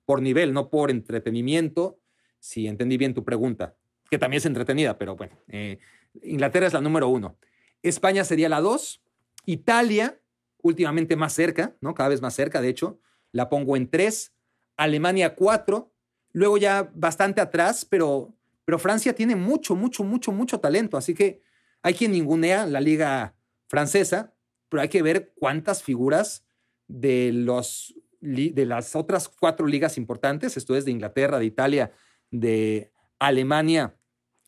por 0.04 0.22
nivel, 0.22 0.52
no 0.52 0.70
por 0.70 0.90
entretenimiento, 0.90 2.00
si 2.38 2.66
entendí 2.66 2.96
bien 2.96 3.14
tu 3.14 3.24
pregunta, 3.24 3.76
que 4.10 4.18
también 4.18 4.38
es 4.38 4.46
entretenida, 4.46 4.98
pero 4.98 5.16
bueno, 5.16 5.38
eh, 5.48 5.78
Inglaterra 6.22 6.66
es 6.66 6.72
la 6.72 6.80
número 6.80 7.08
uno. 7.08 7.38
España 7.82 8.24
sería 8.24 8.48
la 8.48 8.60
dos, 8.60 9.02
Italia, 9.46 10.20
últimamente 10.62 11.16
más 11.16 11.32
cerca, 11.32 11.76
¿no? 11.80 11.94
Cada 11.94 12.08
vez 12.08 12.20
más 12.20 12.34
cerca, 12.34 12.60
de 12.60 12.68
hecho, 12.68 12.98
la 13.32 13.48
pongo 13.48 13.76
en 13.76 13.88
tres, 13.88 14.34
Alemania 14.76 15.34
cuatro, 15.34 15.92
luego 16.32 16.58
ya 16.58 16.90
bastante 16.94 17.40
atrás, 17.40 17.84
pero 17.84 18.34
pero 18.64 18.78
Francia 18.78 19.14
tiene 19.14 19.36
mucho, 19.36 19.74
mucho, 19.74 20.04
mucho, 20.04 20.32
mucho 20.32 20.60
talento. 20.60 20.96
Así 20.96 21.14
que 21.14 21.42
hay 21.82 21.94
quien 21.94 22.12
ningunea 22.12 22.66
la 22.66 22.80
liga 22.80 23.34
francesa, 23.68 24.34
pero 24.68 24.82
hay 24.82 24.88
que 24.88 25.02
ver 25.02 25.32
cuántas 25.36 25.82
figuras 25.82 26.44
de, 26.86 27.32
los, 27.32 27.94
de 28.20 28.66
las 28.66 28.96
otras 28.96 29.28
cuatro 29.28 29.66
ligas 29.66 29.96
importantes, 29.96 30.56
esto 30.56 30.76
es 30.76 30.84
de 30.84 30.90
Inglaterra, 30.90 31.38
de 31.38 31.44
Italia, 31.44 31.92
de 32.30 32.92
Alemania 33.18 33.96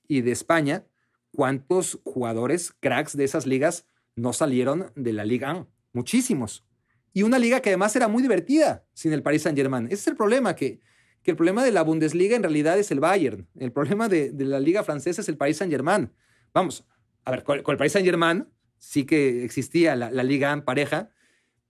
y 0.09 0.23
de 0.23 0.33
España, 0.33 0.87
¿cuántos 1.31 2.01
jugadores 2.05 2.73
cracks 2.81 3.17
de 3.17 3.25
esas 3.25 3.47
ligas 3.47 3.87
no 4.15 4.33
salieron 4.33 4.93
de 4.95 5.13
la 5.13 5.25
Liga 5.25 5.53
1? 5.53 5.69
Muchísimos. 5.93 6.65
Y 7.13 7.23
una 7.23 7.39
liga 7.39 7.61
que 7.61 7.71
además 7.71 7.95
era 7.95 8.09
muy 8.09 8.23
divertida 8.23 8.87
sin 8.95 9.13
el 9.13 9.23
Paris 9.23 9.43
Saint-Germain. 9.43 9.87
Ese 9.87 9.95
es 9.95 10.07
el 10.09 10.17
problema, 10.17 10.57
que, 10.57 10.81
que, 11.23 11.31
el 11.31 11.37
problema 11.37 11.65
de 11.65 11.73
la 11.73 11.83
Bundesliga 11.83 12.37
en 12.37 12.43
realidad 12.43 12.79
es 12.79 12.91
el 12.91 13.01
Bayern. 13.01 13.47
El 13.59 13.73
problema 13.73 14.09
de, 14.09 14.33
la 14.39 14.61
liga 14.61 14.83
francesa 14.85 15.21
es 15.21 15.29
el 15.29 15.37
Paris 15.37 15.59
Saint-Germain. 15.59 16.11
Vamos, 16.53 16.85
a 17.25 17.31
ver, 17.31 17.43
con, 17.45 17.59
el 17.59 17.77
Paris 17.77 17.93
Saint-Germain 17.93 18.47
sí 18.79 19.05
que 19.05 19.45
existía 19.45 19.95
la, 19.97 20.11
liga 20.25 20.53
en 20.53 20.63
pareja, 20.63 21.11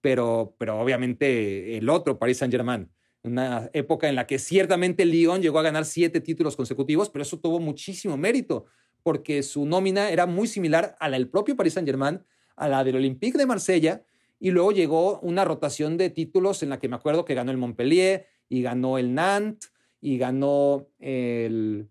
pero, 0.01 0.55
pero 0.59 0.81
obviamente 0.81 1.77
el 1.77 1.89
otro 1.89 2.19
Paris 2.19 2.39
Saint-Germain. 2.39 2.91
Una 3.23 3.71
época 3.73 4.09
en 4.09 4.17
la 4.17 4.27
que 4.27 4.39
ciertamente 4.39 5.05
Lyon 5.05 5.43
llegó 5.43 5.61
a 5.61 5.63
ganar 5.63 5.85
siete 5.85 6.21
títulos 6.21 6.57
consecutivos, 6.57 7.11
pero 7.11 7.23
eso 7.23 7.39
tuvo 7.39 7.61
muchísimo 7.61 8.17
mérito, 8.17 8.65
porque 9.03 9.43
su 9.43 9.65
nómina 9.65 10.11
era 10.11 10.27
muy 10.27 10.49
similar 10.49 10.97
a 10.99 11.09
la 11.09 11.19
del 11.19 11.29
propio 11.29 11.57
Paris 11.57 11.75
Saint-Germain, 11.75 12.23
a 12.57 12.69
la 12.69 12.83
del 12.83 12.97
Olympique 12.97 13.39
de 13.39 13.47
Marsella, 13.47 14.03
y 14.41 14.51
luego 14.51 14.73
llegó 14.73 15.21
una 15.21 15.45
rotación 15.45 15.97
de 15.97 16.11
títulos 16.11 16.65
en 16.65 16.71
la 16.71 16.81
que 16.81 16.89
me 16.89 16.97
acuerdo 16.97 17.25
que 17.25 17.35
ganó 17.35 17.53
el 17.53 17.59
Montpellier 17.59 18.27
y 18.53 18.61
ganó 18.61 18.99
el 18.99 19.15
Nantes 19.15 19.73
y 20.03 20.19
ganó 20.19 20.87
el 20.99 21.89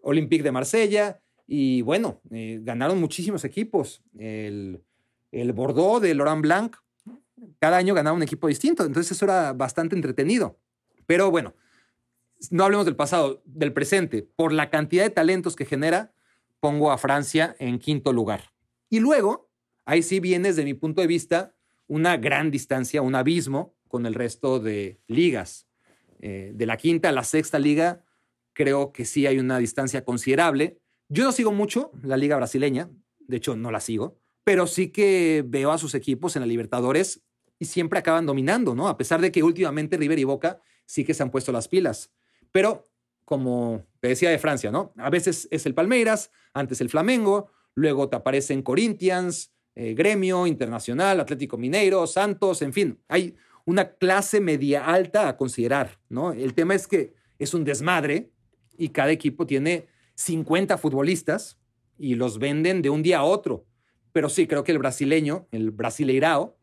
Olympique 0.00 0.42
de 0.42 0.52
Marsella. 0.52 1.20
Y 1.46 1.82
bueno, 1.82 2.22
eh, 2.30 2.60
ganaron 2.62 2.98
muchísimos 2.98 3.44
equipos. 3.44 4.02
El, 4.16 4.82
el 5.32 5.52
Bordeaux 5.52 6.00
de 6.00 6.14
Laurent 6.14 6.40
Blanc, 6.40 6.76
cada 7.58 7.76
año 7.76 7.92
ganaba 7.92 8.16
un 8.16 8.22
equipo 8.22 8.48
distinto. 8.48 8.86
Entonces 8.86 9.12
eso 9.12 9.26
era 9.26 9.52
bastante 9.52 9.96
entretenido. 9.96 10.58
Pero 11.04 11.30
bueno, 11.30 11.54
no 12.50 12.64
hablemos 12.64 12.86
del 12.86 12.96
pasado, 12.96 13.42
del 13.44 13.74
presente. 13.74 14.22
Por 14.22 14.54
la 14.54 14.70
cantidad 14.70 15.04
de 15.04 15.10
talentos 15.10 15.56
que 15.56 15.66
genera, 15.66 16.14
pongo 16.58 16.90
a 16.90 16.96
Francia 16.96 17.54
en 17.58 17.78
quinto 17.78 18.14
lugar. 18.14 18.54
Y 18.88 19.00
luego, 19.00 19.50
ahí 19.84 20.02
sí 20.02 20.20
viene 20.20 20.48
desde 20.48 20.64
mi 20.64 20.72
punto 20.72 21.02
de 21.02 21.06
vista 21.06 21.54
una 21.86 22.16
gran 22.16 22.50
distancia, 22.50 23.02
un 23.02 23.14
abismo 23.14 23.74
con 23.88 24.06
el 24.06 24.14
resto 24.14 24.58
de 24.58 25.02
ligas. 25.06 25.67
Eh, 26.20 26.52
de 26.54 26.66
la 26.66 26.76
quinta 26.76 27.08
a 27.08 27.12
la 27.12 27.24
sexta 27.24 27.58
liga, 27.58 28.04
creo 28.52 28.92
que 28.92 29.04
sí 29.04 29.26
hay 29.26 29.38
una 29.38 29.58
distancia 29.58 30.04
considerable. 30.04 30.80
Yo 31.08 31.24
no 31.24 31.32
sigo 31.32 31.52
mucho 31.52 31.92
la 32.02 32.16
liga 32.16 32.36
brasileña, 32.36 32.90
de 33.20 33.36
hecho 33.36 33.56
no 33.56 33.70
la 33.70 33.80
sigo, 33.80 34.18
pero 34.44 34.66
sí 34.66 34.88
que 34.88 35.44
veo 35.46 35.70
a 35.70 35.78
sus 35.78 35.94
equipos 35.94 36.34
en 36.36 36.40
la 36.40 36.46
Libertadores 36.46 37.22
y 37.58 37.66
siempre 37.66 37.98
acaban 37.98 38.26
dominando, 38.26 38.74
¿no? 38.74 38.88
A 38.88 38.96
pesar 38.96 39.20
de 39.20 39.32
que 39.32 39.42
últimamente 39.42 39.96
River 39.96 40.18
y 40.18 40.24
Boca 40.24 40.60
sí 40.86 41.04
que 41.04 41.14
se 41.14 41.22
han 41.22 41.30
puesto 41.30 41.52
las 41.52 41.68
pilas. 41.68 42.10
Pero, 42.50 42.84
como 43.24 43.86
te 44.00 44.08
decía 44.08 44.30
de 44.30 44.38
Francia, 44.38 44.70
¿no? 44.70 44.92
A 44.96 45.10
veces 45.10 45.48
es 45.50 45.66
el 45.66 45.74
Palmeiras, 45.74 46.30
antes 46.52 46.80
el 46.80 46.88
Flamengo, 46.88 47.50
luego 47.74 48.08
te 48.08 48.16
aparecen 48.16 48.62
Corinthians, 48.62 49.52
eh, 49.74 49.94
gremio, 49.94 50.46
Internacional, 50.46 51.20
Atlético 51.20 51.56
Mineiro, 51.56 52.06
Santos, 52.06 52.62
en 52.62 52.72
fin, 52.72 53.00
hay 53.06 53.36
una 53.68 53.92
clase 53.96 54.40
media 54.40 54.86
alta 54.86 55.28
a 55.28 55.36
considerar, 55.36 56.00
¿no? 56.08 56.32
El 56.32 56.54
tema 56.54 56.74
es 56.74 56.86
que 56.86 57.12
es 57.38 57.52
un 57.52 57.64
desmadre 57.64 58.30
y 58.78 58.88
cada 58.88 59.10
equipo 59.10 59.46
tiene 59.46 59.88
50 60.14 60.78
futbolistas 60.78 61.60
y 61.98 62.14
los 62.14 62.38
venden 62.38 62.80
de 62.80 62.88
un 62.88 63.02
día 63.02 63.18
a 63.18 63.24
otro. 63.24 63.66
Pero 64.12 64.30
sí, 64.30 64.46
creo 64.46 64.64
que 64.64 64.72
el 64.72 64.78
brasileño, 64.78 65.48
el 65.52 65.70
Brasileirao, 65.70 66.56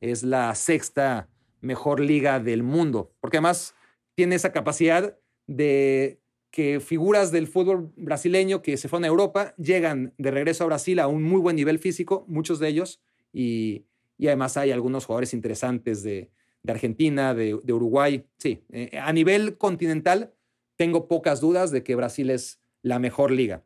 es 0.00 0.22
la 0.22 0.54
sexta 0.54 1.28
mejor 1.60 1.98
liga 1.98 2.38
del 2.38 2.62
mundo, 2.62 3.12
porque 3.20 3.38
además 3.38 3.74
tiene 4.14 4.36
esa 4.36 4.52
capacidad 4.52 5.18
de 5.48 6.20
que 6.52 6.78
figuras 6.78 7.32
del 7.32 7.48
fútbol 7.48 7.92
brasileño 7.96 8.62
que 8.62 8.76
se 8.76 8.88
fueron 8.88 9.06
a 9.06 9.08
Europa 9.08 9.56
llegan 9.58 10.14
de 10.18 10.30
regreso 10.30 10.62
a 10.62 10.68
Brasil 10.68 11.00
a 11.00 11.08
un 11.08 11.24
muy 11.24 11.40
buen 11.40 11.56
nivel 11.56 11.80
físico, 11.80 12.24
muchos 12.28 12.60
de 12.60 12.68
ellos, 12.68 13.02
y, 13.32 13.86
además 14.20 14.56
hay 14.56 14.70
algunos 14.70 15.04
jugadores 15.04 15.34
interesantes 15.34 16.04
de, 16.04 16.30
Argentina, 16.72 17.34
de, 17.34 17.54
Uruguay. 17.54 18.24
Sí, 18.38 18.64
eh, 18.70 18.98
a 18.98 19.12
nivel 19.12 19.58
continental 19.58 20.34
tengo 20.76 21.08
pocas 21.08 21.40
dudas 21.40 21.70
de 21.70 21.82
que 21.82 21.94
Brasil 21.94 22.30
es 22.30 22.60
la 22.82 22.98
mejor 22.98 23.30
liga. 23.30 23.64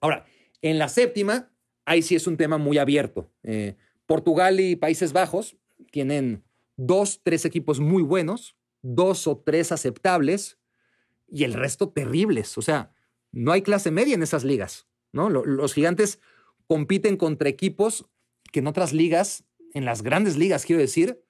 Ahora, 0.00 0.26
en 0.62 0.78
la 0.78 0.88
séptima, 0.88 1.50
ahí 1.84 2.02
sí 2.02 2.14
es 2.14 2.26
un 2.26 2.36
tema 2.36 2.58
muy 2.58 2.78
abierto. 2.78 3.30
Eh, 3.42 3.76
Portugal 4.06 4.60
y 4.60 4.76
Países 4.76 5.12
Bajos 5.12 5.56
tienen 5.90 6.44
dos, 6.76 7.20
tres 7.22 7.44
equipos 7.44 7.80
muy 7.80 8.02
buenos, 8.02 8.56
dos 8.82 9.26
o 9.26 9.38
tres 9.38 9.72
aceptables, 9.72 10.58
y 11.28 11.44
el 11.44 11.54
resto 11.54 11.88
terribles. 11.88 12.56
O 12.56 12.62
sea, 12.62 12.92
no 13.32 13.52
hay 13.52 13.62
clase 13.62 13.90
media 13.90 14.14
en 14.14 14.22
esas 14.22 14.44
ligas. 14.44 14.86
¿no? 15.12 15.28
Los 15.30 15.74
gigantes 15.74 16.20
compiten 16.66 17.16
contra 17.16 17.48
equipos 17.48 18.06
que 18.52 18.60
en 18.60 18.66
otras 18.66 18.92
ligas, 18.92 19.44
en 19.74 19.84
las 19.84 20.02
grandes 20.02 20.36
ligas, 20.36 20.64
quiero 20.64 20.80
decir, 20.80 21.22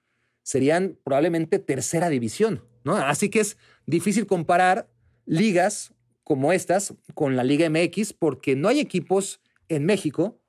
serían 0.46 0.96
probablemente 1.02 1.58
tercera 1.58 2.08
división. 2.08 2.62
¿no? 2.84 2.94
Así 2.96 3.30
que 3.30 3.40
es 3.40 3.58
difícil 3.84 4.26
comparar 4.26 4.88
ligas 5.24 5.92
como 6.22 6.52
estas 6.52 6.94
con 7.14 7.34
la 7.34 7.42
Liga 7.42 7.68
MX 7.68 8.12
porque 8.12 8.54
no 8.54 8.68
hay 8.68 8.78
equipos 8.78 9.40
en 9.68 9.84
México 9.84 10.40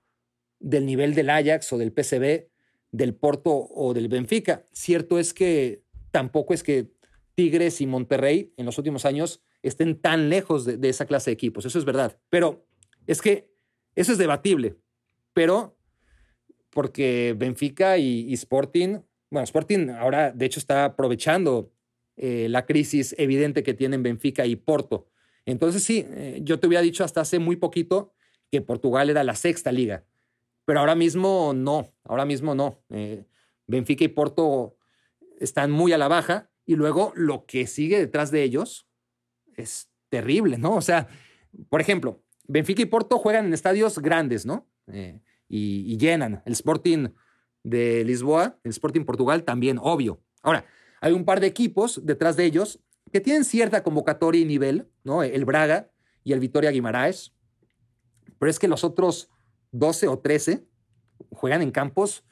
del 0.59 0.85
nivel 0.85 1.15
del 1.15 1.31
Ajax 1.31 1.73
o 1.73 1.79
del 1.79 1.91
PCB, 1.91 2.47
del 2.91 3.15
Porto 3.15 3.51
o 3.51 3.95
del 3.95 4.07
Benfica. 4.07 4.63
Cierto 4.71 5.17
es 5.17 5.33
que 5.33 5.81
tampoco 6.11 6.53
es 6.53 6.61
que 6.61 6.91
Tigres 7.33 7.81
y 7.81 7.87
Monterrey 7.87 8.53
en 8.55 8.67
los 8.67 8.77
últimos 8.77 9.03
años 9.03 9.41
estén 9.63 9.99
tan 9.99 10.29
lejos 10.29 10.63
de, 10.65 10.89
esa 10.89 11.07
clase 11.07 11.31
de 11.31 11.33
equipos. 11.33 11.65
Eso 11.65 11.79
es 11.79 11.85
verdad. 11.85 12.19
Pero 12.29 12.67
es 13.07 13.19
que 13.19 13.51
eso 13.95 14.11
es 14.11 14.19
debatible. 14.19 14.75
Pero 15.33 15.75
porque 16.69 17.35
Benfica 17.35 17.97
y, 17.97 18.31
Sporting, 18.33 18.99
bueno, 19.29 19.43
Sporting 19.43 19.89
ahora 19.89 20.31
de 20.31 20.45
hecho 20.45 20.59
está 20.59 20.85
aprovechando 20.85 21.71
eh, 22.15 22.47
la 22.49 22.65
crisis 22.65 23.15
evidente 23.17 23.63
que 23.63 23.73
tienen 23.73 24.03
Benfica 24.03 24.45
y 24.45 24.55
Porto. 24.55 25.09
Entonces 25.45 25.83
sí, 25.83 26.05
eh, 26.09 26.39
yo 26.43 26.59
te 26.59 26.67
había 26.67 26.81
dicho 26.81 27.03
hasta 27.03 27.21
hace 27.21 27.39
muy 27.39 27.55
poquito 27.55 28.13
que 28.51 28.61
Portugal 28.61 29.09
era 29.09 29.23
la 29.23 29.35
sexta 29.35 29.71
liga, 29.71 30.05
pero 30.65 30.79
ahora 30.79 30.95
mismo 30.95 31.53
no, 31.55 31.93
ahora 32.03 32.25
mismo 32.25 32.55
no. 32.55 32.83
Eh, 32.89 33.25
Benfica 33.67 34.03
y 34.03 34.09
Porto 34.09 34.77
están 35.39 35.71
muy 35.71 35.93
a 35.93 35.97
la 35.97 36.07
baja 36.07 36.49
y 36.65 36.75
luego 36.75 37.13
lo 37.15 37.45
que 37.45 37.67
sigue 37.67 37.99
detrás 37.99 38.31
de 38.31 38.43
ellos 38.43 38.87
es 39.55 39.89
terrible, 40.09 40.57
¿no? 40.57 40.75
O 40.75 40.81
sea, 40.81 41.07
por 41.69 41.81
ejemplo, 41.81 42.23
Benfica 42.47 42.81
y 42.81 42.85
Porto 42.85 43.17
juegan 43.17 43.45
en 43.45 43.53
estadios 43.53 43.99
grandes, 43.99 44.45
¿no? 44.45 44.67
Eh, 44.87 45.21
y, 45.49 45.97
llenan. 45.97 46.41
El 46.45 46.53
Sporting 46.53 47.09
de 47.67 48.03
Lisboa, 48.05 48.57
el 48.63 48.71
Sporting 48.71 49.03
Portugal 49.03 49.43
también, 49.43 49.77
obvio. 49.81 50.21
Ahora, 50.41 50.65
hay 51.01 51.13
un 51.13 51.25
par 51.25 51.39
de 51.39 51.47
equipos 51.47 52.01
detrás 52.03 52.37
de 52.37 52.45
ellos 52.45 52.79
que 53.11 53.21
tienen 53.21 53.43
cierta 53.43 53.83
convocatoria 53.83 54.41
y 54.41 54.45
nivel, 54.45 54.89
¿no? 55.03 55.23
El 55.23 55.45
Braga 55.45 55.91
y 56.23 56.33
el 56.33 56.39
Vitoria 56.39 56.71
Guimaraes. 56.71 57.33
Pero 58.39 58.49
es 58.49 58.59
que 58.59 58.67
los 58.67 58.83
otros 58.83 59.29
12 59.71 60.07
o 60.07 60.19
13 60.19 60.65
juegan 61.31 61.61
en 61.61 61.71
campos 61.71 62.23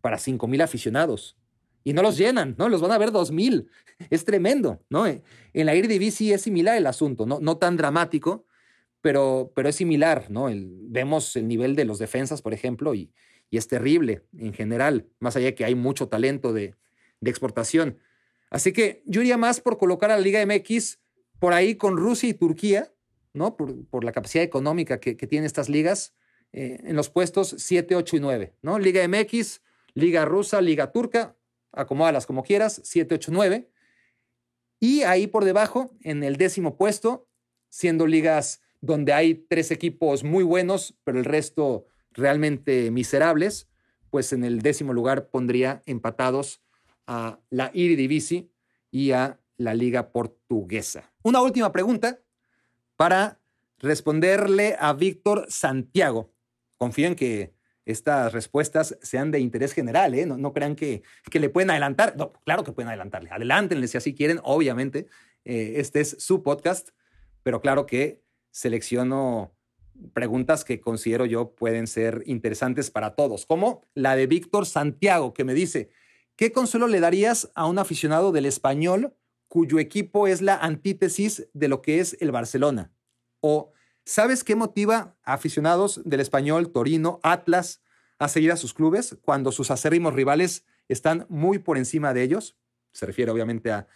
para 0.00 0.18
5 0.18 0.48
aficionados 0.62 1.36
y 1.84 1.92
no 1.92 2.02
los 2.02 2.16
llenan, 2.16 2.54
¿no? 2.58 2.68
Los 2.68 2.80
van 2.80 2.92
a 2.92 2.98
ver 2.98 3.12
2000. 3.12 3.68
Es 4.10 4.24
tremendo, 4.24 4.82
¿no? 4.88 5.06
En 5.06 5.22
la 5.52 5.74
Eredivisie 5.74 6.34
es 6.34 6.42
similar 6.42 6.76
el 6.76 6.86
asunto, 6.86 7.26
no, 7.26 7.40
no 7.40 7.58
tan 7.58 7.76
dramático, 7.76 8.46
pero, 9.00 9.52
pero 9.54 9.68
es 9.68 9.76
similar, 9.76 10.30
¿no? 10.30 10.48
vemos 10.48 11.34
el 11.36 11.48
nivel 11.48 11.74
de 11.74 11.84
los 11.84 11.98
defensas, 11.98 12.40
por 12.40 12.54
ejemplo, 12.54 12.94
y, 12.94 13.12
y, 13.52 13.58
es 13.58 13.68
terrible 13.68 14.22
en 14.36 14.52
general, 14.52 15.06
más 15.20 15.36
allá 15.36 15.46
de 15.46 15.54
que 15.54 15.64
hay 15.64 15.74
mucho 15.74 16.08
talento 16.08 16.52
de, 16.52 16.74
exportación. 17.24 17.98
Así 18.50 18.72
que 18.72 19.04
yo 19.06 19.20
iría 19.20 19.36
más 19.36 19.60
por 19.60 19.78
colocar 19.78 20.10
a 20.10 20.16
la 20.16 20.20
Liga 20.20 20.44
MX 20.44 20.98
por 21.38 21.52
ahí 21.52 21.76
con 21.76 21.96
Rusia 21.96 22.28
y 22.28 22.34
Turquía, 22.34 22.92
¿no? 23.32 23.56
Por, 23.56 24.04
la 24.04 24.10
capacidad 24.10 24.42
económica 24.42 24.98
que, 24.98 25.16
que 25.16 25.28
tienen 25.28 25.46
estas 25.46 25.68
ligas, 25.68 26.14
eh, 26.52 26.80
en 26.84 26.96
los 26.96 27.08
puestos 27.08 27.54
7, 27.58 27.94
8 27.94 28.16
y 28.16 28.20
9, 28.20 28.54
¿no? 28.60 28.78
Liga 28.78 29.06
MX, 29.06 29.62
Liga 29.94 30.24
Rusa, 30.24 30.60
Liga 30.60 30.90
Turca, 30.92 31.36
acomódalas 31.72 32.26
como 32.26 32.42
quieras, 32.42 32.80
7, 32.84 33.14
8, 33.14 33.30
9. 33.32 33.70
Y 34.80 35.02
ahí 35.02 35.26
por 35.26 35.44
debajo, 35.44 35.96
en 36.02 36.24
el 36.24 36.36
décimo 36.36 36.76
puesto, 36.76 37.28
siendo 37.68 38.06
ligas 38.06 38.60
donde 38.80 39.12
hay 39.12 39.34
tres 39.34 39.70
equipos 39.70 40.24
muy 40.24 40.42
buenos, 40.42 40.94
pero 41.04 41.18
el 41.18 41.24
resto 41.24 41.86
realmente 42.14 42.90
miserables, 42.90 43.68
pues 44.10 44.32
en 44.32 44.44
el 44.44 44.60
décimo 44.60 44.92
lugar 44.92 45.28
pondría 45.28 45.82
empatados 45.86 46.62
a 47.06 47.40
la 47.50 47.70
Eredivisie 47.74 48.50
y 48.90 49.12
a 49.12 49.40
la 49.56 49.74
Liga 49.74 50.12
Portuguesa. 50.12 51.12
Una 51.22 51.40
última 51.40 51.72
pregunta 51.72 52.18
para 52.96 53.40
responderle 53.78 54.76
a 54.78 54.92
Víctor 54.92 55.46
Santiago. 55.48 56.32
Confío 56.76 57.06
en 57.08 57.14
que 57.14 57.54
estas 57.84 58.32
respuestas 58.32 58.96
sean 59.02 59.30
de 59.30 59.40
interés 59.40 59.72
general, 59.72 60.14
¿eh? 60.14 60.24
no, 60.24 60.52
crean 60.52 60.76
que, 60.76 61.02
que, 61.30 61.40
le 61.40 61.48
pueden 61.48 61.70
adelantar. 61.70 62.16
No, 62.16 62.32
claro 62.44 62.62
que 62.62 62.72
pueden 62.72 62.88
adelantarle. 62.88 63.30
Adelántenle 63.30 63.88
si 63.88 63.96
así 63.96 64.14
quieren, 64.14 64.40
obviamente. 64.44 65.06
Eh, 65.44 65.74
este 65.76 66.00
es 66.00 66.16
su 66.20 66.42
podcast, 66.42 66.90
pero 67.42 67.60
claro 67.60 67.86
que 67.86 68.22
selecciono 68.50 69.52
preguntas 70.12 70.64
que 70.64 70.80
considero 70.80 71.26
yo 71.26 71.54
pueden 71.54 71.86
ser 71.86 72.22
interesantes 72.26 72.90
para 72.90 73.14
todos, 73.14 73.46
como 73.46 73.86
la 73.94 74.16
de 74.16 74.26
Víctor 74.26 74.66
Santiago, 74.66 75.34
que 75.34 75.44
me 75.44 75.54
dice, 75.54 75.90
¿qué 76.36 76.52
consuelo 76.52 76.88
le 76.88 77.00
darías 77.00 77.50
a 77.54 77.66
un 77.66 77.78
aficionado 77.78 78.32
del 78.32 78.46
español 78.46 79.14
cuyo 79.48 79.78
equipo 79.78 80.26
es 80.26 80.42
la 80.42 80.56
antítesis 80.56 81.48
de 81.52 81.68
lo 81.68 81.82
que 81.82 82.00
es 82.00 82.16
el 82.20 82.32
Barcelona? 82.32 82.92
O, 83.40 83.72
¿sabes 84.04 84.44
qué 84.44 84.56
motiva 84.56 85.16
a 85.24 85.34
aficionados 85.34 86.00
del 86.04 86.20
español, 86.20 86.72
Torino, 86.72 87.20
Atlas, 87.22 87.82
a 88.18 88.28
seguir 88.28 88.52
a 88.52 88.56
sus 88.56 88.74
clubes 88.74 89.16
cuando 89.22 89.52
sus 89.52 89.70
acérrimos 89.70 90.14
rivales 90.14 90.64
están 90.88 91.26
muy 91.28 91.58
por 91.58 91.78
encima 91.78 92.14
de 92.14 92.22
ellos? 92.22 92.56
Se 92.92 93.06
refiere 93.06 93.30
obviamente 93.30 93.70
a, 93.70 93.86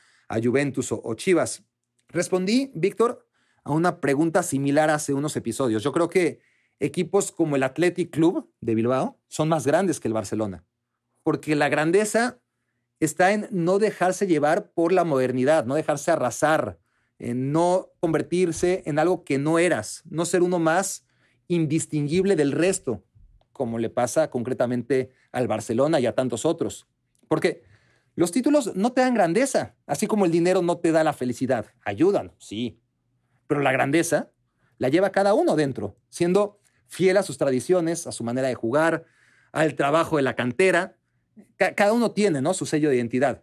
Juventus 0.43 0.91
o 0.91 1.15
Chivas. 1.15 1.63
Respondí, 2.09 2.73
Víctor, 2.75 3.26
a 3.67 3.73
una 3.73 4.01
pregunta 4.01 4.45
similar 4.45 4.91
hace 4.91 5.13
unos 5.13 5.35
episodios. 5.35 5.83
Yo 5.83 5.91
creo 5.91 6.09
que 6.09 6.39
equipos 6.79 7.33
como 7.33 7.57
el 7.57 7.65
Athletic 7.65 8.11
Club 8.13 8.49
de 8.61 8.77
Bilbao 8.77 9.19
son 9.27 9.49
más 9.49 9.67
grandes 9.67 9.99
que 9.99 10.07
el 10.07 10.15
Barcelona, 10.15 10.65
porque 11.25 11.57
la 11.57 11.69
grandeza 11.69 12.39
está 13.01 13.33
en 13.33 13.49
no 13.51 13.81
dejarse 13.81 14.29
llevar 14.29 14.71
por 14.71 14.93
la 14.93 15.03
modernidad, 15.03 15.67
no 15.67 15.75
dejarse 15.75 16.13
arrasar, 16.13 16.79
en 17.19 17.51
no 17.51 17.91
convertirse 17.99 18.85
en 18.87 19.01
algo 19.01 19.25
que 19.25 19.37
no 19.37 19.59
eras, 19.59 20.05
no 20.09 20.27
ser 20.27 20.45
uno 20.45 20.61
más 20.61 21.05
indistinguible 21.49 22.37
del 22.37 22.53
resto, 22.53 23.03
como 23.53 23.81
le 23.81 23.91
pasa 23.91 24.31
concretamente 24.31 25.11
al 25.33 25.49
Barcelona 25.49 25.99
y 25.99 26.07
a 26.07 26.15
tantos 26.15 26.47
otros. 26.47 26.87
Porque 27.27 27.65
los 28.15 28.31
títulos 28.31 28.77
no 28.77 28.93
te 28.93 29.01
dan 29.01 29.15
grandeza, 29.15 29.75
así 29.87 30.07
como 30.07 30.25
el 30.25 30.31
dinero 30.31 30.63
no 30.63 30.79
te 30.79 30.93
da 30.93 31.03
la 31.03 31.13
felicidad. 31.13 31.67
Ayudan, 31.85 32.33
sí, 32.39 32.79
pero 33.47 33.61
la 33.61 33.73
grandeza 33.73 34.31
la 34.79 34.89
lleva 34.89 35.11
cada 35.11 35.35
uno 35.35 35.57
dentro, 35.57 35.97
siendo 36.09 36.59
fiel 36.87 37.17
a 37.17 37.23
sus 37.23 37.39
tradiciones, 37.39 38.07
a 38.07 38.13
su 38.13 38.25
manera 38.25 38.49
de 38.49 38.55
jugar, 38.55 39.05
al 39.53 39.75
trabajo 39.75 40.17
de 40.17 40.23
la 40.23 40.37
cantera. 40.37 40.97
cada 41.57 41.93
uno 41.93 42.13
tiene 42.13 42.41
¿no? 42.43 42.55
su 42.55 42.67
sello 42.67 42.91
de 42.91 42.97
identidad, 42.97 43.43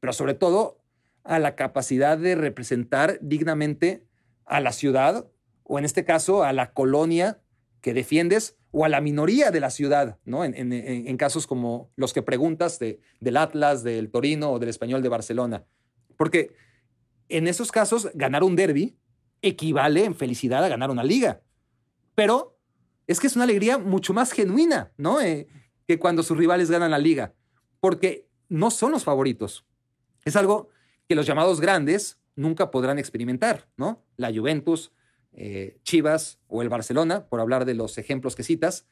pero 0.00 0.12
sobre 0.12 0.34
todo 0.34 0.78
a 1.24 1.38
la 1.38 1.56
capacidad 1.56 2.18
de 2.18 2.34
representar 2.34 3.18
dignamente 3.22 4.06
a 4.44 4.60
la 4.60 4.72
ciudad, 4.72 5.26
o 5.62 5.78
en 5.78 5.86
este 5.86 6.04
caso 6.04 6.44
a 6.44 6.52
la 6.52 6.72
colonia 6.72 7.40
que 7.80 7.94
defiendes, 7.94 8.56
o 8.70 8.84
a 8.84 8.88
la 8.88 9.00
minoría 9.00 9.50
de 9.50 9.60
la 9.60 9.70
ciudad, 9.70 10.18
¿no? 10.24 10.44
en, 10.44 11.16
casos 11.16 11.46
como 11.46 11.92
los 11.94 12.12
que 12.12 12.22
preguntas 12.22 12.78
de, 12.80 13.00
del 13.20 13.36
Atlas, 13.36 13.84
del 13.84 14.10
Torino 14.10 14.50
o 14.50 14.58
del 14.58 14.68
Español 14.68 15.00
de 15.00 15.08
Barcelona. 15.08 15.64
Porque 16.16 16.50
en 17.28 17.46
esos 17.46 17.70
casos, 17.70 18.10
ganar 18.14 18.42
un 18.42 18.56
derby 18.56 18.98
equivale 19.46 20.04
en 20.04 20.14
felicidad 20.14 20.64
a 20.64 20.68
ganar 20.68 20.90
una 20.90 21.04
liga. 21.04 21.42
Pero 22.14 22.58
es 23.06 23.20
que 23.20 23.26
es 23.26 23.36
una 23.36 23.44
alegría 23.44 23.78
mucho 23.78 24.12
más 24.14 24.32
genuina, 24.32 24.92
¿no? 24.96 25.20
Eh, 25.20 25.46
que 25.86 25.98
cuando 25.98 26.22
sus 26.22 26.36
rivales 26.36 26.70
ganan 26.70 26.90
la 26.90 26.98
liga, 26.98 27.34
porque 27.80 28.28
no 28.48 28.70
son 28.70 28.92
los 28.92 29.04
favoritos. 29.04 29.66
Es 30.24 30.36
algo 30.36 30.70
que 31.08 31.14
los 31.14 31.26
llamados 31.26 31.60
grandes 31.60 32.18
nunca 32.36 32.70
podrán 32.70 32.98
experimentar, 32.98 33.68
¿no? 33.76 34.04
La 34.16 34.32
Juventus, 34.32 34.92
eh, 35.32 35.78
Chivas 35.82 36.38
o 36.46 36.62
el 36.62 36.68
Barcelona, 36.68 37.26
por 37.26 37.40
hablar 37.40 37.64
de 37.64 37.74
los 37.74 37.98
ejemplos 37.98 38.34
que 38.34 38.42
citas, 38.42 38.86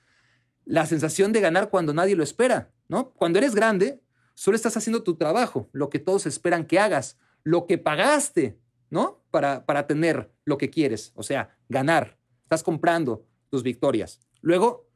la 0.64 0.86
sensación 0.86 1.32
de 1.32 1.40
ganar 1.40 1.70
cuando 1.70 1.94
nadie 1.94 2.16
lo 2.16 2.22
espera, 2.22 2.70
¿no? 2.88 3.12
Cuando 3.14 3.38
eres 3.38 3.54
grande, 3.54 4.02
solo 4.34 4.56
estás 4.56 4.76
haciendo 4.76 5.02
tu 5.02 5.16
trabajo, 5.16 5.68
lo 5.72 5.88
que 5.88 5.98
todos 5.98 6.26
esperan 6.26 6.66
que 6.66 6.78
hagas, 6.78 7.18
lo 7.42 7.66
que 7.66 7.78
pagaste, 7.78 8.58
¿no? 8.90 9.21
Para, 9.32 9.66
para 9.66 9.88
tener 9.88 10.30
lo 10.44 10.58
que 10.58 10.70
quieres, 10.70 11.10
o 11.16 11.24
sea, 11.24 11.56
ganar. 11.68 12.16
Estás 12.44 12.62
comprando 12.62 13.26
tus 13.48 13.64
victorias. 13.64 14.20
Luego, 14.42 14.88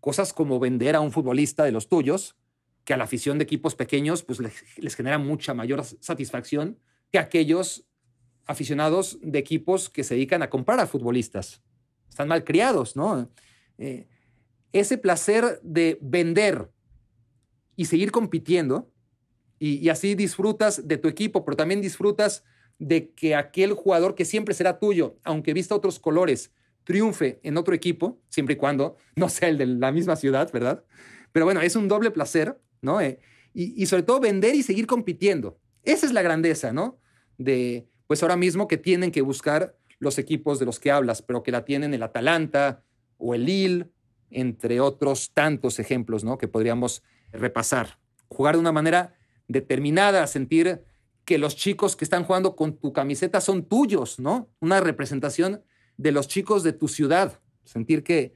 cosas 0.00 0.32
como 0.32 0.60
vender 0.60 0.94
a 0.94 1.00
un 1.00 1.10
futbolista 1.10 1.64
de 1.64 1.72
los 1.72 1.88
tuyos, 1.88 2.36
que 2.88 2.94
a 2.94 2.96
la 2.96 3.04
afición 3.04 3.36
de 3.36 3.44
equipos 3.44 3.74
pequeños 3.74 4.22
pues 4.22 4.40
les, 4.40 4.94
genera 4.94 5.18
mucha 5.18 5.52
mayor 5.52 5.84
satisfacción 5.84 6.78
que 7.12 7.18
aquellos 7.18 7.84
aficionados 8.46 9.18
de 9.20 9.38
equipos 9.38 9.90
que 9.90 10.04
se 10.04 10.14
dedican 10.14 10.42
a 10.42 10.48
comprar 10.48 10.80
a 10.80 10.86
futbolistas. 10.86 11.62
Están 12.08 12.28
mal 12.28 12.44
criados, 12.44 12.96
¿no? 12.96 13.30
Eh, 13.76 14.08
ese 14.72 14.96
placer 14.96 15.60
de 15.62 15.98
vender 16.00 16.70
y 17.76 17.84
seguir 17.84 18.10
compitiendo 18.10 18.90
y, 19.58 19.74
y, 19.84 19.90
así 19.90 20.14
disfrutas 20.14 20.88
de 20.88 20.96
tu 20.96 21.08
equipo, 21.08 21.44
pero 21.44 21.58
también 21.58 21.82
disfrutas 21.82 22.42
de 22.78 23.10
que 23.10 23.34
aquel 23.34 23.72
jugador 23.72 24.14
que 24.14 24.24
siempre 24.24 24.54
será 24.54 24.78
tuyo, 24.78 25.18
aunque 25.24 25.52
vista 25.52 25.74
otros 25.74 25.98
colores, 25.98 26.52
triunfe 26.84 27.40
en 27.42 27.56
otro 27.56 27.74
equipo, 27.74 28.18
siempre 28.28 28.54
y 28.54 28.56
cuando 28.56 28.96
no 29.16 29.28
sea 29.28 29.48
el 29.48 29.58
de 29.58 29.66
la 29.66 29.92
misma 29.92 30.16
ciudad, 30.16 30.50
¿verdad? 30.52 30.84
Pero 31.32 31.44
bueno, 31.44 31.60
es 31.60 31.76
un 31.76 31.88
doble 31.88 32.10
placer, 32.10 32.58
¿no? 32.80 33.00
Eh, 33.00 33.20
y, 33.54 33.86
sobre 33.86 34.04
todo 34.04 34.20
vender 34.20 34.54
y 34.54 34.62
seguir 34.62 34.86
compitiendo. 34.86 35.58
Esa 35.82 36.06
es 36.06 36.12
la 36.12 36.22
grandeza, 36.22 36.72
¿no? 36.72 37.00
De, 37.38 37.88
pues 38.06 38.22
ahora 38.22 38.36
mismo 38.36 38.68
que 38.68 38.76
tienen 38.76 39.10
que 39.10 39.20
buscar 39.20 39.76
los 39.98 40.18
equipos 40.18 40.60
de 40.60 40.66
los 40.66 40.78
que 40.78 40.92
hablas, 40.92 41.22
pero 41.22 41.42
que 41.42 41.50
la 41.50 41.64
tienen 41.64 41.92
el 41.92 42.04
Atalanta 42.04 42.84
o 43.16 43.34
el 43.34 43.46
Lille, 43.46 43.86
entre 44.30 44.80
otros 44.80 45.32
tantos 45.34 45.80
ejemplos, 45.80 46.22
¿no? 46.22 46.38
Que 46.38 46.46
podríamos 46.46 47.02
repasar. 47.32 47.98
Jugar 48.28 48.54
de 48.54 48.60
una 48.60 48.72
manera 48.72 49.14
determinada, 49.48 50.26
sentir 50.28 50.84
que 51.28 51.36
los 51.36 51.56
chicos 51.56 51.94
que 51.94 52.06
están 52.06 52.24
jugando 52.24 52.56
con 52.56 52.78
tu 52.78 52.94
camiseta 52.94 53.42
son 53.42 53.66
tuyos, 53.66 54.18
¿no? 54.18 54.48
Una 54.60 54.80
representación 54.80 55.62
de 55.98 56.10
los 56.10 56.26
chicos 56.26 56.62
de 56.62 56.72
tu 56.72 56.88
ciudad. 56.88 57.38
Sentir 57.64 58.02
que, 58.02 58.34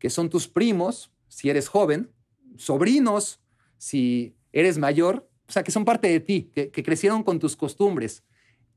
que 0.00 0.10
son 0.10 0.30
tus 0.30 0.48
primos, 0.48 1.12
si 1.28 1.48
eres 1.48 1.68
joven, 1.68 2.10
sobrinos, 2.56 3.40
si 3.78 4.34
eres 4.50 4.78
mayor, 4.78 5.30
o 5.48 5.52
sea, 5.52 5.62
que 5.62 5.70
son 5.70 5.84
parte 5.84 6.08
de 6.08 6.18
ti, 6.18 6.50
que, 6.52 6.72
crecieron 6.72 7.22
con 7.22 7.38
tus 7.38 7.54
costumbres. 7.54 8.24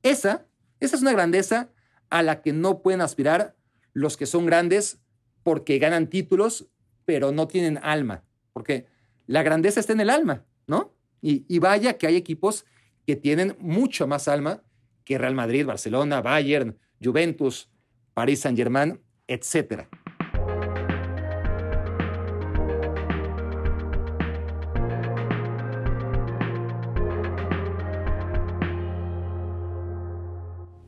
Esa, 0.04 0.46
esa 0.80 0.96
es 0.96 1.02
una 1.02 1.14
grandeza 1.14 1.72
a 2.12 2.22
la 2.22 2.44
que 2.44 2.54
no 2.54 2.84
pueden 2.84 3.02
aspirar 3.02 3.56
los 3.92 4.18
que 4.18 4.28
son 4.28 4.46
grandes 4.46 5.00
porque 5.42 5.80
ganan 5.80 6.12
títulos, 6.12 6.68
pero 7.06 7.32
no 7.32 7.48
tienen 7.48 7.80
alma, 7.82 8.24
porque 8.54 8.86
la 9.26 9.42
grandeza 9.42 9.80
está 9.80 9.94
en 9.94 10.02
el 10.02 10.12
alma, 10.12 10.46
¿no? 10.68 10.94
Y 11.22 11.58
vaya 11.58 11.98
que 11.98 12.06
hay 12.06 12.16
equipos 12.16 12.64
que 13.08 13.16
tienen 13.16 13.56
mucho 13.60 14.06
más 14.06 14.28
alma 14.28 14.62
que 15.06 15.18
Real 15.18 15.34
Madrid, 15.34 15.66
Barcelona, 15.66 16.22
Bayern, 16.22 16.78
Juventus, 17.02 17.72
París 18.14 18.42
Saint-Germain, 18.42 19.00
etc. 19.28 19.88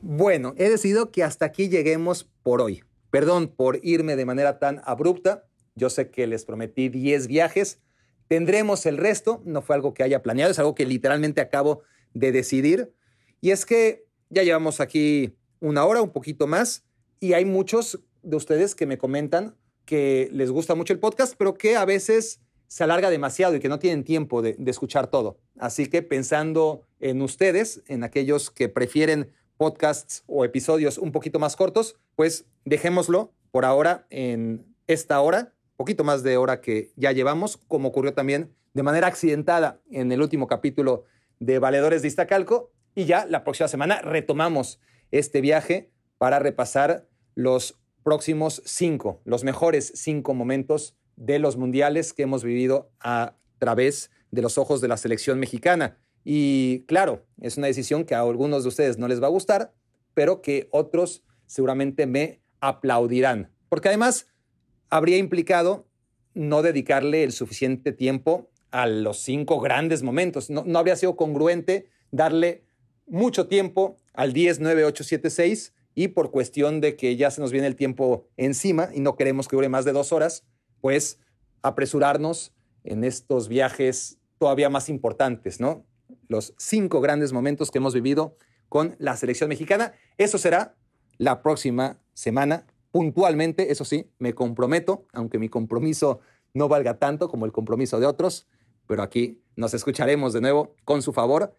Bueno, 0.01 0.53
he 0.57 0.70
decidido 0.70 1.11
que 1.11 1.24
hasta 1.24 1.45
aquí 1.45 1.70
lleguemos 1.70 2.30
por 2.43 2.59
hoy. 2.59 2.84
Perdón 3.11 3.47
por 3.47 3.80
irme 3.82 4.17
de 4.17 4.26
manera 4.26 4.59
tan 4.59 4.82
abrupta. 4.84 5.45
Yo 5.76 5.89
sé 5.89 6.11
que 6.11 6.28
les 6.28 6.43
prometí 6.43 6.89
10 6.89 7.28
viajes. 7.28 7.80
Tendremos 8.28 8.86
el 8.86 8.97
resto. 8.97 9.41
No 9.45 9.61
fue 9.61 9.78
algo 9.78 9.93
que 9.93 10.03
haya 10.03 10.22
planeado, 10.22 10.51
es 10.51 10.59
algo 10.59 10.76
que 10.76 10.86
literalmente 10.86 11.39
acabo 11.39 11.76
de 11.76 11.89
decidir. 12.14 12.93
Y 13.41 13.51
es 13.51 13.66
que 13.66 14.05
ya 14.30 14.43
llevamos 14.43 14.80
aquí 14.80 15.36
una 15.60 15.86
hora, 15.86 16.01
un 16.01 16.12
poquito 16.12 16.47
más, 16.47 16.84
y 17.20 17.34
hay 17.34 17.45
muchos 17.45 17.99
de 18.22 18.38
ustedes 18.38 18.76
que 18.76 18.86
me 18.86 18.97
comentan 18.97 19.55
que 19.86 20.30
les 20.32 20.51
gusta 20.51 20.76
mucho 20.76 20.93
el 20.93 20.99
podcast, 20.99 21.34
pero 21.38 21.55
que 21.55 21.76
a 21.76 21.86
veces 21.86 22.41
se 22.68 22.84
alarga 22.84 23.10
demasiado 23.10 23.55
y 23.55 23.60
que 23.60 23.70
no 23.70 23.80
tienen 23.80 24.03
tiempo 24.03 24.41
de, 24.41 24.55
escuchar 24.68 25.07
todo. 25.07 25.39
Así 25.57 25.88
que 25.88 26.03
pensando 26.03 26.84
en 26.99 27.22
ustedes, 27.22 27.82
en 27.88 28.03
aquellos 28.03 28.51
que 28.51 28.70
prefieren 28.70 29.32
podcasts 29.57 30.24
o 30.28 30.45
episodios 30.45 30.97
un 30.99 31.12
poquito 31.12 31.39
más 31.39 31.55
cortos, 31.55 31.97
pues 32.16 32.45
dejémoslo 32.66 33.34
por 33.51 33.66
ahora 33.66 34.05
en 34.12 34.66
esta 34.86 35.20
hora, 35.22 35.53
poquito 35.76 36.03
más 36.03 36.24
de 36.24 36.38
hora 36.38 36.62
que 36.62 36.91
ya 36.95 37.12
llevamos, 37.12 37.57
como 37.68 37.88
ocurrió 37.88 38.14
también 38.14 38.53
de 38.74 38.84
manera 38.84 39.07
accidentada 39.07 39.82
en 39.89 40.12
el 40.12 40.22
último 40.22 40.45
capítulo 40.45 41.05
de 41.40 41.60
Valedores 41.60 42.02
de 42.02 42.08
Iztacalco 42.08 42.72
y 42.96 43.06
ya 43.06 43.26
la 43.26 43.44
próxima 43.44 43.68
semana 43.68 44.02
retomamos 44.02 44.80
este 45.12 45.42
viaje 45.42 45.92
para 46.18 46.40
repasar 46.40 47.08
los 47.36 47.80
próximos 48.04 48.62
cinco, 48.66 49.22
los 49.26 49.44
mejores 49.44 49.92
cinco 49.96 50.34
momentos 50.34 50.98
de 51.16 51.40
los 51.40 51.58
mundiales 51.58 52.14
que 52.14 52.24
hemos 52.24 52.44
vivido 52.44 52.92
a 53.00 53.38
través 53.58 54.12
de 54.32 54.42
los 54.42 54.58
ojos 54.58 54.82
de 54.82 54.88
la 54.88 54.98
selección 54.98 55.40
mexicana. 55.40 55.98
Y 56.24 56.86
claro, 56.88 57.26
es 57.42 57.58
una 57.58 57.68
decisión 57.68 58.06
que 58.06 58.16
a 58.16 58.22
algunos 58.22 58.64
de 58.64 58.70
ustedes 58.70 58.98
no 58.98 59.08
les 59.08 59.22
va 59.22 59.28
a 59.28 59.32
gustar, 59.32 59.74
pero 60.14 60.42
que 60.42 60.68
otros 60.72 61.24
seguramente 61.46 62.06
me 62.06 62.42
aplaudirán, 62.62 63.52
porque 63.70 63.88
además 63.88 64.28
habría 64.90 65.18
implicado 65.18 65.88
no 66.34 66.62
dedicarle 66.62 67.24
el 67.24 67.32
suficiente 67.32 67.92
tiempo 67.92 68.49
a 68.72 68.88
los 68.88 69.20
cinco 69.20 69.59
grandes 69.59 70.03
momentos. 70.03 70.49
No, 70.49 70.63
habría 70.78 70.95
sido 70.95 71.15
congruente 71.15 71.89
darle 72.11 72.63
mucho 73.07 73.47
tiempo 73.47 73.97
al 74.13 74.34
10, 74.34 74.59
9, 74.59 74.86
8, 74.86 75.03
7, 75.03 75.30
6 75.30 75.74
y 75.95 76.09
por 76.09 76.32
cuestión 76.32 76.82
de 76.82 76.95
que 76.95 77.15
ya 77.15 77.32
se 77.32 77.41
nos 77.41 77.51
viene 77.51 77.67
el 77.67 77.76
tiempo 77.76 78.28
encima 78.38 78.89
y 78.93 78.99
no 78.99 79.15
queremos 79.15 79.47
que 79.47 79.55
dure 79.55 79.70
más 79.70 79.86
de 79.86 79.91
dos 79.91 80.11
horas, 80.11 80.45
pues 80.82 81.20
apresurarnos 81.61 82.53
en 82.84 83.03
estos 83.03 83.47
viajes 83.47 84.20
todavía 84.38 84.70
más 84.70 84.89
importantes, 84.89 85.59
¿no? 85.59 85.86
Los 86.28 86.53
cinco 86.57 87.01
grandes 87.01 87.34
momentos 87.34 87.72
que 87.72 87.80
hemos 87.80 87.93
vivido 87.93 88.38
con 88.70 88.95
la 88.99 89.17
selección 89.17 89.49
mexicana. 89.49 89.93
Eso 90.17 90.38
será 90.38 90.76
la 91.17 91.41
próxima 91.41 91.99
semana, 92.13 92.65
puntualmente, 92.91 93.72
eso 93.72 93.84
sí, 93.84 94.09
me 94.20 94.34
comprometo, 94.34 95.05
aunque 95.11 95.39
mi 95.39 95.49
compromiso 95.49 96.22
no 96.53 96.67
valga 96.67 96.97
tanto 96.97 97.30
como 97.30 97.45
el 97.45 97.51
compromiso 97.51 97.99
de 97.99 98.05
otros, 98.05 98.47
pero 98.90 99.04
aquí 99.04 99.44
nos 99.56 99.76
escucharemos 99.76 100.34
de 100.34 100.42
nuevo 100.42 100.76
con 100.84 101.04
su 101.04 101.14
favor 101.14 101.54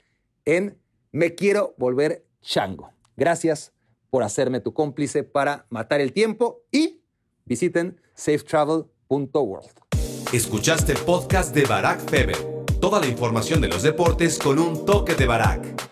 en 0.45 0.77
Me 1.13 1.37
quiero 1.37 1.77
volver 1.79 2.27
chango. 2.43 2.93
Gracias 3.17 3.73
por 4.11 4.25
hacerme 4.25 4.59
tu 4.59 4.75
cómplice 4.75 5.23
para 5.23 5.65
matar 5.71 6.01
el 6.01 6.13
tiempo 6.13 6.65
y 6.73 7.05
visiten 7.45 8.01
safetravel.world. 8.15 9.71
Escuchaste 10.33 10.91
el 10.91 10.99
podcast 10.99 11.55
de 11.55 11.67
Barack 11.67 12.01
Feber. 12.11 12.37
Toda 12.81 12.99
la 12.99 13.07
información 13.07 13.61
de 13.61 13.69
los 13.69 13.85
deportes 13.85 14.37
con 14.37 14.59
un 14.59 14.85
toque 14.85 15.15
de 15.15 15.27
Barack. 15.27 15.90